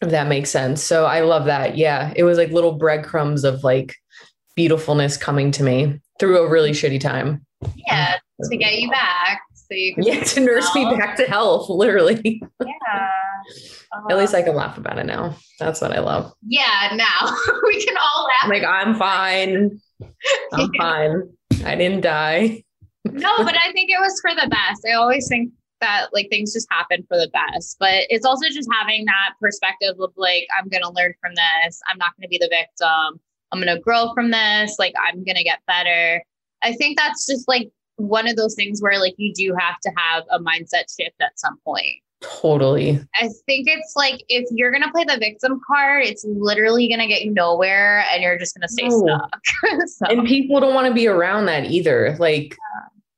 If 0.00 0.10
that 0.10 0.26
makes 0.26 0.50
sense. 0.50 0.82
So 0.82 1.04
I 1.06 1.20
love 1.20 1.44
that. 1.44 1.76
Yeah. 1.76 2.12
It 2.16 2.24
was 2.24 2.36
like 2.36 2.50
little 2.50 2.72
breadcrumbs 2.72 3.44
of 3.44 3.62
like 3.62 3.94
beautifulness 4.56 5.16
coming 5.16 5.52
to 5.52 5.62
me 5.62 6.00
through 6.18 6.38
a 6.44 6.50
really 6.50 6.72
shitty 6.72 7.00
time. 7.00 7.46
Yeah, 7.88 8.16
to 8.50 8.56
get 8.56 8.80
you 8.80 8.90
back 8.90 9.40
so 9.54 9.68
you 9.74 9.94
can 9.94 10.02
Yeah, 10.02 10.20
to 10.24 10.40
nurse 10.40 10.74
me 10.74 10.84
back 10.96 11.16
to 11.18 11.24
health, 11.24 11.68
literally. 11.70 12.42
Yeah. 12.60 13.08
At 14.10 14.16
least 14.18 14.34
Uh, 14.34 14.38
I 14.38 14.42
can 14.42 14.54
laugh 14.56 14.76
about 14.76 14.98
it 14.98 15.06
now. 15.06 15.36
That's 15.60 15.80
what 15.80 15.92
I 15.92 16.00
love. 16.00 16.32
yeah, 16.48 16.90
now 16.94 17.36
we 17.66 17.84
can 17.84 17.96
all 17.96 18.24
laugh. 18.26 18.48
Like, 18.50 18.64
I'm 18.64 18.96
fine. 18.96 19.80
I'm 20.52 20.70
fine. 20.78 21.22
I 21.64 21.76
didn't 21.76 22.00
die. 22.00 22.64
No, 23.04 23.36
but 23.38 23.54
I 23.56 23.72
think 23.72 23.90
it 23.90 24.00
was 24.00 24.18
for 24.20 24.34
the 24.34 24.48
best. 24.48 24.86
I 24.88 24.92
always 24.94 25.26
think 25.28 25.52
that 25.80 26.08
like 26.12 26.28
things 26.30 26.52
just 26.52 26.68
happen 26.70 27.04
for 27.08 27.16
the 27.18 27.30
best, 27.32 27.76
but 27.80 28.04
it's 28.08 28.24
also 28.24 28.46
just 28.48 28.68
having 28.72 29.04
that 29.06 29.32
perspective 29.40 29.94
of 29.98 30.12
like, 30.16 30.46
I'm 30.58 30.68
going 30.68 30.82
to 30.82 30.90
learn 30.90 31.12
from 31.20 31.32
this. 31.34 31.80
I'm 31.88 31.98
not 31.98 32.12
going 32.16 32.22
to 32.22 32.28
be 32.28 32.38
the 32.38 32.48
victim. 32.48 33.20
I'm 33.50 33.60
going 33.60 33.74
to 33.74 33.80
grow 33.80 34.12
from 34.14 34.30
this. 34.30 34.76
Like, 34.78 34.94
I'm 35.06 35.24
going 35.24 35.36
to 35.36 35.42
get 35.44 35.58
better. 35.66 36.22
I 36.62 36.72
think 36.74 36.96
that's 36.96 37.26
just 37.26 37.48
like 37.48 37.70
one 37.96 38.28
of 38.28 38.36
those 38.36 38.54
things 38.54 38.80
where 38.80 38.98
like 38.98 39.14
you 39.16 39.32
do 39.34 39.54
have 39.58 39.78
to 39.80 39.90
have 39.96 40.24
a 40.30 40.38
mindset 40.38 40.84
shift 40.96 41.16
at 41.20 41.38
some 41.38 41.58
point. 41.64 42.02
Totally. 42.22 43.00
I 43.20 43.28
think 43.46 43.66
it's 43.68 43.94
like 43.96 44.22
if 44.28 44.44
you're 44.52 44.70
gonna 44.70 44.92
play 44.92 45.04
the 45.04 45.18
victim 45.18 45.60
card, 45.66 46.04
it's 46.04 46.24
literally 46.24 46.88
gonna 46.88 47.08
get 47.08 47.24
you 47.24 47.32
nowhere, 47.32 48.04
and 48.12 48.22
you're 48.22 48.38
just 48.38 48.54
gonna 48.54 48.68
stay 48.68 48.88
No. 48.88 49.00
stuck. 49.00 49.40
so, 49.86 50.06
And 50.06 50.24
people 50.26 50.60
don't 50.60 50.72
want 50.72 50.86
to 50.86 50.94
be 50.94 51.08
around 51.08 51.46
that 51.46 51.64
either. 51.64 52.16
Like 52.20 52.56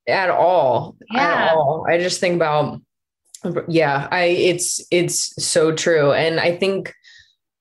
at 0.09 0.31
all. 0.31 0.97
Yeah. 1.13 1.21
At 1.51 1.55
all. 1.57 1.87
I 1.89 1.99
just 1.99 2.21
think 2.21 2.37
about 2.37 2.81
yeah, 3.69 4.09
I 4.11 4.25
it's 4.25 4.85
it's 4.91 5.35
so 5.45 5.73
true. 5.75 6.13
And 6.13 6.41
I 6.41 6.57
think 6.57 6.93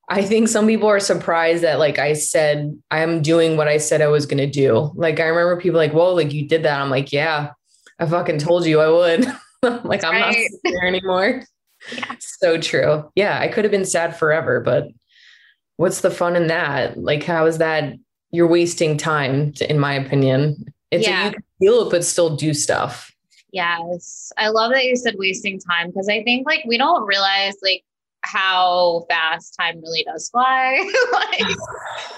I 0.10 0.22
think 0.24 0.48
some 0.48 0.68
people 0.68 0.88
are 0.88 1.00
surprised 1.00 1.64
that 1.64 1.80
like 1.80 2.00
I 2.00 2.14
said 2.14 2.78
I'm 2.91 3.22
doing 3.22 3.58
what 3.58 3.68
I 3.68 3.78
said 3.78 4.02
I 4.02 4.08
was 4.08 4.26
gonna 4.26 4.48
do. 4.48 4.91
Like 4.96 5.20
I 5.20 5.26
remember 5.28 5.60
people 5.62 5.78
like, 5.78 5.91
whoa, 5.94 6.14
like 6.14 6.32
you 6.34 6.48
did 6.48 6.64
that. 6.64 6.82
I'm 6.82 6.89
like, 6.89 7.12
yeah, 7.12 7.52
I 8.00 8.06
fucking 8.06 8.38
told 8.39 8.66
you 8.66 8.80
I 8.80 8.89
would. 8.89 9.26
like 9.86 10.04
I'm 10.04 10.20
not 10.20 10.34
Right. 10.34 10.50
there 10.64 10.86
anymore. 10.88 11.44
Yeah. 11.91 12.16
So 12.20 12.58
true. 12.58 13.12
Yeah, 13.14 13.38
I 13.38 13.50
could 13.50 13.66
have 13.66 13.72
been 13.72 13.84
sad 13.84 14.16
forever, 14.16 14.62
but 14.62 14.88
what's 15.76 16.00
the 16.00 16.10
fun 16.12 16.38
in 16.38 16.48
that? 16.48 16.98
Like, 16.98 17.24
how 17.24 17.46
is 17.46 17.58
that? 17.58 17.96
You're 18.32 18.48
wasting 18.48 18.96
time, 18.96 19.52
in 19.60 19.80
my 19.80 19.96
opinion. 19.96 20.64
It's 20.91 21.06
Yeah. 21.06 21.26
you 21.26 21.32
can 21.34 21.44
feel 21.64 21.88
it, 21.88 21.91
but 21.91 22.03
still 22.03 22.36
do 22.36 22.53
stuff. 22.53 23.14
Yes. 23.51 24.32
I 24.38 24.49
love 24.49 24.72
that 24.72 24.86
you 24.86 24.95
said 24.95 25.16
wasting 25.18 25.59
time 25.59 25.88
because 25.88 26.09
I 26.09 26.24
think 26.24 26.47
like 26.47 26.64
we 26.68 26.78
don't 26.78 27.05
realize 27.05 27.53
like 27.61 27.84
how 28.22 29.05
fast 29.09 29.55
time 29.59 29.80
really 29.82 30.03
does 30.03 30.30
fly. 30.30 30.78
like 31.11 31.39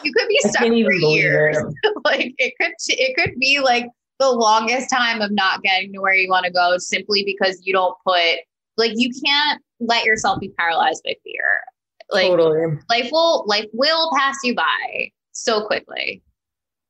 you 0.03 0.13
could 0.13 0.27
be 0.27 0.39
stuck 0.39 0.61
for 0.61 0.93
years. 0.93 1.57
like 2.05 2.33
it 2.37 2.53
could 2.59 2.71
it 2.87 3.15
could 3.17 3.37
be 3.39 3.59
like 3.59 3.87
the 4.19 4.29
longest 4.29 4.89
time 4.89 5.21
of 5.21 5.31
not 5.31 5.61
getting 5.61 5.91
to 5.93 5.99
where 5.99 6.13
you 6.13 6.29
want 6.29 6.45
to 6.45 6.51
go 6.51 6.77
simply 6.77 7.23
because 7.25 7.59
you 7.65 7.73
don't 7.73 7.95
put 8.05 8.37
like 8.77 8.93
you 8.95 9.11
can't 9.25 9.61
let 9.81 10.05
yourself 10.05 10.39
be 10.39 10.49
paralyzed 10.57 11.03
by 11.03 11.15
fear. 11.23 11.61
Like 12.11 12.27
totally. 12.27 12.77
life 12.89 13.09
will 13.11 13.43
life 13.47 13.65
will 13.73 14.09
pass 14.15 14.37
you 14.43 14.55
by 14.55 15.11
so 15.33 15.65
quickly. 15.65 16.21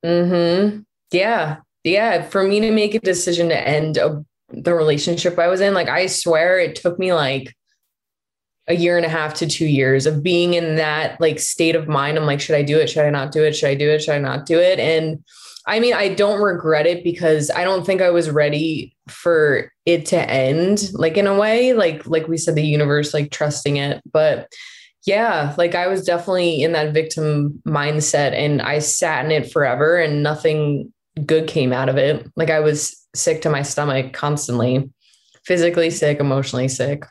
Mm-hmm. 0.05 0.81
Yeah. 1.11 1.57
Yeah. 1.85 2.23
For 2.23 2.43
me 2.43 2.59
to 2.61 2.71
make 2.71 2.95
a 2.95 2.99
decision 2.99 3.49
to 3.49 3.67
end 3.67 3.97
a, 3.97 4.25
the 4.49 4.73
relationship 4.73 5.37
I 5.39 5.47
was 5.47 5.61
in, 5.61 5.73
like 5.73 5.87
I 5.87 6.07
swear 6.07 6.59
it 6.59 6.75
took 6.75 6.99
me 6.99 7.13
like 7.13 7.55
a 8.67 8.75
year 8.75 8.97
and 8.97 9.05
a 9.05 9.09
half 9.09 9.35
to 9.35 9.47
two 9.47 9.67
years 9.67 10.07
of 10.07 10.23
being 10.23 10.55
in 10.55 10.77
that 10.77 11.21
like 11.21 11.39
state 11.39 11.75
of 11.75 11.87
mind. 11.87 12.17
I'm 12.17 12.25
like, 12.25 12.41
should 12.41 12.55
I 12.55 12.63
do 12.63 12.79
it? 12.79 12.89
Should 12.89 13.05
I 13.05 13.11
not 13.11 13.31
do 13.31 13.43
it? 13.43 13.55
Should 13.55 13.69
I 13.69 13.75
do 13.75 13.89
it? 13.91 14.01
Should 14.01 14.15
I 14.15 14.19
not 14.19 14.47
do 14.47 14.59
it? 14.59 14.79
And 14.79 15.23
I 15.67 15.79
mean, 15.79 15.93
I 15.93 16.09
don't 16.09 16.41
regret 16.41 16.87
it 16.87 17.03
because 17.03 17.51
I 17.51 17.63
don't 17.63 17.85
think 17.85 18.01
I 18.01 18.09
was 18.09 18.31
ready 18.31 18.95
for 19.07 19.71
it 19.85 20.07
to 20.07 20.29
end, 20.29 20.89
like 20.93 21.17
in 21.17 21.27
a 21.27 21.37
way, 21.37 21.73
like 21.73 22.07
like 22.07 22.27
we 22.27 22.37
said, 22.37 22.55
the 22.55 22.65
universe, 22.65 23.13
like 23.13 23.31
trusting 23.31 23.77
it. 23.77 24.01
But 24.11 24.51
yeah, 25.05 25.53
like 25.57 25.75
I 25.75 25.87
was 25.87 26.03
definitely 26.03 26.63
in 26.63 26.71
that 26.71 26.93
victim 26.93 27.61
mindset 27.67 28.33
and 28.33 28.61
I 28.61 28.79
sat 28.79 29.25
in 29.25 29.31
it 29.31 29.51
forever 29.51 29.97
and 29.97 30.23
nothing 30.23 30.91
good 31.25 31.47
came 31.47 31.71
out 31.71 31.89
of 31.89 31.97
it. 31.97 32.29
Like 32.35 32.49
I 32.49 32.59
was 32.59 33.05
sick 33.15 33.41
to 33.43 33.49
my 33.49 33.61
stomach 33.61 34.13
constantly, 34.13 34.89
physically 35.45 35.89
sick, 35.89 36.19
emotionally 36.19 36.67
sick. 36.67 37.05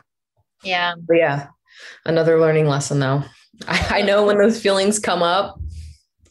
Yeah. 0.62 0.94
But 0.98 1.16
yeah, 1.16 1.48
another 2.04 2.40
learning 2.40 2.66
lesson 2.66 3.00
though. 3.00 3.22
I, 3.68 3.98
I 3.98 4.02
know 4.02 4.26
when 4.26 4.38
those 4.38 4.60
feelings 4.60 4.98
come 4.98 5.22
up, 5.22 5.58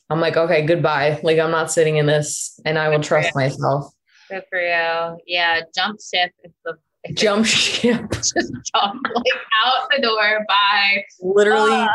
I'm 0.09 0.19
like, 0.19 0.37
okay, 0.37 0.65
goodbye. 0.65 1.19
Like 1.23 1.39
I'm 1.39 1.51
not 1.51 1.71
sitting 1.71 1.97
in 1.97 2.05
this 2.05 2.59
and 2.65 2.77
I 2.77 2.89
will 2.89 3.01
trust 3.01 3.35
myself. 3.35 3.91
Good 4.29 4.43
for 4.49 4.59
you. 4.59 5.17
Yeah. 5.25 5.61
Jump 5.75 5.99
ship 6.01 6.31
is 6.43 6.51
the 6.65 6.77
jump 7.13 7.45
ship. 7.47 8.11
Just 8.11 8.35
jump 8.75 9.01
like 9.15 9.33
out 9.65 9.87
the 9.95 10.01
door. 10.01 10.45
Bye. 10.47 11.03
Literally 11.21 11.71
uh, 11.71 11.87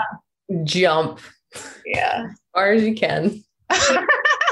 jump. 0.65 1.21
Yeah. 1.87 2.27
As 2.31 2.39
far 2.53 2.73
as 2.73 2.83
you 2.83 2.95
can. 2.95 3.43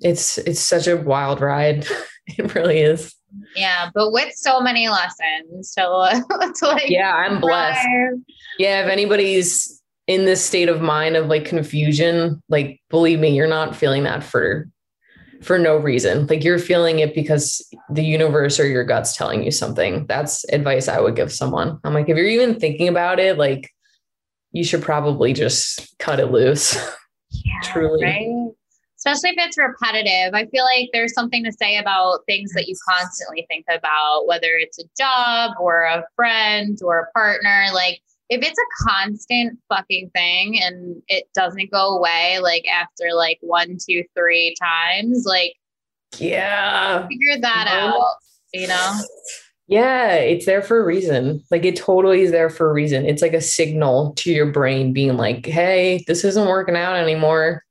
it's 0.00 0.38
it's 0.38 0.60
such 0.60 0.86
a 0.86 0.96
wild 0.96 1.40
ride. 1.40 1.86
It 2.38 2.54
really 2.54 2.78
is. 2.78 3.12
Yeah, 3.56 3.90
but 3.92 4.12
with 4.12 4.32
so 4.36 4.60
many 4.60 4.88
lessons 4.88 5.72
So 5.72 6.04
it's 6.42 6.62
like 6.62 6.88
Yeah, 6.88 7.12
I'm 7.12 7.40
blessed. 7.40 7.88
Yeah, 8.56 8.84
if 8.84 8.88
anybody's 8.88 9.82
in 10.06 10.26
this 10.26 10.44
state 10.44 10.68
of 10.68 10.80
mind 10.80 11.16
of 11.16 11.26
like 11.26 11.44
confusion, 11.44 12.40
like 12.48 12.80
believe 12.88 13.18
me, 13.18 13.34
you're 13.34 13.48
not 13.48 13.74
feeling 13.74 14.04
that 14.04 14.22
for 14.22 14.68
for 15.42 15.58
no 15.58 15.76
reason. 15.76 16.26
Like 16.26 16.44
you're 16.44 16.58
feeling 16.58 17.00
it 17.00 17.14
because 17.14 17.66
the 17.90 18.04
universe 18.04 18.60
or 18.60 18.66
your 18.68 18.84
gut's 18.84 19.16
telling 19.16 19.42
you 19.42 19.50
something. 19.50 20.06
That's 20.06 20.44
advice 20.52 20.86
I 20.86 21.00
would 21.00 21.16
give 21.16 21.32
someone. 21.32 21.80
I'm 21.82 21.94
like, 21.94 22.08
if 22.08 22.16
you're 22.16 22.26
even 22.26 22.60
thinking 22.60 22.88
about 22.88 23.18
it, 23.18 23.38
like 23.38 23.70
you 24.52 24.62
should 24.62 24.82
probably 24.82 25.32
just 25.32 25.98
cut 25.98 26.20
it 26.20 26.30
loose. 26.30 26.76
Yeah, 27.32 27.60
Truly. 27.62 28.04
Right? 28.04 28.26
Especially 29.04 29.30
if 29.30 29.46
it's 29.46 29.56
repetitive. 29.56 30.34
I 30.34 30.44
feel 30.46 30.64
like 30.64 30.90
there's 30.92 31.14
something 31.14 31.42
to 31.44 31.52
say 31.52 31.78
about 31.78 32.20
things 32.26 32.52
that 32.52 32.68
you 32.68 32.74
constantly 32.86 33.46
think 33.48 33.64
about, 33.70 34.26
whether 34.26 34.58
it's 34.58 34.78
a 34.78 34.84
job 34.98 35.52
or 35.58 35.84
a 35.84 36.04
friend 36.16 36.78
or 36.84 37.00
a 37.00 37.18
partner. 37.18 37.68
Like 37.72 38.00
if 38.28 38.42
it's 38.42 38.58
a 38.58 38.84
constant 38.88 39.58
fucking 39.70 40.10
thing 40.14 40.60
and 40.60 41.02
it 41.08 41.24
doesn't 41.34 41.70
go 41.70 41.96
away 41.96 42.40
like 42.42 42.66
after 42.68 43.14
like 43.14 43.38
one, 43.40 43.78
two, 43.88 44.04
three 44.14 44.54
times, 44.60 45.24
like 45.26 45.54
yeah, 46.18 47.06
figure 47.08 47.40
that 47.40 47.68
out, 47.68 48.16
you 48.52 48.66
know? 48.66 49.00
Yeah, 49.66 50.14
it's 50.14 50.44
there 50.44 50.62
for 50.62 50.80
a 50.80 50.84
reason. 50.84 51.42
Like 51.50 51.64
it 51.64 51.76
totally 51.76 52.20
is 52.20 52.32
there 52.32 52.50
for 52.50 52.68
a 52.68 52.72
reason. 52.72 53.06
It's 53.06 53.22
like 53.22 53.32
a 53.32 53.40
signal 53.40 54.12
to 54.16 54.30
your 54.30 54.50
brain 54.52 54.92
being 54.92 55.16
like, 55.16 55.46
hey, 55.46 56.04
this 56.06 56.22
isn't 56.24 56.48
working 56.48 56.76
out 56.76 56.96
anymore. 56.96 57.64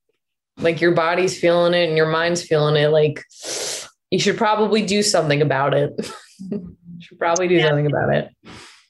Like 0.59 0.81
your 0.81 0.91
body's 0.91 1.39
feeling 1.39 1.73
it 1.73 1.87
and 1.87 1.97
your 1.97 2.09
mind's 2.09 2.43
feeling 2.43 2.75
it. 2.75 2.89
Like 2.89 3.23
you 4.11 4.19
should 4.19 4.37
probably 4.37 4.85
do 4.85 5.01
something 5.01 5.41
about 5.41 5.73
it. 5.73 5.93
you 6.51 6.75
should 6.99 7.19
probably 7.19 7.47
do 7.47 7.55
yeah. 7.55 7.67
something 7.67 7.87
about 7.87 8.13
it. 8.13 8.29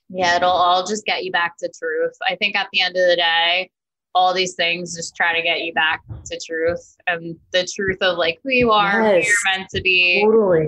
Yeah, 0.10 0.36
it'll 0.38 0.50
all 0.50 0.86
just 0.86 1.06
get 1.06 1.24
you 1.24 1.32
back 1.32 1.58
to 1.60 1.70
truth. 1.78 2.14
I 2.28 2.36
think 2.36 2.56
at 2.56 2.68
the 2.74 2.82
end 2.82 2.98
of 2.98 3.08
the 3.08 3.16
day, 3.16 3.70
all 4.16 4.34
these 4.34 4.56
things 4.56 4.96
just 4.96 5.16
try 5.16 5.36
to 5.36 5.42
get 5.42 5.62
you 5.62 5.72
back 5.74 6.02
to 6.26 6.40
truth 6.44 6.96
and 7.06 7.38
the 7.52 7.68
truth 7.72 8.00
of 8.02 8.18
like 8.18 8.40
who 8.44 8.50
you 8.52 8.72
are, 8.72 9.02
yes, 9.02 9.26
who 9.26 9.30
you're 9.30 9.58
meant 9.58 9.70
to 9.70 9.82
be. 9.82 10.24
Totally. 10.26 10.68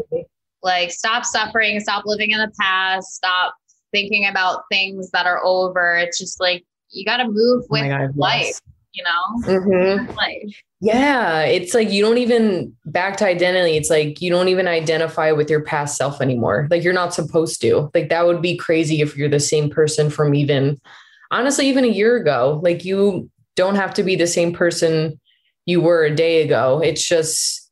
Like 0.61 0.91
stop 0.91 1.25
suffering, 1.25 1.79
stop 1.79 2.03
living 2.05 2.31
in 2.31 2.39
the 2.39 2.51
past, 2.59 3.15
stop 3.15 3.55
thinking 3.91 4.27
about 4.27 4.63
things 4.71 5.09
that 5.11 5.25
are 5.25 5.43
over. 5.43 5.97
It's 5.97 6.19
just 6.19 6.39
like 6.39 6.63
you 6.91 7.03
got 7.03 7.17
to 7.17 7.27
move 7.27 7.63
oh 7.63 7.67
with 7.69 7.83
oh 7.85 7.89
God, 7.89 8.15
life, 8.15 8.43
yes. 8.43 8.61
you 8.93 9.03
know? 9.03 9.59
Mm-hmm. 9.59 10.11
Life. 10.15 10.61
Yeah, 10.83 11.41
it's 11.41 11.75
like 11.75 11.91
you 11.91 12.03
don't 12.03 12.17
even 12.17 12.75
back 12.85 13.15
to 13.17 13.25
identity. 13.25 13.77
It's 13.77 13.91
like 13.91 14.19
you 14.19 14.31
don't 14.31 14.47
even 14.47 14.67
identify 14.67 15.31
with 15.31 15.47
your 15.47 15.61
past 15.61 15.95
self 15.95 16.19
anymore. 16.21 16.67
Like 16.71 16.83
you're 16.83 16.91
not 16.91 17.13
supposed 17.13 17.61
to. 17.61 17.91
Like 17.93 18.09
that 18.09 18.25
would 18.25 18.41
be 18.41 18.57
crazy 18.57 18.99
if 18.99 19.15
you're 19.15 19.29
the 19.29 19.39
same 19.39 19.69
person 19.69 20.09
from 20.09 20.33
even 20.33 20.81
honestly 21.29 21.69
even 21.69 21.83
a 21.85 21.87
year 21.87 22.17
ago. 22.17 22.59
Like 22.63 22.83
you 22.83 23.29
don't 23.55 23.75
have 23.75 23.93
to 23.93 24.03
be 24.03 24.15
the 24.15 24.25
same 24.25 24.53
person 24.53 25.19
you 25.67 25.81
were 25.81 26.03
a 26.03 26.15
day 26.15 26.41
ago. 26.41 26.81
It's 26.83 27.07
just 27.07 27.69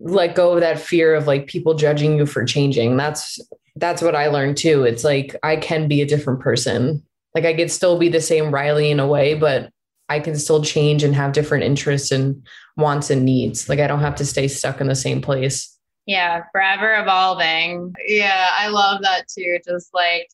let 0.00 0.34
go 0.34 0.54
of 0.54 0.60
that 0.60 0.80
fear 0.80 1.14
of 1.14 1.26
like 1.26 1.46
people 1.46 1.74
judging 1.74 2.16
you 2.16 2.24
for 2.24 2.42
changing. 2.42 2.96
That's 2.96 3.38
that's 3.76 4.00
what 4.00 4.14
I 4.16 4.28
learned 4.28 4.56
too. 4.56 4.84
It's 4.84 5.04
like 5.04 5.36
I 5.42 5.56
can 5.56 5.88
be 5.88 6.00
a 6.00 6.06
different 6.06 6.40
person. 6.40 7.02
Like 7.34 7.44
I 7.44 7.52
could 7.52 7.70
still 7.70 7.98
be 7.98 8.08
the 8.08 8.22
same 8.22 8.50
Riley 8.50 8.90
in 8.90 8.98
a 8.98 9.06
way, 9.06 9.34
but 9.34 9.70
I 10.08 10.20
can 10.20 10.36
still 10.36 10.62
change 10.62 11.02
and 11.02 11.14
have 11.14 11.32
different 11.32 11.64
interests 11.64 12.10
and 12.10 12.46
wants 12.76 13.10
and 13.10 13.24
needs. 13.24 13.68
Like 13.68 13.80
I 13.80 13.86
don't 13.86 14.00
have 14.00 14.14
to 14.16 14.24
stay 14.24 14.48
stuck 14.48 14.80
in 14.80 14.86
the 14.86 14.94
same 14.94 15.20
place. 15.20 15.74
Yeah, 16.06 16.44
forever 16.52 16.94
evolving. 16.94 17.94
Yeah, 18.06 18.48
I 18.56 18.68
love 18.68 19.02
that 19.02 19.26
too. 19.28 19.58
Just 19.66 19.92
like 19.92 20.28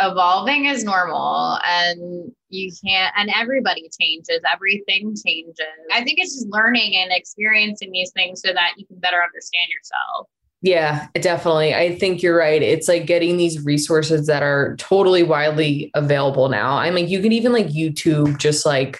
evolving 0.00 0.64
is 0.66 0.82
normal 0.82 1.58
and 1.64 2.32
you 2.48 2.72
can't 2.84 3.12
and 3.16 3.30
everybody 3.36 3.88
changes 4.00 4.40
everything 4.50 5.14
changes 5.24 5.54
i 5.92 6.02
think 6.02 6.18
it's 6.18 6.34
just 6.34 6.48
learning 6.48 6.96
and 6.96 7.12
experiencing 7.12 7.90
these 7.92 8.10
things 8.12 8.40
so 8.44 8.52
that 8.52 8.72
you 8.76 8.86
can 8.86 8.98
better 8.98 9.22
understand 9.22 9.68
yourself 9.68 10.26
yeah 10.62 11.06
definitely 11.20 11.74
i 11.74 11.94
think 11.94 12.22
you're 12.22 12.36
right 12.36 12.62
it's 12.62 12.88
like 12.88 13.06
getting 13.06 13.36
these 13.36 13.62
resources 13.64 14.26
that 14.26 14.42
are 14.42 14.74
totally 14.76 15.22
widely 15.22 15.90
available 15.94 16.48
now 16.48 16.76
i 16.76 16.90
mean 16.90 17.08
you 17.08 17.20
can 17.20 17.32
even 17.32 17.52
like 17.52 17.68
youtube 17.68 18.38
just 18.38 18.64
like 18.64 18.98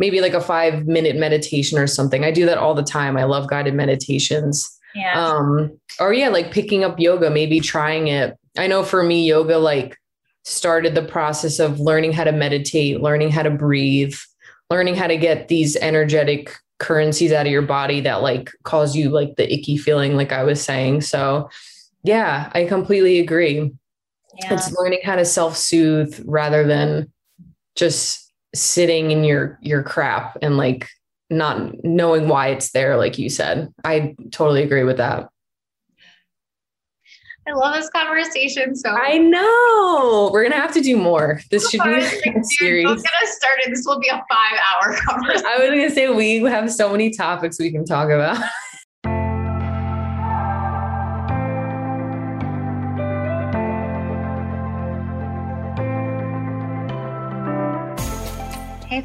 maybe 0.00 0.20
like 0.20 0.34
a 0.34 0.40
five 0.40 0.86
minute 0.86 1.14
meditation 1.14 1.78
or 1.78 1.86
something. 1.86 2.24
I 2.24 2.32
do 2.32 2.46
that 2.46 2.58
all 2.58 2.74
the 2.74 2.82
time. 2.82 3.16
I 3.16 3.24
love 3.24 3.48
guided 3.48 3.74
meditations. 3.74 4.68
Yeah. 4.94 5.24
Um, 5.24 5.78
or 6.00 6.12
yeah, 6.12 6.30
like 6.30 6.50
picking 6.50 6.82
up 6.82 6.98
yoga, 6.98 7.30
maybe 7.30 7.60
trying 7.60 8.08
it. 8.08 8.36
I 8.58 8.66
know 8.66 8.82
for 8.82 9.04
me, 9.04 9.24
yoga 9.24 9.58
like 9.58 9.96
started 10.42 10.96
the 10.96 11.04
process 11.04 11.60
of 11.60 11.78
learning 11.78 12.12
how 12.12 12.24
to 12.24 12.32
meditate, 12.32 13.00
learning 13.00 13.30
how 13.30 13.42
to 13.42 13.50
breathe, 13.50 14.16
learning 14.70 14.96
how 14.96 15.06
to 15.06 15.16
get 15.16 15.46
these 15.46 15.76
energetic 15.76 16.56
currencies 16.78 17.30
out 17.30 17.46
of 17.46 17.52
your 17.52 17.62
body 17.62 18.00
that 18.00 18.22
like 18.22 18.50
cause 18.64 18.96
you 18.96 19.10
like 19.10 19.36
the 19.36 19.52
icky 19.52 19.76
feeling, 19.76 20.16
like 20.16 20.32
I 20.32 20.42
was 20.42 20.62
saying. 20.62 21.02
So 21.02 21.50
yeah, 22.02 22.50
I 22.54 22.64
completely 22.64 23.20
agree. 23.20 23.70
Yeah. 24.38 24.54
It's 24.54 24.72
learning 24.72 25.00
how 25.04 25.16
to 25.16 25.26
self-soothe 25.26 26.22
rather 26.24 26.66
than 26.66 27.12
just 27.76 28.29
sitting 28.54 29.10
in 29.10 29.24
your 29.24 29.58
your 29.62 29.82
crap 29.82 30.36
and 30.42 30.56
like 30.56 30.88
not 31.30 31.84
knowing 31.84 32.28
why 32.28 32.48
it's 32.48 32.72
there 32.72 32.96
like 32.96 33.18
you 33.18 33.30
said. 33.30 33.72
I 33.84 34.16
totally 34.30 34.62
agree 34.62 34.84
with 34.84 34.96
that. 34.96 35.28
I 37.48 37.52
love 37.52 37.74
this 37.74 37.88
conversation 37.90 38.76
so 38.76 38.90
i 38.90 39.18
know. 39.18 40.30
We're 40.32 40.42
gonna 40.44 40.60
have 40.60 40.74
to 40.74 40.80
do 40.80 40.96
more. 40.96 41.40
This 41.50 41.68
should 41.70 41.82
be 41.82 41.94
a 41.94 42.08
series 42.42 42.84
don't 42.84 43.02
get 43.02 43.12
us 43.22 43.36
started. 43.36 43.72
This 43.72 43.84
will 43.86 43.98
be 43.98 44.08
a 44.08 44.22
five 44.30 44.58
hour 44.70 44.96
conversation 45.08 45.46
i 45.46 45.58
was 45.58 45.70
gonna 45.70 45.90
say 45.90 46.08
we 46.10 46.38
have 46.42 46.70
so 46.70 46.90
many 46.90 47.10
topics 47.10 47.58
we 47.58 47.70
can 47.72 47.84
talk 47.84 48.10
about 48.10 48.36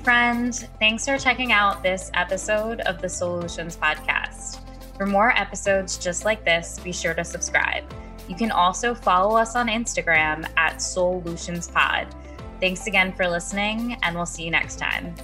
Hey, 0.06 0.12
friends. 0.12 0.66
Thanks 0.78 1.06
for 1.06 1.18
checking 1.18 1.52
out 1.52 1.82
this 1.82 2.12
episode 2.14 2.80
of 2.82 3.02
the 3.02 3.10
Solutions 3.10 3.76
Podcast. 3.76 4.60
For 4.98 5.08
more 5.08 5.32
episodes 5.32 5.98
just 5.98 6.26
like 6.26 6.46
this, 6.46 6.80
be 6.84 6.92
sure 6.92 7.16
to 7.16 7.24
subscribe. 7.24 7.84
You 8.28 8.36
can 8.36 8.52
also 8.52 8.94
follow 8.94 9.36
us 9.36 9.56
on 9.56 9.68
Instagram 9.68 10.48
at 10.58 10.76
SoulLutionspod. 10.76 12.14
Thanks 12.60 12.86
again 12.86 13.14
for 13.14 13.28
listening, 13.28 13.98
and 14.04 14.16
we'll 14.16 14.28
see 14.28 14.44
you 14.44 14.52
next 14.52 14.78
time. 14.78 15.16